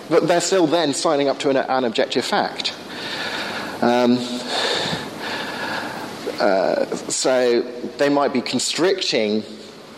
But 0.10 0.28
they're 0.28 0.42
still 0.42 0.68
then 0.68 0.94
signing 0.94 1.28
up 1.28 1.40
to 1.40 1.50
an, 1.50 1.58
an 1.58 1.84
objective 1.84 2.26
fact. 2.26 2.74
Um, 3.82 4.18
uh, 6.40 6.86
so 7.10 7.62
they 7.98 8.10
might 8.10 8.34
be 8.34 8.42
constricting 8.42 9.44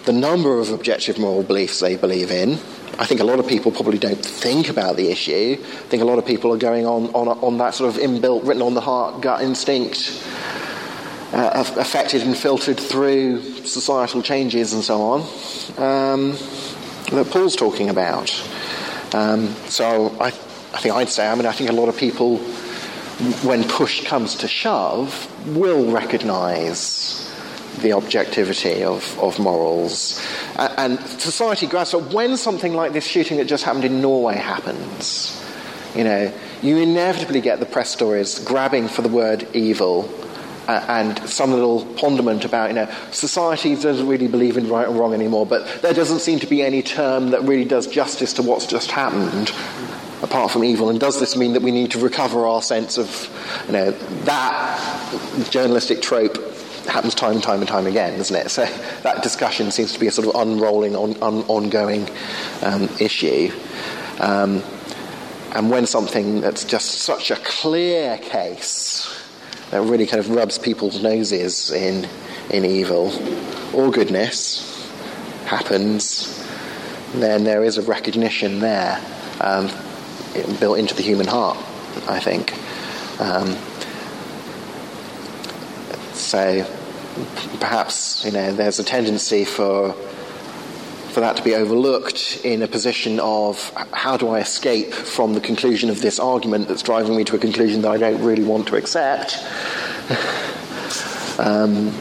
the 0.06 0.14
number 0.14 0.60
of 0.60 0.72
objective 0.72 1.18
moral 1.18 1.44
beliefs 1.44 1.80
they 1.80 1.96
believe 1.96 2.32
in. 2.32 2.54
I 3.00 3.06
think 3.06 3.22
a 3.22 3.24
lot 3.24 3.40
of 3.40 3.48
people 3.48 3.72
probably 3.72 3.98
don't 3.98 4.24
think 4.24 4.70
about 4.70 4.96
the 4.96 5.10
issue. 5.10 5.58
I 5.60 5.88
think 5.88 6.02
a 6.02 6.06
lot 6.06 6.20
of 6.20 6.26
people 6.26 6.54
are 6.54 6.58
going 6.58 6.86
on, 6.86 7.08
on, 7.08 7.28
on 7.28 7.58
that 7.60 7.74
sort 7.74 7.96
of 7.96 8.02
inbuilt, 8.02 8.46
written 8.46 8.62
on 8.62 8.74
the 8.74 8.82
heart, 8.82 9.22
gut 9.22 9.42
instinct 9.42 10.24
uh, 11.34 11.64
affected 11.78 12.24
and 12.24 12.36
filtered 12.36 12.80
through 12.80 13.42
societal 13.66 14.22
changes 14.22 14.74
and 14.74 14.84
so 14.84 15.02
on 15.02 15.22
um, 15.78 16.32
that 17.12 17.28
Paul's 17.32 17.56
talking 17.56 17.90
about. 17.90 18.30
Um, 19.14 19.48
so 19.68 20.16
I, 20.20 20.28
I 20.28 20.80
think 20.80 20.96
I'd 20.96 21.10
say, 21.10 21.28
I 21.28 21.36
mean, 21.36 21.46
I 21.46 21.52
think 21.52 21.70
a 21.70 21.74
lot 21.74 21.90
of 21.90 21.98
people, 21.98 22.38
when 23.44 23.64
push 23.68 24.04
comes 24.06 24.36
to 24.36 24.48
shove, 24.48 25.28
will 25.56 25.92
recognise 25.92 27.28
the 27.80 27.94
objectivity 27.94 28.84
of, 28.84 29.18
of 29.20 29.40
morals. 29.40 30.24
And, 30.58 31.00
and 31.00 31.00
society 31.22 31.68
grasps 31.68 31.94
that 31.94 32.14
when 32.14 32.38
something 32.38 32.74
like 32.74 32.94
this 32.94 33.06
shooting 33.06 33.38
that 33.38 33.46
just 33.46 33.64
happened 33.64 33.86
in 33.86 34.02
Norway 34.02 34.36
happens, 34.36 35.44
you 35.96 36.04
know, 36.04 36.34
you 36.62 36.78
inevitably 36.78 37.42
get 37.42 37.60
the 37.60 37.66
press 37.66 37.90
stories 37.90 38.40
grabbing 38.40 38.88
for 38.88 39.02
the 39.02 39.10
word 39.10 39.48
evil 39.54 40.10
uh, 40.68 40.86
and 40.88 41.18
some 41.30 41.52
little 41.52 41.86
ponderment 41.96 42.46
about, 42.46 42.70
you 42.70 42.76
know, 42.76 42.90
society 43.12 43.76
doesn't 43.76 44.08
really 44.08 44.28
believe 44.28 44.58
in 44.58 44.70
right 44.70 44.88
and 44.88 44.98
wrong 44.98 45.14
anymore, 45.14 45.46
but 45.46 45.82
there 45.82 45.94
doesn't 45.94 46.20
seem 46.20 46.40
to 46.40 46.48
be 46.48 46.62
any 46.62 46.82
term 46.82 47.32
that 47.32 47.42
really 47.44 47.66
does 47.66 47.88
justice 47.88 48.34
to 48.34 48.44
what's 48.44 48.66
just 48.66 48.92
happened 48.92 49.52
apart 50.22 50.52
from 50.52 50.64
evil? 50.64 50.90
And 50.90 51.00
does 51.00 51.20
this 51.20 51.36
mean 51.36 51.54
that 51.54 51.62
we 51.62 51.72
need 51.72 51.92
to 51.92 52.00
recover 52.00 52.46
our 52.46 52.62
sense 52.62 52.98
of, 52.98 53.64
you 53.68 53.74
know, 53.74 53.92
that 53.92 55.50
journalistic 55.50 56.02
trope 56.02 56.38
happens 56.88 57.14
time 57.16 57.34
and 57.34 57.44
time 57.44 57.60
and 57.60 57.68
time 57.68 57.88
again, 57.88 58.18
doesn't 58.18 58.36
it? 58.36 58.50
So 58.50 58.66
that 59.04 59.24
discussion 59.24 59.72
seems 59.72 59.94
to 59.94 60.00
be 60.00 60.08
a 60.08 60.12
sort 60.12 60.28
of 60.28 60.36
unrolling, 60.36 60.96
on, 60.96 61.22
on, 61.22 61.44
ongoing 61.44 62.10
um, 62.62 62.90
issue. 63.00 63.52
Um, 64.20 64.64
and 65.54 65.70
when 65.70 65.86
something 65.86 66.42
that's 66.42 66.64
just 66.64 67.00
such 67.00 67.30
a 67.32 67.36
clear 67.36 68.18
case 68.18 69.18
that 69.72 69.82
really 69.82 70.06
kind 70.06 70.20
of 70.20 70.30
rubs 70.30 70.58
people's 70.58 71.02
noses 71.02 71.72
in, 71.72 72.08
in 72.50 72.64
evil 72.64 73.12
or 73.76 73.92
goodness 73.92 74.90
happens, 75.46 76.38
then 77.16 77.44
there 77.44 77.64
is 77.64 77.78
a 77.78 77.82
recognition 77.82 78.60
there 78.60 79.02
um, 79.42 79.70
built 80.60 80.80
into 80.80 80.96
the 80.96 81.04
human 81.04 81.28
heart, 81.28 81.58
I 82.08 82.20
think. 82.20 82.54
Um, 83.20 83.56
so 86.14 86.66
perhaps 87.60 88.24
you 88.24 88.32
know 88.32 88.54
there's 88.54 88.80
a 88.80 88.84
tendency 88.84 89.44
for 89.44 89.94
for 91.12 91.20
that 91.20 91.36
to 91.36 91.44
be 91.44 91.56
overlooked 91.56 92.40
in 92.46 92.62
a 92.62 92.68
position 92.68 93.20
of 93.20 93.70
how 93.92 94.16
do 94.16 94.30
I 94.30 94.40
escape 94.40 94.94
from 94.94 95.34
the 95.34 95.42
conclusion 95.42 95.90
of 95.90 96.02
this 96.02 96.20
argument 96.20 96.70
that's 96.70 96.82
driving 96.82 97.18
me 97.18 97.26
to 97.26 97.36
a 97.36 97.40
conclusion 97.40 97.82
that 97.82 97.92
I 97.92 97.98
don't 97.98 98.24
really 98.24 98.44
want 98.44 98.68
to 98.70 98.78
accept. 98.78 99.38
um, 101.40 101.94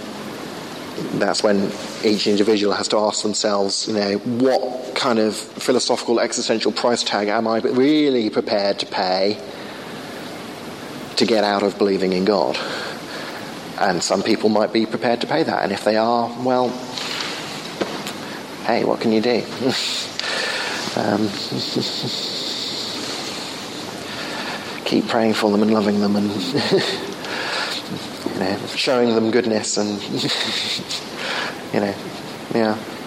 that's 1.18 1.42
when 1.42 1.70
each 2.04 2.26
individual 2.26 2.72
has 2.74 2.88
to 2.88 2.98
ask 2.98 3.22
themselves, 3.22 3.86
you 3.88 3.94
know, 3.94 4.18
what 4.18 4.94
kind 4.94 5.18
of 5.18 5.36
philosophical 5.36 6.20
existential 6.20 6.72
price 6.72 7.02
tag 7.02 7.28
am 7.28 7.46
I 7.46 7.58
really 7.60 8.30
prepared 8.30 8.78
to 8.80 8.86
pay 8.86 9.38
to 11.16 11.26
get 11.26 11.44
out 11.44 11.62
of 11.62 11.76
believing 11.78 12.12
in 12.12 12.24
God? 12.24 12.58
And 13.78 14.02
some 14.02 14.22
people 14.22 14.48
might 14.48 14.72
be 14.72 14.86
prepared 14.86 15.20
to 15.22 15.26
pay 15.26 15.42
that, 15.42 15.62
and 15.62 15.72
if 15.72 15.84
they 15.84 15.96
are, 15.96 16.28
well, 16.42 16.68
hey, 18.66 18.84
what 18.84 19.00
can 19.00 19.12
you 19.12 19.20
do? 19.20 19.42
um, 20.96 21.28
keep 24.84 25.06
praying 25.06 25.34
for 25.34 25.50
them 25.50 25.62
and 25.62 25.72
loving 25.72 26.00
them 26.00 26.16
and 26.16 26.28
you 28.26 28.40
know, 28.40 28.58
showing 28.74 29.14
them 29.14 29.30
goodness 29.30 29.76
and 29.76 30.00
you 31.72 31.80
know, 31.80 31.94
yeah. 32.54 32.99